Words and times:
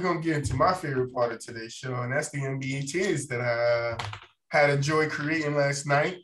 we're 0.00 0.08
gonna 0.08 0.20
get 0.20 0.36
into 0.36 0.54
my 0.54 0.72
favorite 0.72 1.12
part 1.12 1.30
of 1.30 1.40
today's 1.40 1.74
show, 1.74 1.94
and 1.94 2.12
that's 2.12 2.30
the 2.30 2.38
NBA 2.38 2.90
tiers 2.90 3.26
that 3.26 3.40
I 3.42 3.98
had 4.48 4.70
a 4.70 4.78
joy 4.78 5.10
creating 5.10 5.54
last 5.54 5.86
night. 5.86 6.16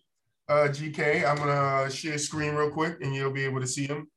Uh, 0.49 0.69
GK, 0.69 1.29
I'm 1.29 1.37
gonna 1.37 1.91
share 1.91 2.17
screen 2.17 2.55
real 2.55 2.71
quick, 2.71 2.99
and 3.03 3.15
you'll 3.15 3.33
be 3.33 3.45
able 3.45 3.61
to 3.61 3.67
see 3.67 3.87
them. 3.87 4.09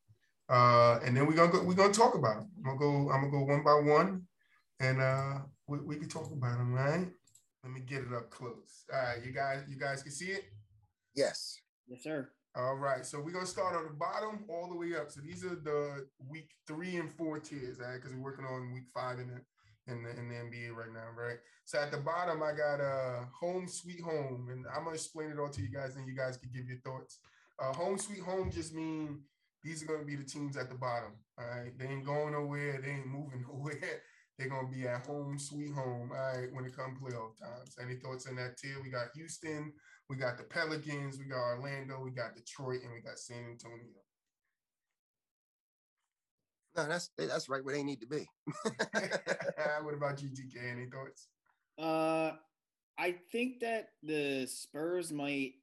Uh, 0.48 1.00
and 1.04 1.16
then 1.16 1.28
we're 1.28 1.34
gonna 1.34 1.52
go, 1.52 1.62
we're 1.64 1.74
gonna 1.74 1.92
talk 1.92 2.16
about 2.16 2.38
them. 2.38 2.50
I'm 2.58 2.78
gonna 2.78 2.80
go. 2.80 3.12
I'm 3.12 3.30
gonna 3.30 3.32
go 3.32 3.44
one 3.44 3.64
by 3.64 3.74
one, 3.74 4.22
and 4.80 5.02
uh, 5.02 5.40
we, 5.68 5.80
we 5.80 5.96
can 5.98 6.08
talk 6.08 6.32
about 6.32 6.58
them, 6.58 6.74
right? 6.74 7.08
Let 7.64 7.74
me 7.74 7.82
get 7.82 8.04
it 8.04 8.14
up 8.16 8.30
close. 8.30 8.86
All 8.94 9.02
right, 9.02 9.26
you 9.26 9.34
guys, 9.34 9.64
you 9.68 9.78
guys 9.78 10.04
can 10.04 10.14
see 10.14 10.28
it. 10.28 10.44
Yes. 11.16 11.60
Yes, 11.90 12.04
sir. 12.04 12.30
All 12.56 12.76
right, 12.76 13.06
so 13.06 13.20
we're 13.20 13.32
gonna 13.32 13.46
start 13.46 13.76
on 13.76 13.84
the 13.84 13.94
bottom 13.94 14.46
all 14.48 14.70
the 14.70 14.76
way 14.76 14.96
up. 14.96 15.12
So 15.12 15.20
these 15.22 15.44
are 15.44 15.56
the 15.56 16.08
week 16.30 16.52
three 16.66 16.96
and 16.96 17.12
four 17.12 17.40
tiers, 17.40 17.78
right? 17.80 17.96
Because 17.96 18.14
we're 18.14 18.24
working 18.24 18.46
on 18.46 18.74
week 18.74 18.86
five 18.94 19.20
in 19.20 19.28
the 19.28 19.42
in 19.90 20.04
the 20.04 20.10
in 20.12 20.30
the 20.30 20.36
NBA 20.36 20.76
right 20.76 20.94
now, 20.94 21.10
right? 21.18 21.38
So 21.66 21.80
at 21.80 21.92
the 21.92 21.98
bottom, 21.98 22.42
I 22.44 22.52
got 22.52 22.82
uh 22.82 23.26
home 23.40 23.68
sweet 23.68 24.02
home, 24.02 24.48
and 24.52 24.66
I'm 24.76 24.84
gonna 24.84 24.96
explain 24.96 25.32
it 25.32 25.40
all 25.40 25.50
to 25.50 25.62
you 25.62 25.70
guys, 25.70 25.96
and 25.96 26.08
you 26.08 26.16
guys 26.16 26.38
can 26.38 26.50
give 26.54 26.68
your 26.68 26.80
thoughts. 26.80 27.20
Uh, 27.60 27.74
home 27.74 27.98
sweet 27.98 28.22
home 28.22 28.52
just 28.52 28.74
mean 28.74 29.22
these 29.64 29.84
are 29.84 29.86
gonna 29.86 30.06
be 30.06 30.16
the 30.16 30.24
teams 30.24 30.58
at 30.58 30.70
the 30.70 30.76
bottom. 30.76 31.12
All 31.38 31.46
right, 31.46 31.78
they 31.78 31.86
ain't 31.86 32.06
going 32.06 32.34
nowhere, 32.34 32.80
they 32.82 32.92
ain't 32.92 33.08
moving 33.08 33.46
nowhere. 33.52 34.02
They're 34.38 34.50
gonna 34.50 34.70
be 34.70 34.88
at 34.88 35.06
home, 35.06 35.38
sweet 35.38 35.74
home. 35.74 36.12
All 36.14 36.38
right, 36.38 36.48
when 36.54 36.66
it 36.66 36.76
comes 36.76 36.98
playoff 37.00 37.38
times. 37.38 37.76
Any 37.82 37.96
thoughts 37.96 38.26
in 38.28 38.38
that 38.38 38.58
tier? 38.58 38.78
We 38.82 38.90
got 38.90 39.08
Houston, 39.16 39.74
we 40.10 40.16
got 40.16 40.38
the 40.38 40.44
Pelicans, 40.44 41.20
we 41.20 41.26
got 41.26 41.56
Orlando, 41.56 42.00
we 42.02 42.12
got 42.12 42.36
Detroit, 42.36 42.82
and 42.84 42.94
we 42.94 43.02
got 43.02 43.20
San 43.20 43.44
Antonio. 43.52 44.00
No, 46.76 46.88
that's 46.88 47.10
that's 47.18 47.50
right 47.50 47.64
where 47.64 47.76
they 47.76 47.84
need 47.84 48.02
to 48.02 48.08
be. 48.08 48.28
what 49.82 49.94
about 49.94 50.18
GTK? 50.18 50.72
Any 50.72 50.86
thoughts? 50.86 51.28
Uh, 51.78 52.36
I 52.98 53.16
think 53.32 53.62
that 53.62 53.90
the 54.04 54.46
Spurs 54.46 55.12
might 55.12 55.54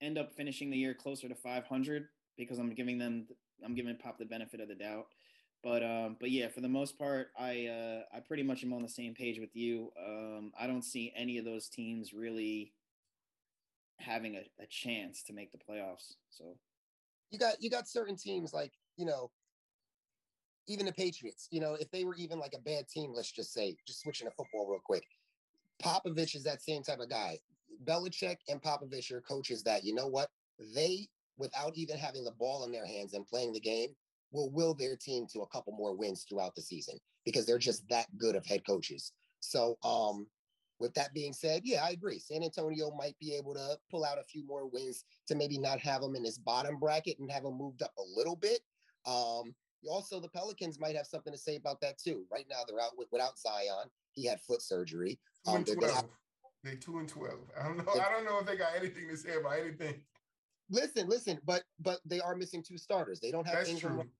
end 0.00 0.18
up 0.18 0.32
finishing 0.34 0.70
the 0.70 0.78
year 0.78 0.94
closer 0.94 1.28
to 1.28 1.34
500 1.34 2.06
because 2.36 2.58
I'm 2.58 2.74
giving 2.74 2.98
them, 2.98 3.26
I'm 3.64 3.74
giving 3.74 3.96
Pop 3.96 4.18
the 4.18 4.24
benefit 4.24 4.60
of 4.60 4.68
the 4.68 4.76
doubt. 4.76 5.06
But 5.62 5.82
um, 5.82 6.16
but 6.20 6.30
yeah, 6.30 6.48
for 6.48 6.60
the 6.60 6.68
most 6.68 6.96
part, 6.96 7.28
I 7.36 7.66
uh, 7.66 8.16
I 8.16 8.20
pretty 8.20 8.44
much 8.44 8.62
am 8.62 8.72
on 8.72 8.82
the 8.82 8.88
same 8.88 9.12
page 9.12 9.40
with 9.40 9.56
you. 9.56 9.90
Um, 10.00 10.52
I 10.58 10.68
don't 10.68 10.84
see 10.84 11.12
any 11.16 11.36
of 11.38 11.44
those 11.44 11.68
teams 11.68 12.12
really 12.12 12.72
having 13.98 14.36
a, 14.36 14.42
a 14.62 14.66
chance 14.68 15.24
to 15.24 15.32
make 15.32 15.50
the 15.50 15.58
playoffs. 15.58 16.14
So 16.30 16.56
you 17.32 17.40
got 17.40 17.60
you 17.60 17.70
got 17.70 17.88
certain 17.88 18.16
teams 18.16 18.52
like 18.52 18.72
you 18.96 19.04
know 19.04 19.32
even 20.68 20.86
the 20.86 20.92
Patriots. 20.92 21.48
You 21.50 21.60
know 21.60 21.74
if 21.74 21.90
they 21.90 22.04
were 22.04 22.14
even 22.16 22.38
like 22.38 22.54
a 22.54 22.60
bad 22.60 22.88
team, 22.88 23.12
let's 23.14 23.32
just 23.32 23.52
say, 23.52 23.76
just 23.86 24.02
switching 24.02 24.26
to 24.26 24.34
football 24.34 24.68
real 24.68 24.80
quick. 24.84 25.04
Popovich 25.82 26.34
is 26.34 26.44
that 26.44 26.62
same 26.62 26.82
type 26.82 26.98
of 27.00 27.08
guy. 27.08 27.38
Belichick 27.84 28.38
and 28.48 28.60
Popovich 28.62 29.10
are 29.12 29.20
coaches 29.20 29.62
that 29.62 29.84
you 29.84 29.94
know 29.94 30.06
what 30.06 30.28
they 30.74 31.08
without 31.36 31.72
even 31.76 31.96
having 31.96 32.24
the 32.24 32.32
ball 32.32 32.64
in 32.64 32.72
their 32.72 32.86
hands 32.86 33.14
and 33.14 33.26
playing 33.26 33.52
the 33.52 33.60
game 33.60 33.90
will 34.32 34.50
will 34.50 34.74
their 34.74 34.96
team 34.96 35.26
to 35.32 35.40
a 35.40 35.48
couple 35.48 35.72
more 35.72 35.94
wins 35.96 36.26
throughout 36.28 36.54
the 36.54 36.62
season 36.62 36.98
because 37.24 37.46
they're 37.46 37.58
just 37.58 37.88
that 37.88 38.06
good 38.18 38.36
of 38.36 38.44
head 38.46 38.66
coaches. 38.66 39.12
So, 39.40 39.76
um, 39.84 40.26
with 40.80 40.94
that 40.94 41.12
being 41.12 41.32
said, 41.32 41.62
yeah, 41.64 41.84
I 41.84 41.90
agree. 41.90 42.18
San 42.20 42.42
Antonio 42.42 42.90
might 42.96 43.18
be 43.18 43.34
able 43.34 43.54
to 43.54 43.76
pull 43.90 44.04
out 44.04 44.18
a 44.18 44.24
few 44.24 44.46
more 44.46 44.66
wins 44.66 45.04
to 45.26 45.34
maybe 45.34 45.58
not 45.58 45.80
have 45.80 46.02
them 46.02 46.14
in 46.14 46.22
this 46.22 46.38
bottom 46.38 46.78
bracket 46.78 47.18
and 47.18 47.30
have 47.30 47.42
them 47.42 47.58
moved 47.58 47.82
up 47.82 47.92
a 47.98 48.02
little 48.16 48.36
bit. 48.36 48.60
Um, 49.04 49.54
also, 49.86 50.20
the 50.20 50.28
Pelicans 50.28 50.80
might 50.80 50.96
have 50.96 51.06
something 51.06 51.32
to 51.32 51.38
say 51.38 51.56
about 51.56 51.80
that 51.80 51.98
too. 51.98 52.24
Right 52.32 52.46
now, 52.50 52.62
they're 52.66 52.80
out 52.80 52.96
with, 52.96 53.08
without 53.12 53.38
Zion. 53.38 53.88
He 54.12 54.26
had 54.26 54.40
foot 54.40 54.62
surgery. 54.62 55.18
Two 55.44 55.52
um, 55.52 55.56
and 55.58 55.66
12. 55.66 56.04
They 56.64 56.74
two 56.74 56.98
and 56.98 57.08
twelve. 57.08 57.38
I 57.58 57.64
don't 57.64 57.76
know. 57.76 57.92
I 57.92 58.10
don't 58.10 58.24
know 58.24 58.40
if 58.40 58.46
they 58.46 58.56
got 58.56 58.72
anything 58.76 59.08
to 59.08 59.16
say 59.16 59.36
about 59.36 59.60
anything. 59.60 60.00
Listen, 60.70 61.08
listen, 61.08 61.38
but 61.46 61.62
but 61.78 62.00
they 62.04 62.20
are 62.20 62.34
missing 62.34 62.64
two 62.66 62.76
starters. 62.76 63.20
They 63.20 63.30
don't 63.30 63.46
have 63.46 63.56
That's 63.56 63.68
Ingram 63.70 63.94
true. 63.94 64.10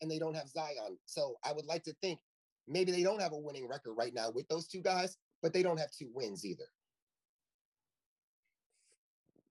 and 0.00 0.10
they 0.10 0.18
don't 0.18 0.34
have 0.34 0.48
Zion. 0.48 0.96
So 1.04 1.36
I 1.44 1.52
would 1.52 1.66
like 1.66 1.84
to 1.84 1.94
think 2.00 2.18
maybe 2.66 2.92
they 2.92 3.02
don't 3.02 3.20
have 3.20 3.32
a 3.32 3.38
winning 3.38 3.68
record 3.68 3.92
right 3.92 4.14
now 4.14 4.30
with 4.30 4.48
those 4.48 4.66
two 4.66 4.80
guys, 4.80 5.18
but 5.42 5.52
they 5.52 5.62
don't 5.62 5.78
have 5.78 5.90
two 5.90 6.08
wins 6.14 6.46
either. 6.46 6.64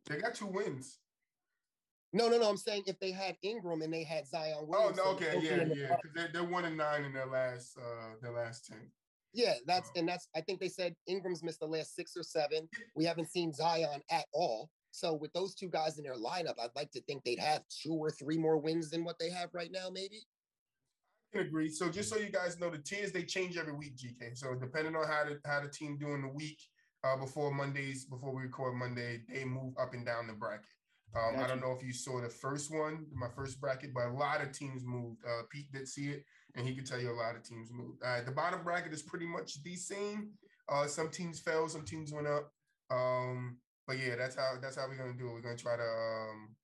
They 0.10 0.18
got 0.18 0.34
two 0.34 0.48
wins. 0.48 0.98
No, 2.14 2.28
no, 2.28 2.38
no. 2.38 2.50
I'm 2.50 2.58
saying 2.58 2.84
if 2.88 3.00
they 3.00 3.12
had 3.12 3.38
Ingram 3.42 3.82
and 3.82 3.94
they 3.94 4.04
had 4.04 4.28
Zion 4.28 4.68
Williams. 4.68 5.00
Oh, 5.02 5.06
no, 5.06 5.12
okay, 5.12 5.40
yeah, 5.42 5.64
yeah. 5.74 5.96
Because 5.96 6.12
they're, 6.14 6.30
they're 6.34 6.44
one 6.44 6.66
and 6.66 6.78
nine 6.78 7.06
in 7.06 7.14
their 7.14 7.28
last 7.28 7.78
uh 7.78 8.16
their 8.22 8.34
last 8.34 8.68
ten. 8.68 8.92
Yeah, 9.34 9.54
that's 9.66 9.90
and 9.96 10.08
that's 10.08 10.28
I 10.36 10.42
think 10.42 10.60
they 10.60 10.68
said 10.68 10.94
Ingram's 11.08 11.42
missed 11.42 11.62
the 11.62 11.68
last 11.68 11.96
six 11.96 12.18
or 12.18 12.24
seven. 12.24 12.68
We 12.96 13.06
haven't 13.06 13.30
seen 13.30 13.54
Zion 13.54 14.02
at 14.10 14.26
all. 14.34 14.70
So 14.92 15.14
with 15.14 15.32
those 15.32 15.56
two 15.56 15.70
guys 15.70 15.98
in 15.98 16.04
their 16.04 16.16
lineup, 16.16 16.56
I'd 16.62 16.76
like 16.76 16.92
to 16.92 17.02
think 17.04 17.24
they'd 17.24 17.40
have 17.40 17.64
two 17.70 17.94
or 17.94 18.12
three 18.12 18.38
more 18.38 18.58
wins 18.58 18.90
than 18.90 19.06
what 19.06 19.18
they 19.20 19.30
have 19.30 19.54
right 19.54 19.72
now, 19.72 19.90
maybe. 19.90 20.26
I 21.34 21.38
can 21.38 21.48
agree. 21.48 21.70
So 21.70 21.88
just 21.88 22.10
so 22.10 22.18
you 22.18 22.30
guys 22.30 22.60
know, 22.60 22.70
the 22.70 22.78
tiers 22.78 23.14
they 23.14 23.24
change 23.24 23.58
every 23.58 23.72
week, 23.72 23.96
GK. 23.96 24.38
So 24.38 24.54
depending 24.54 24.98
on 24.98 25.08
how 25.08 25.24
the 25.24 25.40
how 25.46 25.62
the 25.62 25.70
team 25.70 25.98
doing 25.98 26.24
the 26.24 26.28
week 26.28 26.60
uh, 27.06 27.16
before 27.16 27.54
Mondays, 27.54 28.04
before 28.04 28.36
we 28.36 28.42
record 28.42 28.76
Monday, 28.76 29.22
they 29.34 29.46
move 29.46 29.74
up 29.80 29.94
and 29.94 30.06
down 30.06 30.28
the 30.28 30.34
bracket. 30.34 30.66
Um, 31.14 31.36
gotcha. 31.36 31.44
I 31.44 31.48
don't 31.48 31.62
know 31.62 31.76
if 31.78 31.86
you 31.86 31.94
saw 31.94 32.22
the 32.22 32.30
first 32.30 32.72
one, 32.72 33.06
my 33.14 33.28
first 33.36 33.60
bracket, 33.60 33.94
but 33.94 34.08
a 34.08 34.14
lot 34.14 34.42
of 34.42 34.52
teams 34.52 34.84
moved. 34.86 35.20
Uh, 35.26 35.44
Pete 35.50 35.72
did 35.72 35.88
see 35.88 36.08
it, 36.08 36.24
and 36.56 36.66
he 36.66 36.74
could 36.74 36.86
tell 36.86 37.00
you 37.00 37.12
a 37.12 37.14
lot 37.14 37.36
of 37.36 37.44
teams 37.44 37.70
moved. 37.72 38.02
Uh, 38.04 38.22
the 38.26 38.32
bottom 38.32 38.64
bracket 38.64 38.94
is 38.94 39.02
pretty 39.02 39.28
much 39.28 39.62
the 39.64 39.76
same. 39.76 40.32
Uh, 40.70 40.88
some 40.88 41.10
teams 41.10 41.40
fell, 41.40 41.68
some 41.68 41.84
teams 41.84 42.14
went 42.14 42.28
up. 42.28 42.52
Um, 42.90 43.58
but 43.88 44.00
yeah, 44.00 44.16
that's 44.16 44.36
how 44.36 44.54
that's 44.62 44.78
how 44.78 44.88
we're 44.88 44.98
gonna 44.98 45.18
do 45.18 45.28
it. 45.28 45.34
We're 45.34 45.42
gonna 45.42 45.58
try 45.58 45.76
to 45.76 45.84
um, 45.84 46.56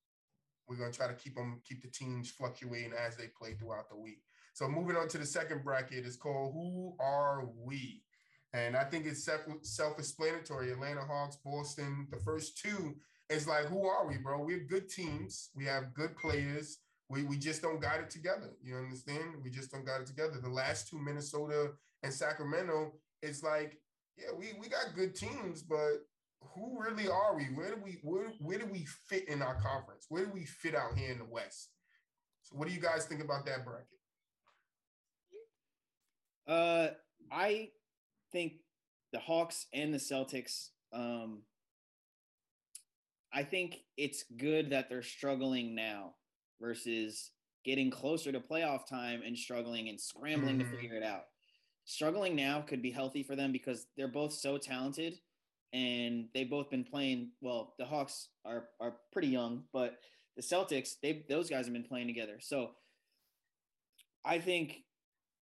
we're 0.68 0.78
gonna 0.78 0.94
try 0.94 1.08
to 1.08 1.14
keep 1.14 1.36
them 1.36 1.62
keep 1.68 1.82
the 1.82 1.90
teams 1.90 2.32
fluctuating 2.32 2.94
as 2.94 3.18
they 3.18 3.28
play 3.38 3.54
throughout 3.54 3.90
the 3.90 3.98
week. 3.98 4.22
So 4.54 4.68
moving 4.68 4.96
on 4.96 5.08
to 5.10 5.18
the 5.18 5.26
second 5.26 5.64
bracket 5.64 6.06
is 6.06 6.16
called 6.16 6.54
Who 6.54 6.96
Are 7.00 7.50
We? 7.66 8.02
And 8.54 8.76
I 8.78 8.86
think 8.86 9.06
it's 9.06 9.24
self-explanatory. 9.24 10.72
Atlanta 10.72 11.02
Hawks, 11.02 11.38
Boston, 11.44 12.08
the 12.10 12.18
first 12.18 12.58
two 12.58 12.96
is 13.30 13.48
like, 13.48 13.66
who 13.66 13.86
are 13.86 14.08
we, 14.08 14.18
bro? 14.18 14.42
We're 14.42 14.60
good 14.60 14.90
teams. 14.90 15.50
We 15.56 15.66
have 15.66 15.94
good 15.94 16.16
players. 16.18 16.80
We, 17.10 17.24
we 17.24 17.38
just 17.38 17.62
don't 17.62 17.82
got 17.82 18.00
it 18.00 18.10
together. 18.10 18.52
You 18.64 18.76
understand? 18.76 19.36
We 19.44 19.50
just 19.50 19.72
don't 19.72 19.86
got 19.86 20.02
it 20.02 20.08
together. 20.08 20.40
The 20.42 20.50
last 20.50 20.90
two, 20.90 21.00
Minnesota 21.00 21.72
and 22.04 22.14
Sacramento, 22.14 22.94
it's 23.22 23.44
like, 23.44 23.78
yeah, 24.18 24.38
we, 24.38 24.48
we 24.60 24.68
got 24.68 24.96
good 24.96 25.16
teams, 25.16 25.62
but 25.62 26.06
who 26.42 26.80
really 26.82 27.08
are 27.08 27.36
we? 27.36 27.46
Where 27.46 27.76
do 27.76 27.82
we 27.84 28.00
where, 28.04 28.30
where 28.40 28.60
do 28.60 28.66
we 28.66 28.86
fit 29.08 29.28
in 29.28 29.42
our 29.42 29.56
conference? 29.56 30.06
Where 30.10 30.26
do 30.26 30.32
we 30.32 30.46
fit 30.46 30.76
out 30.76 30.98
here 30.98 31.12
in 31.12 31.18
the 31.18 31.26
West? 31.26 31.70
So 32.44 32.56
what 32.56 32.68
do 32.68 32.74
you 32.74 32.80
guys 32.80 33.06
think 33.06 33.22
about 33.22 33.46
that 33.46 33.66
bracket? 33.66 33.88
Uh 36.48 36.90
I 37.32 37.70
think 38.32 38.54
the 39.12 39.20
Hawks 39.20 39.68
and 39.74 39.94
the 39.94 39.98
Celtics 39.98 40.70
um 40.94 41.42
I 43.34 43.44
think 43.44 43.80
it's 43.98 44.24
good 44.38 44.70
that 44.72 44.90
they're 44.90 45.02
struggling 45.02 45.76
now 45.76 46.16
versus 46.62 47.32
getting 47.66 47.92
closer 47.92 48.32
to 48.32 48.40
playoff 48.40 48.88
time 48.88 49.22
and 49.26 49.38
struggling 49.38 49.90
and 49.90 50.00
scrambling 50.00 50.60
mm-hmm. 50.60 50.72
to 50.72 50.78
figure 50.78 50.96
it 50.96 51.04
out. 51.04 51.24
Struggling 51.86 52.36
now 52.36 52.62
could 52.62 52.82
be 52.82 52.92
healthy 52.92 53.24
for 53.24 53.36
them 53.36 53.52
because 53.52 53.88
they're 53.96 54.08
both 54.08 54.34
so 54.34 54.58
talented 54.58 55.20
and 55.74 56.28
they've 56.34 56.50
both 56.50 56.70
been 56.70 56.84
playing. 56.84 57.32
Well, 57.42 57.74
the 57.78 57.86
Hawks 57.86 58.30
are 58.46 58.70
are 58.80 58.98
pretty 59.12 59.28
young, 59.30 59.64
but 59.74 59.98
the 60.36 60.42
Celtics, 60.42 60.94
they 61.02 61.26
those 61.30 61.50
guys 61.50 61.66
have 61.66 61.74
been 61.74 61.84
playing 61.84 62.08
together. 62.08 62.38
So 62.40 62.72
I 64.26 64.40
think 64.40 64.84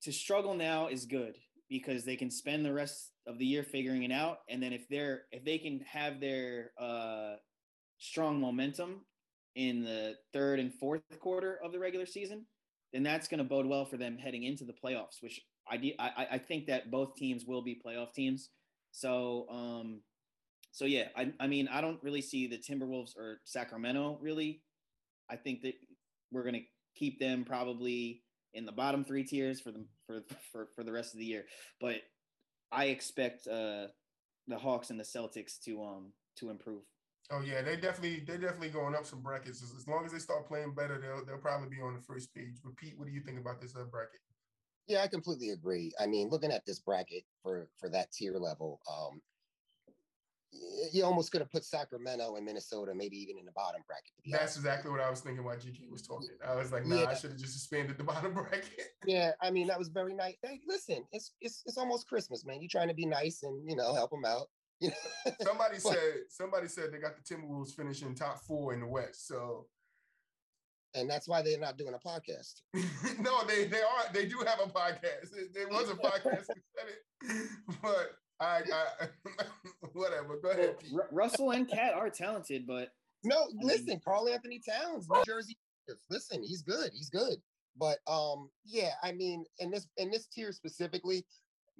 to 0.02 0.12
struggle 0.12 0.54
now 0.54 0.88
is 0.88 1.06
good 1.06 1.36
because 1.68 2.04
they 2.04 2.16
can 2.16 2.30
spend 2.30 2.64
the 2.64 2.72
rest 2.72 3.12
of 3.26 3.38
the 3.38 3.46
year 3.46 3.62
figuring 3.62 4.02
it 4.02 4.12
out, 4.12 4.38
and 4.48 4.62
then 4.62 4.72
if 4.72 4.88
they're 4.88 5.22
if 5.32 5.44
they 5.44 5.58
can 5.58 5.80
have 5.80 6.20
their 6.20 6.72
uh, 6.78 7.34
strong 8.00 8.40
momentum 8.40 9.02
in 9.54 9.84
the 9.84 10.16
third 10.32 10.58
and 10.58 10.74
fourth 10.74 11.02
quarter 11.20 11.58
of 11.62 11.70
the 11.70 11.78
regular 11.78 12.06
season, 12.06 12.46
then 12.92 13.02
that's 13.02 13.28
going 13.28 13.38
to 13.38 13.44
bode 13.44 13.66
well 13.66 13.84
for 13.84 13.96
them 13.96 14.18
heading 14.18 14.42
into 14.44 14.64
the 14.64 14.72
playoffs. 14.72 15.22
Which 15.22 15.40
I 15.68 15.92
I, 15.98 16.26
I 16.32 16.38
think 16.38 16.66
that 16.66 16.90
both 16.90 17.14
teams 17.14 17.44
will 17.46 17.62
be 17.62 17.80
playoff 17.84 18.12
teams. 18.12 18.48
So 18.90 19.46
um, 19.50 20.00
so 20.72 20.84
yeah, 20.84 21.08
I, 21.16 21.32
I 21.38 21.46
mean, 21.46 21.68
I 21.68 21.80
don't 21.80 22.02
really 22.02 22.22
see 22.22 22.46
the 22.46 22.58
Timberwolves 22.58 23.16
or 23.16 23.40
Sacramento 23.44 24.18
really. 24.20 24.62
I 25.30 25.36
think 25.36 25.62
that 25.62 25.74
we're 26.32 26.44
gonna 26.44 26.64
keep 26.96 27.20
them 27.20 27.44
probably 27.44 28.22
in 28.54 28.66
the 28.66 28.72
bottom 28.72 29.04
three 29.04 29.24
tiers 29.24 29.60
for 29.60 29.70
the 29.70 29.84
for 30.06 30.22
for, 30.52 30.68
for 30.74 30.84
the 30.84 30.92
rest 30.92 31.14
of 31.14 31.20
the 31.20 31.26
year. 31.26 31.44
But 31.80 31.96
I 32.72 32.86
expect 32.86 33.46
uh, 33.46 33.86
the 34.46 34.58
Hawks 34.58 34.90
and 34.90 34.98
the 34.98 35.04
Celtics 35.04 35.60
to 35.64 35.82
um 35.82 36.12
to 36.38 36.50
improve. 36.50 36.82
Oh 37.32 37.42
yeah, 37.42 37.62
they 37.62 37.76
definitely 37.76 38.24
they 38.26 38.36
definitely 38.36 38.70
going 38.70 38.94
up 38.94 39.06
some 39.06 39.22
brackets. 39.22 39.62
As, 39.62 39.72
as 39.76 39.86
long 39.86 40.04
as 40.04 40.12
they 40.12 40.18
start 40.18 40.48
playing 40.48 40.74
better, 40.74 40.98
they'll 40.98 41.24
they'll 41.24 41.38
probably 41.38 41.68
be 41.68 41.80
on 41.80 41.94
the 41.94 42.00
first 42.00 42.34
page. 42.34 42.56
But 42.62 42.76
Pete, 42.76 42.94
what 42.96 43.06
do 43.06 43.12
you 43.12 43.20
think 43.20 43.38
about 43.38 43.60
this 43.60 43.76
uh, 43.76 43.84
bracket? 43.84 44.20
Yeah, 44.88 45.02
I 45.02 45.06
completely 45.06 45.50
agree. 45.50 45.92
I 46.00 46.06
mean, 46.06 46.28
looking 46.28 46.50
at 46.50 46.66
this 46.66 46.80
bracket 46.80 47.24
for 47.42 47.68
for 47.78 47.88
that 47.90 48.10
tier 48.10 48.34
level, 48.34 48.80
um, 48.90 49.20
you 50.92 51.04
almost 51.04 51.30
could 51.30 51.40
have 51.40 51.50
put 51.50 51.64
Sacramento 51.64 52.34
and 52.34 52.44
Minnesota, 52.44 52.92
maybe 52.94 53.16
even 53.16 53.38
in 53.38 53.44
the 53.44 53.52
bottom 53.52 53.82
bracket. 53.86 54.10
That's 54.26 54.42
honest. 54.42 54.56
exactly 54.56 54.90
what 54.90 55.00
I 55.00 55.08
was 55.08 55.20
thinking 55.20 55.44
while 55.44 55.56
GK 55.56 55.90
was 55.90 56.02
talking. 56.02 56.30
I 56.44 56.56
was 56.56 56.72
like, 56.72 56.86
nah, 56.86 57.02
yeah. 57.02 57.06
I 57.06 57.14
should 57.14 57.30
have 57.30 57.38
just 57.38 57.52
suspended 57.52 57.98
the 57.98 58.04
bottom 58.12 58.34
bracket. 58.34 58.88
yeah, 59.06 59.32
I 59.40 59.50
mean, 59.50 59.68
that 59.68 59.78
was 59.78 59.88
very 59.88 60.14
nice. 60.14 60.34
Hey, 60.42 60.60
listen, 60.66 61.04
it's 61.12 61.32
it's 61.40 61.62
it's 61.66 61.78
almost 61.78 62.08
Christmas, 62.08 62.44
man. 62.44 62.60
You're 62.60 62.68
trying 62.68 62.88
to 62.88 62.94
be 62.94 63.06
nice 63.06 63.44
and 63.44 63.68
you 63.68 63.76
know 63.76 63.94
help 63.94 64.10
them 64.10 64.24
out. 64.26 64.48
Somebody 65.42 65.76
but, 65.84 65.92
said 65.92 66.14
somebody 66.28 66.68
said 66.68 66.92
they 66.92 66.98
got 66.98 67.12
the 67.16 67.34
Timberwolves 67.34 67.74
finishing 67.74 68.14
top 68.14 68.40
four 68.40 68.72
in 68.74 68.80
the 68.80 68.86
West. 68.86 69.26
So 69.26 69.66
and 70.94 71.08
that's 71.08 71.28
why 71.28 71.42
they're 71.42 71.58
not 71.58 71.78
doing 71.78 71.94
a 71.94 71.98
podcast. 71.98 72.62
no, 73.20 73.44
they 73.46 73.66
they 73.66 73.80
are 73.80 74.12
they 74.12 74.26
do 74.26 74.38
have 74.46 74.60
a 74.60 74.68
podcast. 74.68 75.30
There 75.54 75.68
was 75.68 75.90
a 75.90 75.94
podcast 75.94 76.46
said 76.46 76.88
it, 76.88 77.48
but 77.82 78.12
I, 78.40 78.62
I 78.72 79.06
whatever. 79.92 80.38
Go 80.42 80.50
ahead. 80.50 80.76
Well, 80.92 81.06
Russell 81.12 81.50
and 81.50 81.68
KAT 81.68 81.94
are 81.94 82.10
talented, 82.10 82.66
but 82.66 82.88
no, 83.22 83.48
listen, 83.60 84.00
Karl-Anthony 84.02 84.60
Towns, 84.66 85.06
New 85.08 85.22
Jersey. 85.24 85.56
Listen, 86.08 86.42
he's 86.42 86.62
good. 86.62 86.90
He's 86.94 87.10
good. 87.10 87.36
But 87.76 87.98
um, 88.06 88.48
yeah, 88.64 88.90
I 89.02 89.12
mean, 89.12 89.44
in 89.58 89.70
this 89.70 89.86
in 89.96 90.10
this 90.10 90.26
tier 90.26 90.52
specifically, 90.52 91.24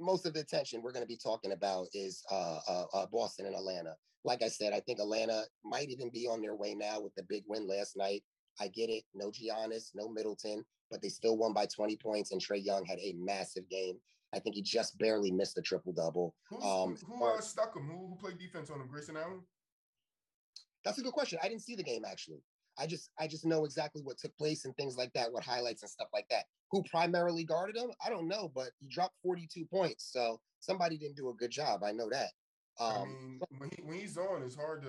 most 0.00 0.26
of 0.26 0.34
the 0.34 0.40
attention 0.40 0.82
we're 0.82 0.92
going 0.92 1.04
to 1.04 1.08
be 1.08 1.16
talking 1.16 1.52
about 1.52 1.88
is 1.92 2.22
uh, 2.30 2.58
uh, 2.68 2.84
uh, 2.94 3.06
Boston 3.12 3.46
and 3.46 3.54
Atlanta. 3.54 3.94
Like 4.24 4.42
I 4.42 4.48
said, 4.48 4.72
I 4.72 4.80
think 4.80 4.98
Atlanta 4.98 5.44
might 5.64 5.88
even 5.88 6.10
be 6.10 6.26
on 6.26 6.42
their 6.42 6.54
way 6.54 6.74
now 6.74 7.00
with 7.00 7.14
the 7.14 7.22
big 7.28 7.44
win 7.46 7.66
last 7.68 7.96
night. 7.96 8.22
I 8.60 8.68
get 8.68 8.90
it. 8.90 9.04
No 9.14 9.30
Giannis, 9.30 9.90
no 9.94 10.08
Middleton, 10.08 10.64
but 10.90 11.00
they 11.00 11.08
still 11.08 11.36
won 11.36 11.52
by 11.54 11.66
20 11.66 11.96
points, 11.96 12.32
and 12.32 12.40
Trae 12.40 12.62
Young 12.62 12.84
had 12.84 12.98
a 12.98 13.14
massive 13.18 13.68
game. 13.68 13.98
I 14.34 14.38
think 14.38 14.54
he 14.54 14.62
just 14.62 14.98
barely 14.98 15.30
missed 15.30 15.54
the 15.54 15.62
triple 15.62 15.92
double. 15.92 16.34
Um, 16.62 16.96
who 17.06 17.24
uh, 17.24 17.40
stuck 17.40 17.74
him? 17.74 17.86
Who, 17.86 18.08
who 18.08 18.16
played 18.16 18.38
defense 18.38 18.70
on 18.70 18.80
him? 18.80 18.88
Grayson 18.88 19.16
Allen. 19.16 19.40
That's 20.84 20.98
a 20.98 21.02
good 21.02 21.12
question. 21.12 21.38
I 21.42 21.48
didn't 21.48 21.62
see 21.62 21.74
the 21.74 21.82
game 21.82 22.04
actually. 22.04 22.42
I 22.80 22.86
just 22.86 23.10
I 23.18 23.26
just 23.26 23.44
know 23.44 23.64
exactly 23.64 24.02
what 24.02 24.18
took 24.18 24.36
place 24.36 24.64
and 24.64 24.74
things 24.76 24.96
like 24.96 25.12
that, 25.12 25.32
what 25.32 25.44
highlights 25.44 25.82
and 25.82 25.90
stuff 25.90 26.08
like 26.14 26.26
that. 26.30 26.44
Who 26.70 26.82
primarily 26.84 27.44
guarded 27.44 27.76
him? 27.76 27.90
I 28.04 28.08
don't 28.08 28.26
know, 28.26 28.50
but 28.54 28.70
he 28.80 28.88
dropped 28.88 29.16
42 29.22 29.66
points. 29.66 30.10
So 30.12 30.40
somebody 30.60 30.96
didn't 30.96 31.16
do 31.16 31.28
a 31.28 31.34
good 31.34 31.50
job. 31.50 31.82
I 31.84 31.92
know 31.92 32.08
that. 32.10 32.30
Um, 32.78 32.92
I 32.92 33.04
mean, 33.04 33.40
when, 33.58 33.70
he, 33.76 33.82
when 33.82 33.98
he's 33.98 34.16
on, 34.16 34.42
it's 34.42 34.56
hard 34.56 34.82
to 34.82 34.88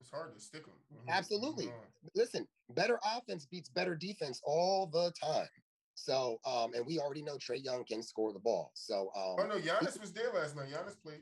it's 0.00 0.10
hard 0.10 0.34
to 0.34 0.40
stick 0.40 0.64
him. 0.66 0.98
Absolutely. 1.08 1.70
Listen, 2.14 2.46
better 2.74 2.98
offense 3.04 3.46
beats 3.46 3.68
better 3.68 3.94
defense 3.94 4.40
all 4.44 4.86
the 4.86 5.12
time. 5.22 5.48
So, 5.94 6.38
um, 6.44 6.74
and 6.74 6.86
we 6.86 6.98
already 6.98 7.22
know 7.22 7.36
Trae 7.36 7.62
Young 7.62 7.84
can 7.84 8.02
score 8.02 8.32
the 8.32 8.38
ball. 8.38 8.70
So, 8.74 9.10
um, 9.16 9.36
oh 9.38 9.46
no, 9.48 9.58
Giannis 9.58 10.00
was 10.00 10.12
there 10.12 10.30
last 10.32 10.54
night. 10.54 10.68
Giannis 10.68 10.94
played. 11.02 11.20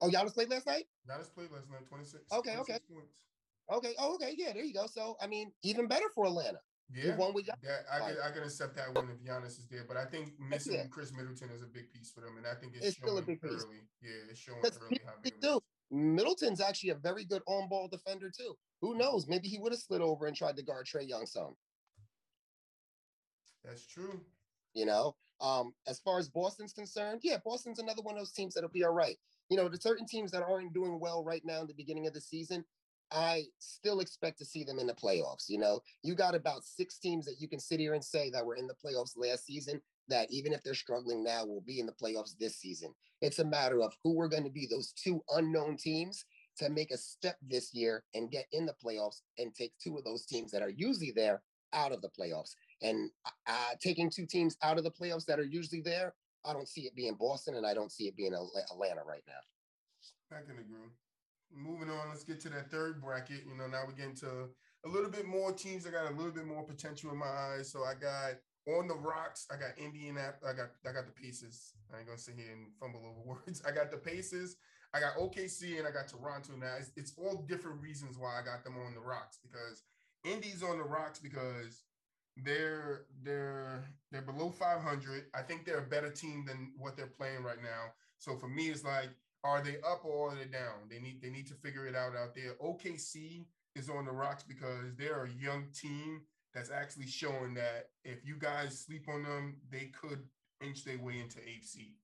Oh, 0.00 0.08
Giannis 0.08 0.34
played 0.34 0.50
last 0.50 0.66
night. 0.66 0.86
Giannis 1.08 1.32
played 1.34 1.50
last 1.50 1.68
night. 1.70 1.86
Twenty 1.88 2.04
six. 2.04 2.22
Okay, 2.32 2.54
26 2.54 2.60
okay, 2.60 2.78
points. 2.92 3.12
Okay. 3.72 3.94
Oh, 3.98 4.14
okay. 4.14 4.34
Yeah, 4.36 4.52
there 4.52 4.64
you 4.64 4.74
go. 4.74 4.86
So, 4.86 5.16
I 5.20 5.26
mean, 5.26 5.52
even 5.62 5.86
better 5.88 6.06
for 6.14 6.26
Atlanta. 6.26 6.58
Yeah, 6.88 7.16
one 7.16 7.34
with 7.34 7.48
yeah, 7.48 7.54
I 7.92 7.98
can 7.98 8.16
I 8.24 8.30
can 8.30 8.44
accept 8.44 8.76
that 8.76 8.94
one 8.94 9.08
if 9.10 9.18
Giannis 9.18 9.58
is 9.58 9.66
there, 9.68 9.84
but 9.88 9.96
I 9.96 10.04
think 10.04 10.34
missing 10.38 10.74
yeah. 10.74 10.84
Khris 10.88 11.12
Middleton 11.12 11.50
is 11.50 11.60
a 11.60 11.66
big 11.66 11.90
piece 11.92 12.12
for 12.12 12.20
them, 12.20 12.36
and 12.36 12.46
I 12.46 12.54
think 12.54 12.74
it's, 12.76 12.86
it's 12.86 12.96
still 12.96 13.18
a 13.18 13.22
big 13.22 13.42
piece. 13.42 13.64
early. 13.64 13.82
Yeah, 14.00 14.30
it's 14.30 14.38
showing 14.38 14.60
early 14.62 15.00
how 15.04 15.14
big 15.20 15.32
is. 15.42 15.60
Middleton's 15.90 16.60
actually 16.60 16.90
a 16.90 16.94
very 16.94 17.24
good 17.24 17.42
on-ball 17.46 17.88
defender 17.88 18.30
too. 18.30 18.54
Who 18.82 18.96
knows? 18.96 19.26
Maybe 19.26 19.48
he 19.48 19.58
would 19.58 19.72
have 19.72 19.80
slid 19.80 20.00
over 20.00 20.26
and 20.26 20.36
tried 20.36 20.56
to 20.56 20.62
guard 20.62 20.86
Trae 20.86 21.08
Young 21.08 21.26
some. 21.26 21.54
That's 23.64 23.84
true. 23.86 24.20
You 24.74 24.86
know, 24.86 25.16
um, 25.40 25.72
as 25.86 25.98
far 26.00 26.18
as 26.18 26.28
Boston's 26.28 26.72
concerned, 26.72 27.20
yeah, 27.24 27.38
Boston's 27.44 27.78
another 27.78 28.02
one 28.02 28.14
of 28.14 28.20
those 28.20 28.32
teams 28.32 28.54
that'll 28.54 28.70
be 28.70 28.84
all 28.84 28.92
right. 28.92 29.16
You 29.48 29.56
know, 29.56 29.68
the 29.68 29.76
certain 29.76 30.06
teams 30.06 30.30
that 30.32 30.42
aren't 30.42 30.74
doing 30.74 31.00
well 31.00 31.24
right 31.24 31.42
now 31.44 31.62
in 31.62 31.66
the 31.66 31.74
beginning 31.74 32.06
of 32.06 32.14
the 32.14 32.20
season, 32.20 32.64
I 33.12 33.44
still 33.58 34.00
expect 34.00 34.38
to 34.38 34.44
see 34.44 34.64
them 34.64 34.78
in 34.78 34.86
the 34.86 34.94
playoffs. 34.94 35.48
You 35.48 35.58
know, 35.58 35.80
you 36.02 36.14
got 36.14 36.34
about 36.34 36.64
six 36.64 36.98
teams 36.98 37.24
that 37.26 37.36
you 37.40 37.48
can 37.48 37.60
sit 37.60 37.80
here 37.80 37.94
and 37.94 38.04
say 38.04 38.30
that 38.30 38.44
were 38.44 38.56
in 38.56 38.66
the 38.66 38.74
playoffs 38.74 39.12
last 39.16 39.46
season 39.46 39.80
that 40.08 40.30
even 40.30 40.52
if 40.52 40.62
they're 40.62 40.74
struggling 40.74 41.22
now, 41.22 41.44
will 41.44 41.62
be 41.66 41.80
in 41.80 41.86
the 41.86 41.92
playoffs 41.92 42.36
this 42.38 42.56
season. 42.56 42.94
It's 43.20 43.38
a 43.38 43.44
matter 43.44 43.82
of 43.82 43.94
who 44.02 44.12
we're 44.12 44.28
going 44.28 44.44
to 44.44 44.50
be 44.50 44.66
those 44.66 44.92
two 44.92 45.20
unknown 45.34 45.76
teams 45.76 46.24
to 46.58 46.70
make 46.70 46.90
a 46.90 46.96
step 46.96 47.36
this 47.42 47.74
year 47.74 48.04
and 48.14 48.30
get 48.30 48.46
in 48.52 48.66
the 48.66 48.74
playoffs 48.84 49.20
and 49.38 49.54
take 49.54 49.72
two 49.82 49.96
of 49.96 50.04
those 50.04 50.24
teams 50.26 50.50
that 50.52 50.62
are 50.62 50.70
usually 50.70 51.12
there 51.14 51.42
out 51.72 51.92
of 51.92 52.02
the 52.02 52.08
playoffs. 52.08 52.54
And 52.82 53.10
uh, 53.46 53.74
taking 53.80 54.10
two 54.10 54.26
teams 54.26 54.56
out 54.62 54.78
of 54.78 54.84
the 54.84 54.90
playoffs 54.90 55.26
that 55.26 55.38
are 55.38 55.44
usually 55.44 55.80
there, 55.80 56.14
I 56.44 56.52
don't 56.52 56.68
see 56.68 56.82
it 56.82 56.94
being 56.94 57.16
Boston 57.18 57.56
and 57.56 57.66
I 57.66 57.74
don't 57.74 57.92
see 57.92 58.06
it 58.06 58.16
being 58.16 58.32
Atlanta 58.32 59.02
right 59.06 59.24
now. 59.26 60.36
I 60.36 60.40
can 60.40 60.58
agree. 60.58 60.88
Moving 61.54 61.90
on, 61.90 62.08
let's 62.08 62.24
get 62.24 62.40
to 62.40 62.48
that 62.50 62.70
third 62.70 63.00
bracket. 63.00 63.44
You 63.48 63.56
know, 63.56 63.66
now 63.66 63.84
we 63.86 63.94
get 63.94 64.06
into 64.06 64.48
a 64.84 64.88
little 64.88 65.10
bit 65.10 65.26
more 65.26 65.52
teams 65.52 65.84
that 65.84 65.92
got 65.92 66.10
a 66.10 66.14
little 66.14 66.32
bit 66.32 66.46
more 66.46 66.62
potential 66.62 67.10
in 67.10 67.18
my 67.18 67.26
eyes. 67.26 67.70
So 67.70 67.84
I 67.84 67.94
got 67.94 68.36
on 68.76 68.88
the 68.88 68.94
rocks. 68.94 69.46
I 69.50 69.56
got 69.56 69.78
Indiana. 69.78 70.34
I 70.46 70.52
got 70.52 70.70
I 70.88 70.92
got 70.92 71.06
the 71.06 71.12
Pacers. 71.12 71.72
I 71.92 71.98
ain't 71.98 72.06
gonna 72.06 72.18
sit 72.18 72.34
here 72.36 72.52
and 72.52 72.66
fumble 72.80 73.02
over 73.06 73.38
words. 73.46 73.62
I 73.66 73.72
got 73.72 73.90
the 73.90 73.96
Pacers. 73.96 74.56
I 74.94 75.00
got 75.00 75.16
OKC 75.16 75.78
and 75.78 75.86
I 75.86 75.90
got 75.90 76.08
Toronto. 76.08 76.52
Now 76.56 76.74
it's, 76.78 76.90
it's 76.96 77.12
all 77.18 77.44
different 77.48 77.82
reasons 77.82 78.16
why 78.18 78.38
I 78.40 78.44
got 78.44 78.64
them 78.64 78.76
on 78.86 78.94
the 78.94 79.00
rocks 79.00 79.38
because 79.42 79.82
Indy's 80.24 80.62
on 80.62 80.78
the 80.78 80.84
rocks 80.84 81.18
because 81.18 81.84
they're 82.44 83.06
they're 83.22 83.84
they're 84.12 84.22
below 84.22 84.50
500. 84.50 85.24
I 85.34 85.42
think 85.42 85.64
they're 85.64 85.78
a 85.78 85.82
better 85.82 86.10
team 86.10 86.44
than 86.46 86.72
what 86.76 86.96
they're 86.96 87.06
playing 87.06 87.42
right 87.42 87.62
now. 87.62 87.92
So 88.18 88.36
for 88.36 88.48
me, 88.48 88.68
it's 88.68 88.84
like, 88.84 89.10
are 89.46 89.62
they 89.62 89.76
up 89.88 90.04
or 90.04 90.30
are 90.30 90.34
they 90.34 90.44
down? 90.44 90.88
They 90.90 90.98
need 90.98 91.22
they 91.22 91.30
need 91.30 91.46
to 91.48 91.54
figure 91.54 91.86
it 91.86 91.94
out 91.94 92.16
out 92.16 92.34
there. 92.34 92.54
OKC 92.62 93.46
is 93.74 93.88
on 93.88 94.04
the 94.04 94.12
rocks 94.12 94.42
because 94.42 94.94
they're 94.98 95.24
a 95.24 95.42
young 95.42 95.66
team 95.74 96.22
that's 96.54 96.70
actually 96.70 97.06
showing 97.06 97.54
that 97.54 97.90
if 98.04 98.24
you 98.24 98.36
guys 98.38 98.80
sleep 98.80 99.06
on 99.08 99.22
them, 99.22 99.56
they 99.70 99.92
could 100.00 100.20
inch 100.64 100.84
their 100.84 100.98
way 100.98 101.20
into 101.20 101.38
eighth 101.40 101.66
seed. 101.66 101.94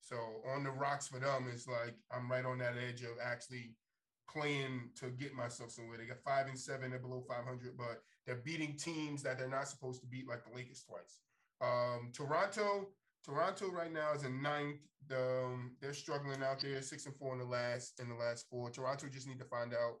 So 0.00 0.16
on 0.54 0.64
the 0.64 0.70
rocks 0.70 1.08
for 1.08 1.18
them, 1.18 1.46
it's 1.52 1.66
like 1.66 1.96
I'm 2.12 2.30
right 2.30 2.44
on 2.44 2.58
that 2.58 2.74
edge 2.76 3.00
of 3.02 3.16
actually 3.22 3.74
playing 4.30 4.90
to 5.00 5.06
get 5.10 5.34
myself 5.34 5.70
somewhere. 5.70 5.98
They 5.98 6.04
got 6.04 6.22
five 6.24 6.46
and 6.46 6.58
seven, 6.58 6.90
they're 6.90 6.98
below 6.98 7.24
500, 7.26 7.76
but 7.76 8.02
they're 8.26 8.42
beating 8.44 8.76
teams 8.76 9.22
that 9.22 9.38
they're 9.38 9.48
not 9.48 9.68
supposed 9.68 10.00
to 10.02 10.06
beat, 10.06 10.28
like 10.28 10.44
the 10.44 10.54
Lakers 10.54 10.84
twice. 10.86 11.20
Um, 11.62 12.10
Toronto, 12.12 12.88
Toronto 13.24 13.70
right 13.70 13.92
now 13.92 14.12
is 14.14 14.24
in 14.24 14.42
ninth. 14.42 14.80
Um, 15.10 15.76
they're 15.80 15.94
struggling 15.94 16.42
out 16.42 16.60
there, 16.60 16.80
six 16.82 17.06
and 17.06 17.14
four 17.16 17.32
in 17.32 17.38
the 17.38 17.44
last 17.44 18.00
in 18.00 18.08
the 18.08 18.14
last 18.14 18.46
four. 18.50 18.70
Toronto 18.70 19.06
just 19.12 19.26
need 19.26 19.38
to 19.38 19.44
find 19.44 19.72
out 19.72 19.96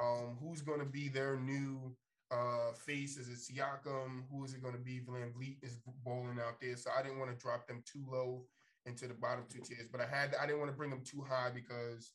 um, 0.00 0.38
who's 0.40 0.62
going 0.62 0.80
to 0.80 0.86
be 0.86 1.08
their 1.08 1.36
new 1.36 1.94
uh, 2.30 2.72
face. 2.72 3.16
Is 3.16 3.28
it 3.28 3.54
Siakam? 3.54 4.22
Who 4.30 4.44
is 4.44 4.54
it 4.54 4.62
going 4.62 4.74
to 4.74 4.80
be? 4.80 5.00
VanVleet 5.00 5.58
is 5.62 5.78
bowling 6.04 6.38
out 6.44 6.60
there, 6.60 6.76
so 6.76 6.90
I 6.96 7.02
didn't 7.02 7.18
want 7.18 7.30
to 7.30 7.36
drop 7.36 7.66
them 7.66 7.82
too 7.90 8.04
low 8.10 8.44
into 8.86 9.06
the 9.06 9.14
bottom 9.14 9.44
two 9.52 9.60
tiers, 9.60 9.88
but 9.90 10.00
I 10.00 10.06
had 10.06 10.34
I 10.40 10.46
didn't 10.46 10.60
want 10.60 10.70
to 10.70 10.76
bring 10.76 10.90
them 10.90 11.02
too 11.04 11.24
high 11.28 11.50
because 11.54 12.12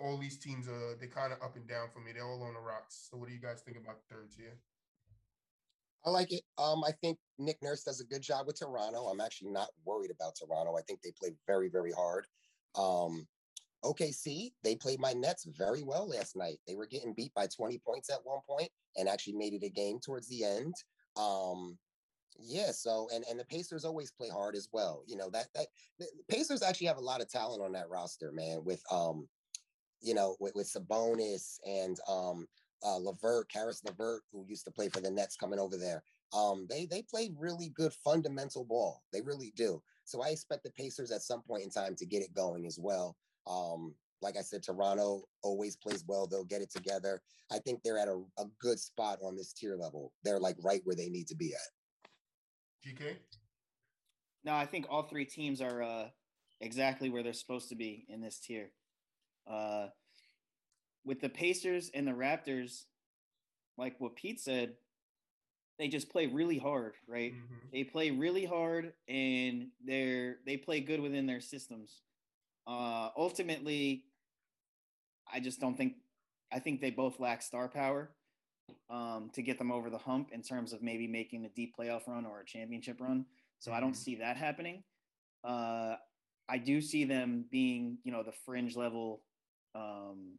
all 0.00 0.16
these 0.16 0.38
teams 0.38 0.68
are 0.68 0.96
they 1.00 1.06
kind 1.06 1.32
of 1.32 1.42
up 1.42 1.56
and 1.56 1.66
down 1.66 1.88
for 1.92 2.00
me. 2.00 2.12
They're 2.12 2.26
all 2.26 2.42
on 2.42 2.54
the 2.54 2.60
rocks. 2.60 3.08
So 3.10 3.16
what 3.16 3.28
do 3.28 3.34
you 3.34 3.40
guys 3.40 3.62
think 3.62 3.76
about 3.76 4.00
third 4.10 4.30
tier? 4.36 4.58
I 6.04 6.10
like 6.10 6.32
it. 6.32 6.42
Um, 6.58 6.82
I 6.84 6.92
think 6.92 7.18
Nick 7.38 7.58
Nurse 7.62 7.84
does 7.84 8.00
a 8.00 8.04
good 8.04 8.22
job 8.22 8.46
with 8.46 8.58
Toronto. 8.58 9.04
I'm 9.04 9.20
actually 9.20 9.50
not 9.50 9.68
worried 9.84 10.10
about 10.10 10.34
Toronto. 10.36 10.76
I 10.76 10.82
think 10.82 11.00
they 11.02 11.12
play 11.18 11.30
very, 11.46 11.68
very 11.68 11.92
hard. 11.92 12.26
Um, 12.74 13.26
OKC, 13.84 14.52
they 14.62 14.76
played 14.76 15.00
my 15.00 15.12
Nets 15.12 15.44
very 15.44 15.82
well 15.82 16.08
last 16.08 16.36
night. 16.36 16.58
They 16.66 16.74
were 16.74 16.86
getting 16.86 17.14
beat 17.14 17.34
by 17.34 17.46
20 17.46 17.78
points 17.78 18.10
at 18.10 18.24
one 18.24 18.40
point 18.48 18.70
and 18.96 19.08
actually 19.08 19.34
made 19.34 19.54
it 19.54 19.64
a 19.64 19.70
game 19.70 19.98
towards 20.04 20.28
the 20.28 20.44
end. 20.44 20.74
Um, 21.16 21.78
yeah, 22.38 22.70
so 22.72 23.08
and 23.14 23.24
and 23.30 23.38
the 23.38 23.44
Pacers 23.44 23.84
always 23.84 24.10
play 24.10 24.28
hard 24.28 24.56
as 24.56 24.68
well. 24.72 25.02
You 25.06 25.16
know 25.16 25.30
that 25.30 25.48
that 25.54 25.66
Pacers 26.28 26.62
actually 26.62 26.86
have 26.86 26.96
a 26.96 27.00
lot 27.00 27.20
of 27.20 27.30
talent 27.30 27.62
on 27.62 27.72
that 27.72 27.90
roster, 27.90 28.32
man. 28.32 28.64
With 28.64 28.82
um, 28.90 29.28
you 30.00 30.14
know, 30.14 30.36
with, 30.40 30.54
with 30.54 30.72
Sabonis 30.72 31.58
and 31.66 31.96
um, 32.08 32.46
uh, 32.84 32.96
LeVert, 32.96 33.50
Caris 33.50 33.82
LeVert, 33.84 34.22
who 34.32 34.44
used 34.48 34.64
to 34.64 34.70
play 34.70 34.88
for 34.88 35.00
the 35.00 35.10
Nets, 35.10 35.36
coming 35.36 35.58
over 35.58 35.76
there. 35.76 36.02
Um, 36.34 36.66
they 36.68 36.86
they 36.86 37.02
play 37.02 37.30
really 37.36 37.70
good 37.74 37.92
fundamental 38.04 38.64
ball. 38.64 39.02
They 39.12 39.20
really 39.20 39.52
do. 39.56 39.82
So 40.04 40.22
I 40.22 40.28
expect 40.28 40.64
the 40.64 40.70
Pacers 40.70 41.10
at 41.10 41.22
some 41.22 41.42
point 41.42 41.62
in 41.62 41.70
time 41.70 41.94
to 41.96 42.06
get 42.06 42.22
it 42.22 42.34
going 42.34 42.66
as 42.66 42.78
well. 42.78 43.16
Um, 43.46 43.94
like 44.20 44.36
I 44.36 44.42
said, 44.42 44.62
Toronto 44.62 45.24
always 45.42 45.76
plays 45.76 46.04
well. 46.06 46.26
They'll 46.26 46.44
get 46.44 46.62
it 46.62 46.70
together. 46.70 47.20
I 47.50 47.58
think 47.58 47.82
they're 47.82 47.98
at 47.98 48.08
a, 48.08 48.22
a 48.38 48.44
good 48.60 48.78
spot 48.78 49.18
on 49.22 49.36
this 49.36 49.52
tier 49.52 49.76
level. 49.76 50.12
They're 50.22 50.40
like 50.40 50.56
right 50.62 50.80
where 50.84 50.96
they 50.96 51.08
need 51.08 51.26
to 51.28 51.34
be 51.34 51.52
at. 51.52 52.88
GK? 52.88 53.16
No, 54.44 54.54
I 54.54 54.66
think 54.66 54.86
all 54.88 55.04
three 55.04 55.24
teams 55.24 55.60
are 55.60 55.82
uh, 55.82 56.08
exactly 56.60 57.10
where 57.10 57.22
they're 57.22 57.32
supposed 57.32 57.68
to 57.68 57.76
be 57.76 58.06
in 58.08 58.20
this 58.20 58.40
tier. 58.40 58.70
Uh, 59.50 59.88
with 61.04 61.20
the 61.20 61.28
Pacers 61.28 61.90
and 61.94 62.06
the 62.06 62.12
Raptors, 62.12 62.84
like 63.76 63.96
what 63.98 64.16
Pete 64.16 64.40
said, 64.40 64.74
they 65.78 65.88
just 65.88 66.10
play 66.10 66.26
really 66.26 66.58
hard, 66.58 66.94
right? 67.08 67.32
Mm-hmm. 67.32 67.66
They 67.72 67.84
play 67.84 68.10
really 68.10 68.44
hard 68.44 68.92
and 69.08 69.68
they're 69.84 70.36
they 70.46 70.56
play 70.56 70.80
good 70.80 71.00
within 71.00 71.26
their 71.26 71.40
systems. 71.40 72.02
Uh 72.66 73.08
ultimately, 73.16 74.04
I 75.32 75.40
just 75.40 75.60
don't 75.60 75.76
think 75.76 75.94
I 76.52 76.58
think 76.58 76.80
they 76.80 76.90
both 76.90 77.18
lack 77.18 77.42
star 77.42 77.68
power 77.68 78.10
um 78.90 79.30
to 79.32 79.42
get 79.42 79.58
them 79.58 79.72
over 79.72 79.90
the 79.90 79.98
hump 79.98 80.30
in 80.32 80.42
terms 80.42 80.72
of 80.72 80.82
maybe 80.82 81.08
making 81.08 81.44
a 81.44 81.48
deep 81.48 81.74
playoff 81.76 82.06
run 82.06 82.26
or 82.26 82.40
a 82.40 82.44
championship 82.44 83.00
run. 83.00 83.26
So 83.58 83.70
mm-hmm. 83.70 83.78
I 83.78 83.80
don't 83.80 83.92
mm-hmm. 83.92 84.02
see 84.02 84.14
that 84.16 84.36
happening. 84.36 84.84
Uh 85.42 85.96
I 86.48 86.58
do 86.58 86.80
see 86.80 87.04
them 87.04 87.46
being, 87.50 87.98
you 88.04 88.12
know, 88.12 88.22
the 88.22 88.32
fringe 88.44 88.76
level 88.76 89.22
um 89.74 90.38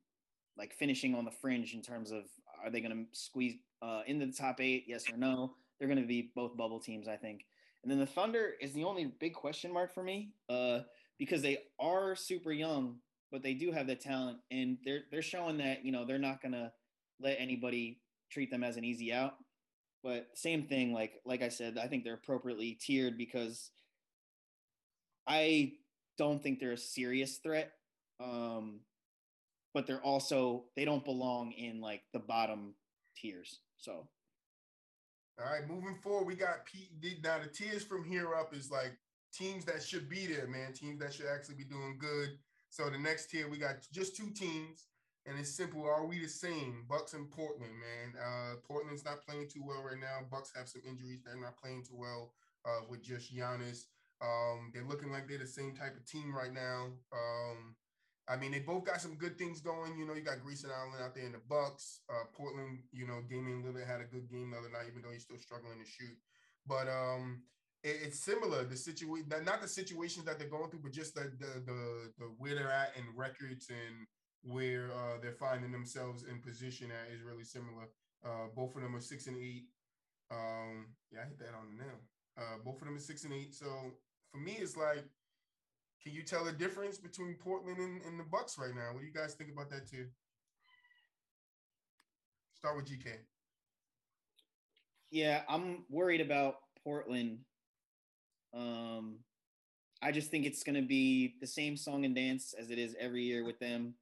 like 0.57 0.73
finishing 0.73 1.15
on 1.15 1.25
the 1.25 1.31
fringe 1.31 1.73
in 1.73 1.81
terms 1.81 2.11
of 2.11 2.23
are 2.63 2.69
they 2.69 2.81
going 2.81 2.91
to 2.91 3.17
squeeze 3.17 3.55
uh, 3.81 4.01
into 4.07 4.25
the 4.25 4.31
top 4.31 4.61
eight? 4.61 4.85
Yes 4.87 5.09
or 5.11 5.17
no? 5.17 5.53
They're 5.77 5.87
going 5.87 6.01
to 6.01 6.07
be 6.07 6.31
both 6.35 6.55
bubble 6.55 6.79
teams, 6.79 7.07
I 7.07 7.17
think. 7.17 7.45
And 7.83 7.91
then 7.91 7.99
the 7.99 8.05
Thunder 8.05 8.53
is 8.61 8.71
the 8.73 8.85
only 8.85 9.05
big 9.19 9.33
question 9.33 9.73
mark 9.73 9.93
for 9.93 10.03
me 10.03 10.31
uh, 10.49 10.79
because 11.19 11.41
they 11.41 11.59
are 11.79 12.15
super 12.15 12.51
young, 12.51 12.97
but 13.31 13.43
they 13.43 13.53
do 13.53 13.71
have 13.71 13.87
the 13.87 13.95
talent, 13.95 14.37
and 14.51 14.77
they're 14.85 15.01
they're 15.11 15.21
showing 15.21 15.57
that 15.57 15.83
you 15.83 15.91
know 15.91 16.05
they're 16.05 16.17
not 16.17 16.41
going 16.41 16.53
to 16.53 16.71
let 17.19 17.35
anybody 17.39 17.99
treat 18.31 18.49
them 18.49 18.63
as 18.63 18.77
an 18.77 18.85
easy 18.85 19.11
out. 19.11 19.35
But 20.01 20.29
same 20.33 20.63
thing, 20.63 20.93
like 20.93 21.19
like 21.25 21.41
I 21.41 21.49
said, 21.49 21.77
I 21.77 21.87
think 21.87 22.05
they're 22.05 22.13
appropriately 22.13 22.77
tiered 22.79 23.17
because 23.17 23.71
I 25.27 25.73
don't 26.17 26.41
think 26.41 26.59
they're 26.59 26.71
a 26.71 26.77
serious 26.77 27.37
threat. 27.37 27.73
Um, 28.21 28.79
but 29.73 29.87
they're 29.87 30.01
also 30.01 30.65
they 30.75 30.85
don't 30.85 31.05
belong 31.05 31.51
in 31.51 31.81
like 31.81 32.03
the 32.13 32.19
bottom 32.19 32.75
tiers. 33.15 33.59
So 33.77 34.07
all 35.39 35.51
right, 35.51 35.67
moving 35.67 35.95
forward, 35.95 36.27
we 36.27 36.35
got. 36.35 36.59
Now 37.23 37.39
the 37.39 37.49
tiers 37.49 37.83
from 37.83 38.03
here 38.03 38.35
up 38.35 38.55
is 38.55 38.69
like 38.69 38.97
teams 39.33 39.65
that 39.65 39.81
should 39.81 40.07
be 40.07 40.27
there, 40.27 40.47
man. 40.47 40.73
Teams 40.73 40.99
that 40.99 41.13
should 41.13 41.25
actually 41.25 41.55
be 41.55 41.63
doing 41.63 41.97
good. 41.99 42.37
So 42.69 42.89
the 42.89 42.99
next 42.99 43.27
tier, 43.27 43.49
we 43.49 43.57
got 43.57 43.75
just 43.91 44.15
two 44.15 44.29
teams, 44.29 44.87
and 45.25 45.37
it's 45.39 45.55
simple. 45.55 45.83
Are 45.85 46.05
we 46.05 46.19
the 46.19 46.27
same? 46.27 46.85
Bucks 46.87 47.13
and 47.13 47.29
Portland, 47.31 47.73
man. 47.73 48.13
Uh, 48.21 48.55
Portland's 48.67 49.05
not 49.05 49.25
playing 49.25 49.47
too 49.49 49.63
well 49.65 49.83
right 49.83 49.99
now. 49.99 50.19
Bucks 50.29 50.51
have 50.55 50.69
some 50.69 50.81
injuries. 50.87 51.21
They're 51.25 51.39
not 51.39 51.57
playing 51.57 51.83
too 51.83 51.97
well 51.97 52.33
uh, 52.65 52.81
with 52.89 53.03
just 53.03 53.35
Giannis. 53.35 53.85
Um, 54.21 54.71
they're 54.73 54.85
looking 54.87 55.11
like 55.11 55.27
they're 55.27 55.39
the 55.39 55.47
same 55.47 55.75
type 55.75 55.95
of 55.97 56.05
team 56.05 56.33
right 56.33 56.53
now. 56.53 56.93
Um, 57.11 57.75
I 58.27 58.37
mean, 58.37 58.51
they 58.51 58.59
both 58.59 58.85
got 58.85 59.01
some 59.01 59.15
good 59.15 59.37
things 59.37 59.59
going. 59.59 59.97
You 59.97 60.05
know, 60.05 60.13
you 60.13 60.21
got 60.21 60.41
Grayson 60.43 60.69
Allen 60.71 61.03
out 61.03 61.13
there 61.13 61.25
in 61.25 61.33
the 61.33 61.41
Bucks. 61.49 62.01
Uh, 62.09 62.23
Portland, 62.33 62.79
you 62.91 63.05
know, 63.05 63.19
Damian 63.29 63.63
Lillard 63.63 63.85
had 63.85 63.99
a 63.99 64.05
good 64.05 64.29
game 64.29 64.51
the 64.51 64.57
other 64.57 64.69
night, 64.71 64.87
even 64.89 65.01
though 65.01 65.11
he's 65.11 65.23
still 65.23 65.39
struggling 65.39 65.79
to 65.79 65.85
shoot. 65.85 66.15
But 66.65 66.87
um, 66.87 67.43
it, 67.83 67.99
it's 68.01 68.19
similar. 68.23 68.63
The 68.63 68.77
situation, 68.77 69.27
not 69.43 69.61
the 69.61 69.67
situations 69.67 70.25
that 70.25 70.39
they're 70.39 70.47
going 70.47 70.69
through, 70.69 70.83
but 70.83 70.93
just 70.93 71.15
the 71.15 71.31
the 71.37 71.59
the, 71.65 72.13
the 72.17 72.25
where 72.37 72.55
they're 72.55 72.71
at 72.71 72.95
in 72.95 73.03
records 73.15 73.69
and 73.69 74.07
where 74.43 74.91
uh, 74.91 75.19
they're 75.21 75.33
finding 75.33 75.71
themselves 75.71 76.23
in 76.23 76.39
position 76.39 76.91
at 76.91 77.13
is 77.13 77.23
really 77.23 77.43
similar. 77.43 77.91
Uh, 78.25 78.47
both 78.55 78.75
of 78.75 78.81
them 78.81 78.95
are 78.95 79.01
six 79.01 79.27
and 79.27 79.37
eight. 79.37 79.65
Um, 80.31 80.87
yeah, 81.11 81.19
I 81.21 81.27
hit 81.27 81.39
that 81.39 81.55
on 81.59 81.75
the 81.75 81.83
nail. 81.83 81.99
Uh, 82.37 82.57
both 82.63 82.81
of 82.81 82.87
them 82.87 82.95
are 82.95 82.99
six 82.99 83.25
and 83.25 83.33
eight. 83.33 83.53
So 83.53 83.67
for 84.31 84.37
me, 84.37 84.57
it's 84.59 84.77
like 84.77 85.05
can 86.03 86.13
you 86.13 86.23
tell 86.23 86.43
the 86.43 86.51
difference 86.51 86.97
between 86.97 87.35
Portland 87.35 87.77
and, 87.77 88.01
and 88.01 88.19
the 88.19 88.25
Bucks 88.25 88.57
right 88.57 88.75
now? 88.75 88.91
What 88.91 89.01
do 89.01 89.07
you 89.07 89.13
guys 89.13 89.35
think 89.35 89.51
about 89.51 89.69
that 89.69 89.89
too? 89.89 90.07
Start 92.55 92.75
with 92.75 92.85
GK. 92.87 93.17
Yeah, 95.11 95.43
I'm 95.47 95.85
worried 95.89 96.21
about 96.21 96.55
Portland. 96.83 97.39
Um, 98.53 99.19
I 100.01 100.11
just 100.11 100.29
think 100.29 100.45
it's 100.45 100.63
going 100.63 100.75
to 100.75 100.87
be 100.87 101.35
the 101.39 101.47
same 101.47 101.77
song 101.77 102.03
and 102.03 102.13
dance 102.13 102.53
as 102.57 102.71
it 102.71 102.79
is 102.79 102.95
every 102.99 103.23
year 103.23 103.45
with 103.45 103.59
them. 103.59 103.93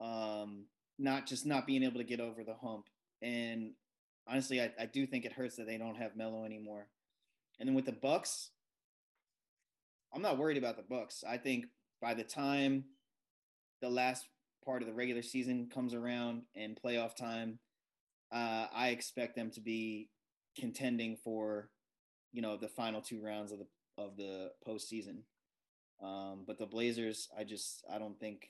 Um, 0.00 0.64
not 0.98 1.26
just 1.26 1.46
not 1.46 1.66
being 1.66 1.82
able 1.82 1.98
to 1.98 2.04
get 2.04 2.20
over 2.20 2.44
the 2.44 2.54
hump. 2.54 2.86
And 3.22 3.72
honestly, 4.28 4.60
I, 4.60 4.70
I 4.78 4.86
do 4.86 5.06
think 5.06 5.24
it 5.24 5.32
hurts 5.32 5.56
that 5.56 5.66
they 5.66 5.78
don't 5.78 5.96
have 5.96 6.16
Melo 6.16 6.44
anymore. 6.44 6.88
And 7.58 7.68
then 7.68 7.74
with 7.74 7.86
the 7.86 7.92
Bucks, 7.92 8.50
I'm 10.12 10.22
not 10.22 10.38
worried 10.38 10.56
about 10.56 10.76
the 10.76 10.82
Bucks. 10.82 11.24
I 11.28 11.36
think 11.36 11.66
by 12.00 12.14
the 12.14 12.24
time 12.24 12.84
the 13.80 13.90
last 13.90 14.26
part 14.64 14.82
of 14.82 14.88
the 14.88 14.94
regular 14.94 15.22
season 15.22 15.68
comes 15.72 15.94
around 15.94 16.42
and 16.54 16.78
playoff 16.82 17.14
time, 17.14 17.58
uh, 18.32 18.66
I 18.72 18.88
expect 18.88 19.36
them 19.36 19.50
to 19.52 19.60
be 19.60 20.08
contending 20.58 21.16
for, 21.22 21.70
you 22.32 22.42
know, 22.42 22.56
the 22.56 22.68
final 22.68 23.00
two 23.00 23.22
rounds 23.22 23.52
of 23.52 23.58
the 23.58 23.66
of 23.98 24.16
the 24.16 24.52
postseason. 24.66 25.22
Um, 26.02 26.44
but 26.46 26.58
the 26.58 26.66
Blazers, 26.66 27.28
I 27.36 27.44
just 27.44 27.84
I 27.92 27.98
don't 27.98 28.18
think. 28.18 28.48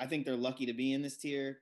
I 0.00 0.06
think 0.06 0.24
they're 0.24 0.36
lucky 0.36 0.64
to 0.66 0.72
be 0.72 0.92
in 0.92 1.02
this 1.02 1.16
tier. 1.16 1.58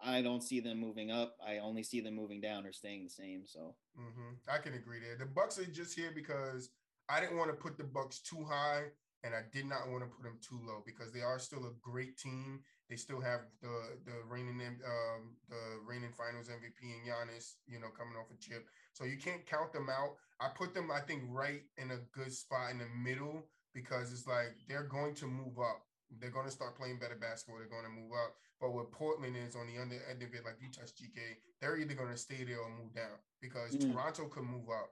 I 0.00 0.22
don't 0.22 0.42
see 0.42 0.60
them 0.60 0.80
moving 0.80 1.10
up. 1.10 1.36
I 1.46 1.58
only 1.58 1.82
see 1.82 2.00
them 2.00 2.14
moving 2.14 2.40
down 2.40 2.66
or 2.66 2.72
staying 2.72 3.04
the 3.04 3.10
same. 3.10 3.42
So 3.46 3.74
mm-hmm. 3.98 4.34
I 4.48 4.58
can 4.58 4.74
agree 4.74 5.00
there. 5.00 5.16
The 5.18 5.26
Bucks 5.26 5.58
are 5.58 5.66
just 5.66 5.94
here 5.94 6.10
because 6.14 6.70
I 7.08 7.20
didn't 7.20 7.36
want 7.36 7.50
to 7.50 7.56
put 7.56 7.76
the 7.76 7.84
Bucks 7.84 8.20
too 8.20 8.44
high, 8.48 8.84
and 9.22 9.34
I 9.34 9.42
did 9.52 9.66
not 9.66 9.88
want 9.88 10.04
to 10.04 10.10
put 10.10 10.22
them 10.22 10.38
too 10.40 10.60
low 10.64 10.82
because 10.86 11.12
they 11.12 11.20
are 11.20 11.38
still 11.38 11.64
a 11.66 11.72
great 11.80 12.16
team. 12.16 12.60
They 12.88 12.96
still 12.96 13.20
have 13.20 13.40
the 13.62 13.98
the 14.04 14.16
reigning 14.28 14.60
um, 14.60 15.36
the 15.48 15.80
reigning 15.86 16.12
Finals 16.12 16.48
MVP 16.48 16.80
and 16.82 17.04
Giannis, 17.08 17.56
you 17.66 17.80
know, 17.80 17.88
coming 17.96 18.14
off 18.16 18.30
a 18.32 18.36
chip. 18.38 18.66
So 18.92 19.04
you 19.04 19.16
can't 19.16 19.44
count 19.46 19.72
them 19.72 19.88
out. 19.90 20.16
I 20.40 20.48
put 20.54 20.74
them, 20.74 20.90
I 20.90 21.00
think, 21.00 21.22
right 21.28 21.62
in 21.78 21.90
a 21.90 21.98
good 22.12 22.32
spot 22.32 22.70
in 22.70 22.78
the 22.78 22.88
middle 23.02 23.44
because 23.74 24.12
it's 24.12 24.26
like 24.26 24.54
they're 24.68 24.86
going 24.86 25.14
to 25.16 25.26
move 25.26 25.58
up. 25.58 25.82
They're 26.20 26.30
going 26.30 26.46
to 26.46 26.52
start 26.52 26.76
playing 26.76 26.98
better 26.98 27.16
basketball. 27.16 27.58
They're 27.58 27.68
going 27.68 27.84
to 27.84 28.00
move 28.00 28.12
up. 28.12 28.36
But 28.60 28.72
what 28.72 28.92
Portland 28.92 29.36
is 29.36 29.56
on 29.56 29.66
the 29.66 29.80
under 29.80 29.98
end 30.08 30.22
of 30.22 30.32
it, 30.32 30.44
like 30.44 30.56
you 30.60 30.70
touched 30.70 30.96
GK, 31.02 31.18
they're 31.60 31.76
either 31.76 31.94
going 31.94 32.12
to 32.12 32.16
stay 32.16 32.44
there 32.44 32.60
or 32.60 32.70
move 32.70 32.94
down 32.94 33.18
because 33.40 33.74
mm. 33.74 33.92
Toronto 33.92 34.26
could 34.28 34.44
move 34.44 34.68
up. 34.70 34.90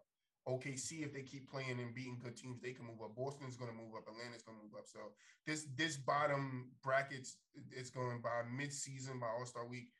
OKC, 0.49 1.05
if 1.05 1.13
they 1.13 1.23
keep 1.23 1.49
playing 1.49 1.79
and 1.79 1.95
beating 1.95 2.19
good 2.23 2.37
teams, 2.37 2.61
they 2.61 2.73
can 2.73 2.87
move 2.87 3.01
up. 3.03 3.15
Boston's 3.15 3.57
going 3.57 3.71
to 3.71 3.77
move 3.77 3.95
up. 3.97 4.09
Atlanta's 4.09 4.43
going 4.43 4.59
to 4.59 4.65
move 4.65 4.75
up. 4.77 4.87
So 4.87 4.99
this 5.47 5.67
this 5.77 5.97
bottom 5.97 6.71
brackets 6.83 7.37
is 7.71 7.91
going 7.91 8.21
by 8.21 8.43
mid-season 8.51 9.21
by 9.21 9.29
All 9.29 9.47
Star 9.47 9.67
Week. 9.67 9.91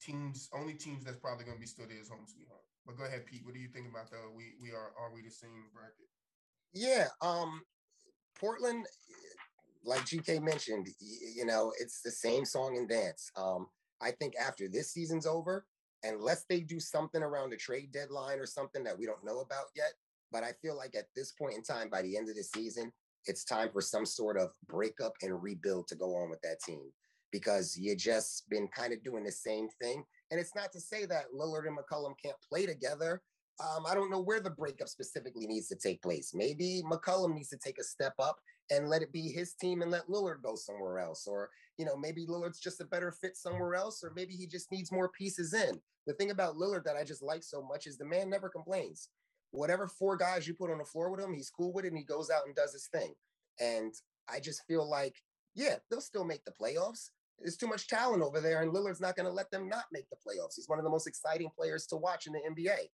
Teams 0.00 0.48
only 0.54 0.74
teams 0.74 1.04
that's 1.04 1.18
probably 1.18 1.44
going 1.44 1.56
to 1.56 1.60
be 1.60 1.66
still 1.66 1.86
there 1.88 1.98
is 2.00 2.08
home 2.08 2.26
sweet 2.26 2.46
home. 2.48 2.62
But 2.86 2.96
go 2.96 3.04
ahead, 3.04 3.26
Pete. 3.26 3.44
What 3.44 3.54
do 3.54 3.60
you 3.60 3.68
think 3.68 3.86
about 3.90 4.10
the 4.10 4.16
we 4.34 4.54
we 4.62 4.70
are 4.70 4.92
are 4.98 5.12
we 5.12 5.22
the 5.22 5.30
same 5.30 5.66
bracket? 5.74 6.08
Yeah, 6.72 7.08
um, 7.20 7.62
Portland, 8.38 8.86
like 9.84 10.04
GK 10.04 10.40
mentioned, 10.42 10.86
you 11.00 11.44
know, 11.44 11.72
it's 11.80 12.02
the 12.02 12.10
same 12.10 12.44
song 12.44 12.76
and 12.76 12.88
dance. 12.88 13.30
Um, 13.36 13.66
I 14.00 14.12
think 14.12 14.34
after 14.36 14.68
this 14.68 14.92
season's 14.92 15.26
over, 15.26 15.66
unless 16.04 16.44
they 16.48 16.60
do 16.60 16.80
something 16.80 17.22
around 17.22 17.50
the 17.50 17.56
trade 17.56 17.92
deadline 17.92 18.38
or 18.38 18.46
something 18.46 18.84
that 18.84 18.98
we 18.98 19.06
don't 19.06 19.24
know 19.24 19.40
about 19.40 19.66
yet. 19.74 19.92
But 20.30 20.44
I 20.44 20.52
feel 20.62 20.76
like 20.76 20.94
at 20.94 21.06
this 21.16 21.32
point 21.32 21.54
in 21.54 21.62
time, 21.62 21.88
by 21.88 22.02
the 22.02 22.16
end 22.16 22.28
of 22.28 22.36
the 22.36 22.42
season, 22.42 22.92
it's 23.26 23.44
time 23.44 23.70
for 23.72 23.80
some 23.80 24.06
sort 24.06 24.36
of 24.36 24.52
breakup 24.68 25.12
and 25.22 25.42
rebuild 25.42 25.88
to 25.88 25.94
go 25.94 26.14
on 26.16 26.30
with 26.30 26.40
that 26.42 26.60
team 26.64 26.90
because 27.32 27.76
you 27.76 27.94
just 27.96 28.48
been 28.48 28.68
kind 28.68 28.92
of 28.92 29.02
doing 29.02 29.24
the 29.24 29.32
same 29.32 29.68
thing. 29.80 30.04
And 30.30 30.40
it's 30.40 30.54
not 30.54 30.72
to 30.72 30.80
say 30.80 31.04
that 31.06 31.26
Lillard 31.34 31.66
and 31.66 31.76
McCollum 31.76 32.14
can't 32.22 32.36
play 32.48 32.66
together. 32.66 33.22
Um, 33.60 33.84
I 33.86 33.94
don't 33.94 34.10
know 34.10 34.20
where 34.20 34.40
the 34.40 34.50
breakup 34.50 34.88
specifically 34.88 35.46
needs 35.46 35.68
to 35.68 35.76
take 35.76 36.00
place. 36.02 36.32
Maybe 36.34 36.82
McCollum 36.90 37.34
needs 37.34 37.48
to 37.48 37.58
take 37.58 37.78
a 37.78 37.84
step 37.84 38.14
up 38.18 38.38
and 38.70 38.88
let 38.88 39.02
it 39.02 39.12
be 39.12 39.28
his 39.28 39.54
team 39.54 39.82
and 39.82 39.90
let 39.90 40.08
Lillard 40.08 40.42
go 40.42 40.54
somewhere 40.54 40.98
else. 40.98 41.26
Or, 41.26 41.50
you 41.76 41.84
know, 41.84 41.96
maybe 41.96 42.26
Lillard's 42.26 42.60
just 42.60 42.80
a 42.80 42.84
better 42.84 43.12
fit 43.12 43.36
somewhere 43.36 43.74
else, 43.74 44.02
or 44.04 44.12
maybe 44.14 44.34
he 44.34 44.46
just 44.46 44.70
needs 44.70 44.92
more 44.92 45.08
pieces 45.08 45.54
in. 45.54 45.80
The 46.06 46.14
thing 46.14 46.30
about 46.30 46.56
Lillard 46.56 46.84
that 46.84 46.96
I 46.96 47.04
just 47.04 47.22
like 47.22 47.42
so 47.42 47.62
much 47.62 47.86
is 47.86 47.98
the 47.98 48.04
man 48.04 48.30
never 48.30 48.48
complains. 48.48 49.08
Whatever 49.50 49.86
four 49.86 50.16
guys 50.16 50.46
you 50.46 50.54
put 50.54 50.70
on 50.70 50.78
the 50.78 50.84
floor 50.84 51.10
with 51.10 51.20
him, 51.20 51.34
he's 51.34 51.50
cool 51.50 51.72
with 51.72 51.84
it 51.84 51.88
and 51.88 51.98
he 51.98 52.04
goes 52.04 52.30
out 52.30 52.46
and 52.46 52.54
does 52.54 52.72
his 52.72 52.88
thing. 52.88 53.14
And 53.60 53.94
I 54.28 54.40
just 54.40 54.66
feel 54.66 54.88
like, 54.88 55.16
yeah, 55.54 55.76
they'll 55.90 56.00
still 56.00 56.24
make 56.24 56.44
the 56.44 56.52
playoffs. 56.52 57.10
There's 57.38 57.56
too 57.56 57.68
much 57.68 57.86
talent 57.86 58.22
over 58.22 58.40
there, 58.40 58.62
and 58.62 58.72
Lillard's 58.72 59.00
not 59.00 59.14
going 59.14 59.26
to 59.26 59.32
let 59.32 59.50
them 59.50 59.68
not 59.68 59.84
make 59.92 60.08
the 60.10 60.16
playoffs. 60.16 60.56
He's 60.56 60.68
one 60.68 60.78
of 60.78 60.84
the 60.84 60.90
most 60.90 61.06
exciting 61.06 61.50
players 61.56 61.86
to 61.86 61.96
watch 61.96 62.26
in 62.26 62.32
the 62.32 62.40
NBA. 62.40 62.88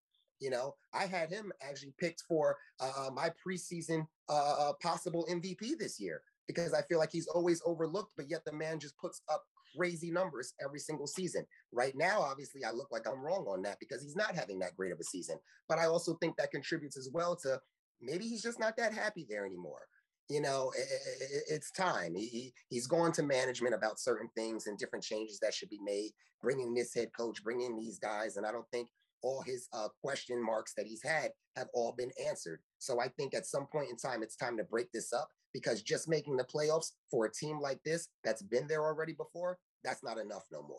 You 0.44 0.50
know, 0.50 0.74
I 0.92 1.06
had 1.06 1.30
him 1.30 1.50
actually 1.62 1.94
picked 1.98 2.24
for 2.28 2.58
uh, 2.78 3.08
my 3.14 3.30
preseason 3.30 4.06
uh, 4.28 4.56
uh 4.58 4.72
possible 4.82 5.26
MVP 5.30 5.78
this 5.78 5.98
year 5.98 6.20
because 6.46 6.74
I 6.74 6.82
feel 6.82 6.98
like 6.98 7.08
he's 7.10 7.28
always 7.28 7.62
overlooked, 7.64 8.12
but 8.14 8.28
yet 8.28 8.44
the 8.44 8.52
man 8.52 8.78
just 8.78 8.98
puts 8.98 9.22
up 9.32 9.42
crazy 9.74 10.10
numbers 10.10 10.52
every 10.62 10.80
single 10.80 11.06
season. 11.06 11.46
Right 11.72 11.94
now, 11.96 12.20
obviously, 12.20 12.62
I 12.62 12.72
look 12.72 12.88
like 12.92 13.08
I'm 13.08 13.24
wrong 13.24 13.46
on 13.48 13.62
that 13.62 13.78
because 13.80 14.02
he's 14.02 14.16
not 14.16 14.34
having 14.34 14.58
that 14.58 14.76
great 14.76 14.92
of 14.92 15.00
a 15.00 15.04
season. 15.04 15.38
But 15.66 15.78
I 15.78 15.86
also 15.86 16.18
think 16.20 16.36
that 16.36 16.50
contributes 16.50 16.98
as 16.98 17.08
well 17.10 17.36
to 17.36 17.58
maybe 18.02 18.26
he's 18.26 18.42
just 18.42 18.60
not 18.60 18.76
that 18.76 18.92
happy 18.92 19.26
there 19.30 19.46
anymore. 19.46 19.80
You 20.28 20.42
know, 20.42 20.72
it, 20.76 20.86
it, 21.20 21.42
it's 21.48 21.70
time. 21.70 22.14
He, 22.14 22.52
he's 22.68 22.86
gone 22.86 23.12
to 23.12 23.22
management 23.22 23.74
about 23.74 23.98
certain 23.98 24.28
things 24.34 24.66
and 24.66 24.76
different 24.76 25.06
changes 25.06 25.38
that 25.40 25.54
should 25.54 25.70
be 25.70 25.80
made, 25.82 26.10
bringing 26.42 26.74
this 26.74 26.92
head 26.94 27.08
coach, 27.16 27.42
bringing 27.42 27.76
these 27.76 27.98
guys. 27.98 28.36
And 28.36 28.46
I 28.46 28.52
don't 28.52 28.68
think 28.70 28.88
all 29.24 29.42
his 29.44 29.68
uh, 29.72 29.88
question 30.02 30.44
marks 30.44 30.74
that 30.76 30.86
he's 30.86 31.02
had 31.02 31.30
have 31.56 31.68
all 31.72 31.94
been 31.96 32.10
answered. 32.28 32.60
So 32.78 33.00
I 33.00 33.08
think 33.08 33.34
at 33.34 33.46
some 33.46 33.66
point 33.72 33.88
in 33.90 33.96
time, 33.96 34.22
it's 34.22 34.36
time 34.36 34.56
to 34.58 34.64
break 34.64 34.92
this 34.92 35.12
up 35.12 35.28
because 35.52 35.82
just 35.82 36.08
making 36.08 36.36
the 36.36 36.44
playoffs 36.44 36.92
for 37.10 37.24
a 37.24 37.32
team 37.32 37.58
like 37.60 37.82
this 37.84 38.08
that's 38.22 38.42
been 38.42 38.66
there 38.68 38.84
already 38.84 39.14
before, 39.14 39.58
that's 39.82 40.04
not 40.04 40.18
enough 40.18 40.44
no 40.52 40.62
more. 40.62 40.76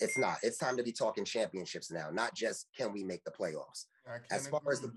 It's 0.00 0.16
not. 0.16 0.38
It's 0.42 0.56
time 0.56 0.78
to 0.78 0.82
be 0.82 0.92
talking 0.92 1.26
championships 1.26 1.90
now, 1.90 2.08
not 2.10 2.34
just 2.34 2.66
can 2.76 2.92
we 2.92 3.04
make 3.04 3.22
the 3.24 3.30
playoffs. 3.30 3.84
As 4.30 4.48
far 4.48 4.60
agree. 4.60 4.72
as 4.72 4.80
the 4.80 4.92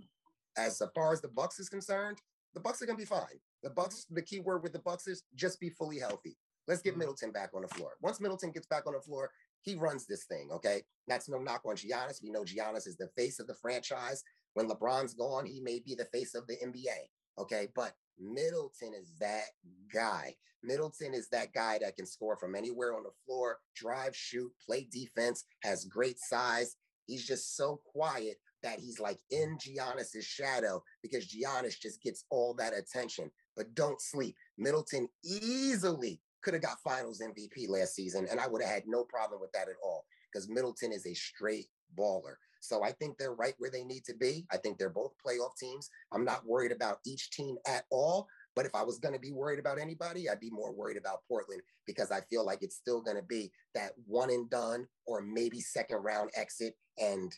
as 0.55 0.81
far 0.95 1.11
as 1.11 1.19
the 1.19 1.27
Bucks 1.27 1.59
is 1.59 1.67
concerned, 1.67 2.19
the 2.53 2.61
Bucks 2.61 2.81
are 2.81 2.85
gonna 2.85 2.97
be 2.97 3.03
fine. 3.03 3.39
The 3.63 3.71
Bucks, 3.71 4.05
the 4.09 4.21
key 4.21 4.39
word 4.39 4.63
with 4.63 4.71
the 4.71 4.79
Bucks 4.79 5.07
is 5.07 5.23
just 5.35 5.59
be 5.59 5.71
fully 5.71 5.99
healthy. 5.99 6.37
Let's 6.67 6.81
get 6.81 6.91
mm-hmm. 6.91 6.99
Middleton 6.99 7.31
back 7.31 7.49
on 7.53 7.63
the 7.63 7.67
floor. 7.69 7.91
Once 8.01 8.21
Middleton 8.21 8.51
gets 8.51 8.67
back 8.67 8.87
on 8.87 8.93
the 8.93 9.01
floor, 9.01 9.29
he 9.63 9.75
runs 9.75 10.05
this 10.05 10.25
thing. 10.25 10.49
Okay, 10.51 10.83
that's 11.07 11.29
no 11.29 11.39
knock 11.39 11.61
on 11.65 11.75
Giannis. 11.75 12.21
We 12.21 12.31
know 12.31 12.43
Giannis 12.43 12.87
is 12.87 12.97
the 12.97 13.09
face 13.17 13.39
of 13.39 13.47
the 13.47 13.55
franchise. 13.55 14.23
When 14.53 14.69
LeBron's 14.69 15.15
gone, 15.15 15.45
he 15.45 15.59
may 15.61 15.79
be 15.79 15.95
the 15.95 16.05
face 16.05 16.35
of 16.35 16.45
the 16.47 16.57
NBA. 16.63 17.07
Okay, 17.39 17.69
but 17.75 17.93
Middleton 18.19 18.93
is 18.93 19.11
that 19.19 19.47
guy. 19.91 20.35
Middleton 20.61 21.13
is 21.13 21.27
that 21.29 21.53
guy 21.53 21.79
that 21.81 21.95
can 21.95 22.05
score 22.05 22.37
from 22.37 22.55
anywhere 22.55 22.95
on 22.95 23.03
the 23.03 23.09
floor, 23.25 23.57
drive, 23.75 24.15
shoot, 24.15 24.51
play 24.65 24.87
defense, 24.91 25.45
has 25.63 25.85
great 25.85 26.19
size. 26.19 26.75
He's 27.05 27.25
just 27.25 27.57
so 27.57 27.81
quiet 27.85 28.37
that 28.61 28.79
he's 28.79 28.99
like 28.99 29.19
in 29.29 29.57
Giannis's 29.57 30.25
shadow 30.25 30.81
because 31.01 31.27
Giannis 31.27 31.79
just 31.79 32.01
gets 32.01 32.25
all 32.29 32.53
that 32.55 32.73
attention. 32.73 33.29
But 33.57 33.75
don't 33.75 34.01
sleep. 34.01 34.35
Middleton 34.57 35.09
easily 35.23 36.21
could 36.43 36.53
have 36.53 36.63
got 36.63 36.79
finals 36.83 37.21
MVP 37.21 37.69
last 37.69 37.95
season, 37.95 38.27
and 38.29 38.39
I 38.39 38.47
would 38.47 38.61
have 38.61 38.71
had 38.71 38.83
no 38.87 39.03
problem 39.03 39.41
with 39.41 39.51
that 39.53 39.69
at 39.69 39.75
all 39.83 40.05
because 40.31 40.49
Middleton 40.49 40.91
is 40.91 41.05
a 41.05 41.13
straight 41.13 41.67
baller. 41.97 42.35
So 42.59 42.83
I 42.83 42.91
think 42.93 43.17
they're 43.17 43.33
right 43.33 43.55
where 43.57 43.71
they 43.71 43.83
need 43.83 44.05
to 44.05 44.13
be. 44.13 44.45
I 44.51 44.57
think 44.57 44.77
they're 44.77 44.89
both 44.89 45.11
playoff 45.25 45.57
teams. 45.59 45.89
I'm 46.13 46.23
not 46.23 46.45
worried 46.45 46.71
about 46.71 46.99
each 47.05 47.29
team 47.31 47.57
at 47.67 47.83
all. 47.91 48.27
But 48.55 48.65
if 48.65 48.75
I 48.75 48.83
was 48.83 48.99
going 48.99 49.13
to 49.13 49.19
be 49.19 49.31
worried 49.31 49.59
about 49.59 49.79
anybody, 49.79 50.29
I'd 50.29 50.39
be 50.39 50.49
more 50.49 50.71
worried 50.71 50.97
about 50.97 51.23
Portland 51.27 51.61
because 51.85 52.11
I 52.11 52.21
feel 52.21 52.45
like 52.45 52.59
it's 52.61 52.75
still 52.75 53.01
going 53.01 53.17
to 53.17 53.23
be 53.23 53.51
that 53.73 53.91
one 54.05 54.29
and 54.29 54.49
done 54.49 54.87
or 55.07 55.21
maybe 55.21 55.59
second 55.59 55.97
round 55.97 56.29
exit. 56.35 56.75
And 56.97 57.35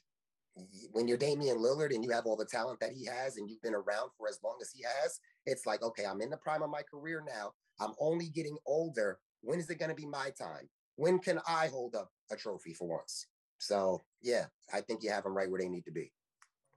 when 0.92 1.08
you're 1.08 1.18
Damian 1.18 1.58
Lillard 1.58 1.94
and 1.94 2.04
you 2.04 2.12
have 2.12 2.26
all 2.26 2.36
the 2.36 2.46
talent 2.46 2.80
that 2.82 2.92
he 2.92 3.06
has 3.06 3.38
and 3.38 3.50
you've 3.50 3.62
been 3.62 3.74
around 3.76 4.12
for 4.18 4.28
as 4.28 4.40
long 4.44 4.58
as 4.62 4.72
he 4.72 4.84
has, 4.84 5.20
it's 5.46 5.66
like, 5.66 5.82
okay, 5.82 6.06
I'm 6.06 6.22
in 6.22 6.30
the 6.30 6.38
prime 6.38 6.62
of 6.62 6.70
my 6.70 6.82
career 6.82 7.24
now. 7.26 7.54
I'm 7.79 7.94
only 8.00 8.29
getting 8.29 8.58
older. 8.65 9.20
When 9.41 9.60
is 9.60 9.70
it 9.70 9.79
going 9.79 9.89
to 9.89 9.96
be 9.96 10.05
my 10.05 10.32
time? 10.38 10.70
When 10.96 11.20
can 11.20 11.39
I 11.48 11.67
hold 11.67 11.96
up 11.96 12.10
a 12.32 12.36
trophy 12.36 12.74
for 12.74 12.88
once? 12.88 13.27
So 13.58 14.01
yeah, 14.22 14.46
I 14.74 14.82
think 14.82 15.03
you 15.03 15.12
have 15.12 15.24
them 15.24 15.36
right 15.36 15.50
where 15.50 15.60
they 15.60 15.70
need 15.70 15.86
to 15.86 15.91
be. 15.91 16.12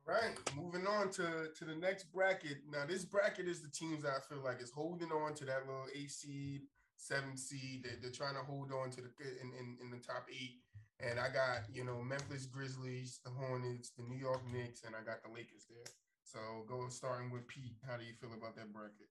All 0.09 0.15
right, 0.15 0.33
moving 0.57 0.87
on 0.87 1.11
to 1.13 1.49
to 1.55 1.65
the 1.65 1.75
next 1.75 2.05
bracket. 2.05 2.65
Now, 2.73 2.87
this 2.87 3.05
bracket 3.05 3.47
is 3.47 3.61
the 3.61 3.69
teams 3.69 4.05
that 4.05 4.13
I 4.17 4.21
feel 4.27 4.43
like 4.43 4.63
is 4.63 4.71
holding 4.71 5.13
on 5.13 5.35
to 5.35 5.45
that 5.45 5.67
little 5.67 5.85
eight 5.95 6.11
seed, 6.11 6.63
seven 6.97 7.37
seed. 7.37 7.85
They're, 7.85 7.99
they're 8.01 8.11
trying 8.11 8.35
to 8.35 8.41
hold 8.41 8.73
on 8.73 8.91
to 8.91 9.03
the 9.03 9.11
in, 9.21 9.53
in, 9.59 9.77
in 9.83 9.91
the 9.91 9.99
top 9.99 10.25
eight. 10.31 10.61
And 10.99 11.21
I 11.21 11.29
got 11.29 11.69
you 11.71 11.85
know 11.85 12.01
Memphis 12.01 12.47
Grizzlies, 12.47 13.21
the 13.23 13.31
Hornets, 13.31 13.93
the 13.99 14.05
New 14.05 14.17
York 14.17 14.41
Knicks, 14.51 14.83
and 14.85 14.97
I 14.97 15.05
got 15.05 15.23
the 15.23 15.29
Lakers 15.29 15.67
there. 15.69 15.93
So 16.25 16.39
go 16.67 16.89
starting 16.89 17.31
with 17.31 17.47
Pete. 17.47 17.77
How 17.87 17.99
do 17.99 18.05
you 18.05 18.15
feel 18.19 18.33
about 18.33 18.57
that 18.57 18.73
bracket? 18.73 19.09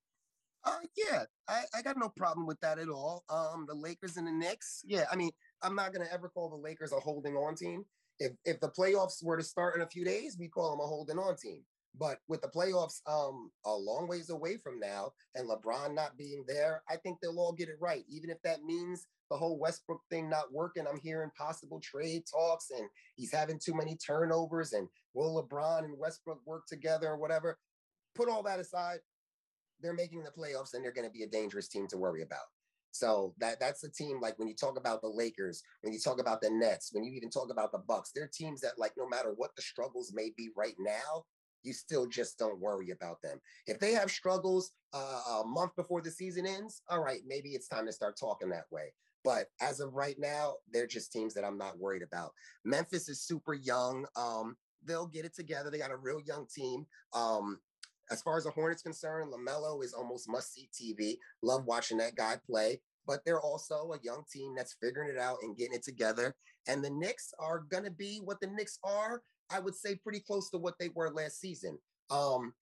Uh, 0.64 0.80
yeah, 0.98 1.24
I, 1.48 1.62
I 1.76 1.82
got 1.82 1.98
no 1.98 2.10
problem 2.10 2.46
with 2.46 2.60
that 2.62 2.80
at 2.80 2.90
all. 2.90 3.24
Um, 3.30 3.66
the 3.68 3.74
Lakers 3.74 4.18
and 4.18 4.28
the 4.28 4.32
Knicks. 4.32 4.84
Yeah, 4.86 5.06
I 5.12 5.16
mean, 5.16 5.32
I'm 5.62 5.76
not 5.76 5.94
gonna 5.94 6.10
ever 6.12 6.30
call 6.30 6.50
the 6.50 6.56
Lakers 6.58 6.92
a 6.92 7.00
holding 7.00 7.36
on 7.36 7.56
team. 7.56 7.86
If 8.20 8.34
if 8.46 8.60
the 8.60 8.70
playoffs 8.70 9.24
were 9.24 9.38
to 9.38 9.44
start 9.44 9.76
in 9.76 9.82
a 9.82 9.88
few 9.88 10.04
days, 10.04 10.38
we 10.40 10.48
call 10.50 10.72
them 10.72 10.82
a 10.82 10.88
holding 10.88 11.20
on 11.20 11.36
team. 11.38 11.64
But 12.00 12.20
with 12.28 12.42
the 12.42 12.50
playoffs 12.50 13.02
um 13.08 13.52
a 13.66 13.74
long 13.74 14.08
ways 14.08 14.30
away 14.30 14.58
from 14.58 14.80
now 14.80 15.14
and 15.36 15.50
LeBron 15.50 15.94
not 15.94 16.18
being 16.18 16.44
there, 16.48 16.84
I 16.90 16.98
think 16.98 17.20
they'll 17.22 17.40
all 17.40 17.54
get 17.54 17.70
it 17.70 17.78
right. 17.80 18.04
Even 18.10 18.30
if 18.30 18.42
that 18.44 18.64
means 18.64 19.06
the 19.30 19.38
whole 19.38 19.60
Westbrook 19.60 20.02
thing 20.10 20.30
not 20.30 20.52
working, 20.52 20.86
I'm 20.88 21.00
hearing 21.00 21.32
possible 21.38 21.80
trade 21.80 22.24
talks 22.30 22.72
and 22.72 22.88
he's 23.15 23.32
having 23.34 23.60
too 23.60 23.74
many 23.74 23.96
turnovers 23.96 24.74
and 24.74 24.88
will 25.13 25.41
LeBron 25.41 25.86
and 25.86 25.98
Westbrook 25.98 26.41
work 26.46 26.65
together 26.67 27.08
or 27.08 27.17
whatever. 27.17 27.58
Put 28.15 28.30
all 28.30 28.43
that 28.43 28.60
aside, 28.60 29.00
they're 29.82 29.94
making 29.94 30.24
the 30.24 30.32
playoffs 30.32 30.74
and 30.74 30.84
they're 30.84 30.92
going 30.92 31.08
to 31.08 31.13
be 31.13 31.24
a 31.24 31.28
dangerous 31.28 31.68
team 31.68 31.88
to 31.88 31.98
worry 31.98 32.24
about. 32.24 32.46
So 32.92 33.36
that 33.38 33.60
that's 33.60 33.84
a 33.84 33.92
team 33.92 34.20
like 34.22 34.40
when 34.40 34.48
you 34.48 34.56
talk 34.56 34.78
about 34.78 35.02
the 35.02 35.08
Lakers, 35.08 35.62
when 35.82 35.94
you 35.94 36.00
talk 36.00 36.20
about 36.20 36.42
the 36.42 36.50
Nets, 36.50 36.90
when 36.92 37.04
you 37.04 37.13
even 37.13 37.30
talk 37.30 37.52
about 37.52 37.72
the 37.72 37.80
Bucks, 37.80 38.12
they're 38.13 38.30
teams 38.34 38.62
that 38.62 38.80
like 38.80 38.94
no 38.98 39.08
matter 39.08 39.34
what 39.36 39.52
the 39.56 39.62
struggles 39.62 40.12
may 40.13 40.32
be 40.36 40.50
right 40.56 40.76
now, 40.80 41.26
you 41.63 41.74
still 41.74 42.08
just 42.08 42.40
don't 42.40 42.60
worry 42.60 42.92
about 42.92 43.22
them. 43.22 43.40
If 43.68 43.80
they 43.80 43.92
have 43.94 44.10
struggles 44.10 44.72
uh, 44.94 45.42
a 45.42 45.44
month 45.46 45.76
before 45.76 46.02
the 46.02 46.10
season 46.10 46.48
ends, 46.48 46.82
all 46.90 47.04
right, 47.04 47.20
maybe 47.28 47.50
it's 47.50 47.68
time 47.68 47.86
to 47.86 47.92
start 47.92 48.16
talking 48.20 48.50
that 48.50 48.66
way. 48.72 48.94
But 49.24 49.48
as 49.62 49.80
of 49.80 49.94
right 49.94 50.16
now, 50.18 50.56
they're 50.72 50.88
just 50.88 51.12
teams 51.12 51.34
that 51.34 51.44
I'm 51.44 51.58
not 51.58 51.78
worried 51.78 52.04
about. 52.04 52.32
Memphis 52.63 53.10
is 53.10 53.22
super 53.22 53.54
young. 53.54 54.06
Um, 54.16 54.56
they'll 54.84 55.08
get 55.08 55.26
it 55.26 55.36
together. 55.36 55.70
They 55.70 55.80
got 55.80 55.92
a 55.92 55.98
real 55.98 56.22
young 56.26 56.48
team. 56.54 56.86
Um, 57.13 57.60
as 58.12 58.22
far 58.22 58.38
as 58.38 58.46
the 58.46 58.52
Hornets 58.52 58.82
concerned, 58.82 59.34
LaMelo 59.34 59.84
is 59.84 59.93
almost 59.93 60.30
must 60.30 60.54
see 60.54 60.70
TV. 60.74 61.17
Love 61.41 61.65
watching 61.65 61.98
that 61.98 62.15
guy 62.15 62.38
play. 62.46 62.82
But 63.06 63.24
they're 63.26 63.39
also 63.39 63.93
a 63.93 64.04
young 64.04 64.24
team 64.32 64.54
that's 64.56 64.76
figuring 64.82 65.10
it 65.10 65.17
out 65.17 65.38
and 65.41 65.56
getting 65.56 65.76
it 65.76 65.84
together. 65.84 66.36
And 66.67 66.84
the 66.84 66.89
Knicks 66.89 67.34
are 67.39 67.60
going 67.60 67.86
to 67.86 67.91
be 67.91 68.20
what 68.24 68.41
the 68.41 68.48
Knicks 68.48 68.80
are, 68.84 69.22
I 69.50 69.60
would 69.60 69.76
say, 69.76 69.96
pretty 69.96 70.20
close 70.20 70.50
to 70.50 70.58
what 70.58 70.76
they 70.78 70.89
were 70.93 71.10
last 71.13 71.39
season. 71.39 71.78
Um, 72.10 72.54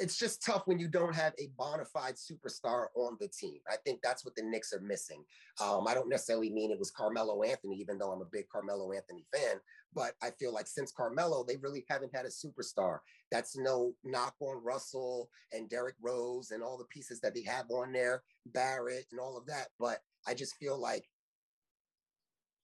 it's 0.00 0.16
just 0.16 0.44
tough 0.44 0.62
when 0.64 0.78
you 0.78 0.88
don't 0.88 1.14
have 1.14 1.34
a 1.38 1.48
bona 1.58 1.84
fide 1.84 2.14
superstar 2.14 2.86
on 2.96 3.16
the 3.20 3.28
team. 3.28 3.58
I 3.70 3.76
think 3.84 4.00
that's 4.02 4.24
what 4.24 4.34
the 4.34 4.42
Knicks 4.42 4.72
are 4.72 4.80
missing. 4.80 5.24
Um, 5.62 5.86
I 5.86 5.94
don't 5.94 6.08
necessarily 6.08 6.50
mean 6.50 6.70
it 6.70 6.78
was 6.78 6.90
Carmelo 6.90 7.42
Anthony, 7.42 7.76
even 7.76 7.98
though 7.98 8.10
I'm 8.10 8.22
a 8.22 8.30
big 8.32 8.48
Carmelo 8.48 8.92
Anthony 8.92 9.26
fan, 9.32 9.60
but 9.94 10.12
I 10.22 10.30
feel 10.30 10.52
like 10.52 10.66
since 10.66 10.92
Carmelo, 10.92 11.44
they 11.44 11.56
really 11.56 11.84
haven't 11.88 12.14
had 12.14 12.24
a 12.24 12.28
superstar. 12.28 12.98
That's 13.30 13.56
no 13.56 13.92
knock 14.04 14.34
on 14.40 14.62
Russell 14.64 15.30
and 15.52 15.68
Derrick 15.68 15.96
Rose 16.00 16.50
and 16.50 16.62
all 16.62 16.78
the 16.78 16.84
pieces 16.84 17.20
that 17.20 17.34
they 17.34 17.42
have 17.42 17.70
on 17.70 17.92
there, 17.92 18.22
Barrett 18.46 19.06
and 19.10 19.20
all 19.20 19.36
of 19.36 19.46
that. 19.46 19.68
But 19.78 19.98
I 20.26 20.34
just 20.34 20.56
feel 20.56 20.78
like 20.80 21.04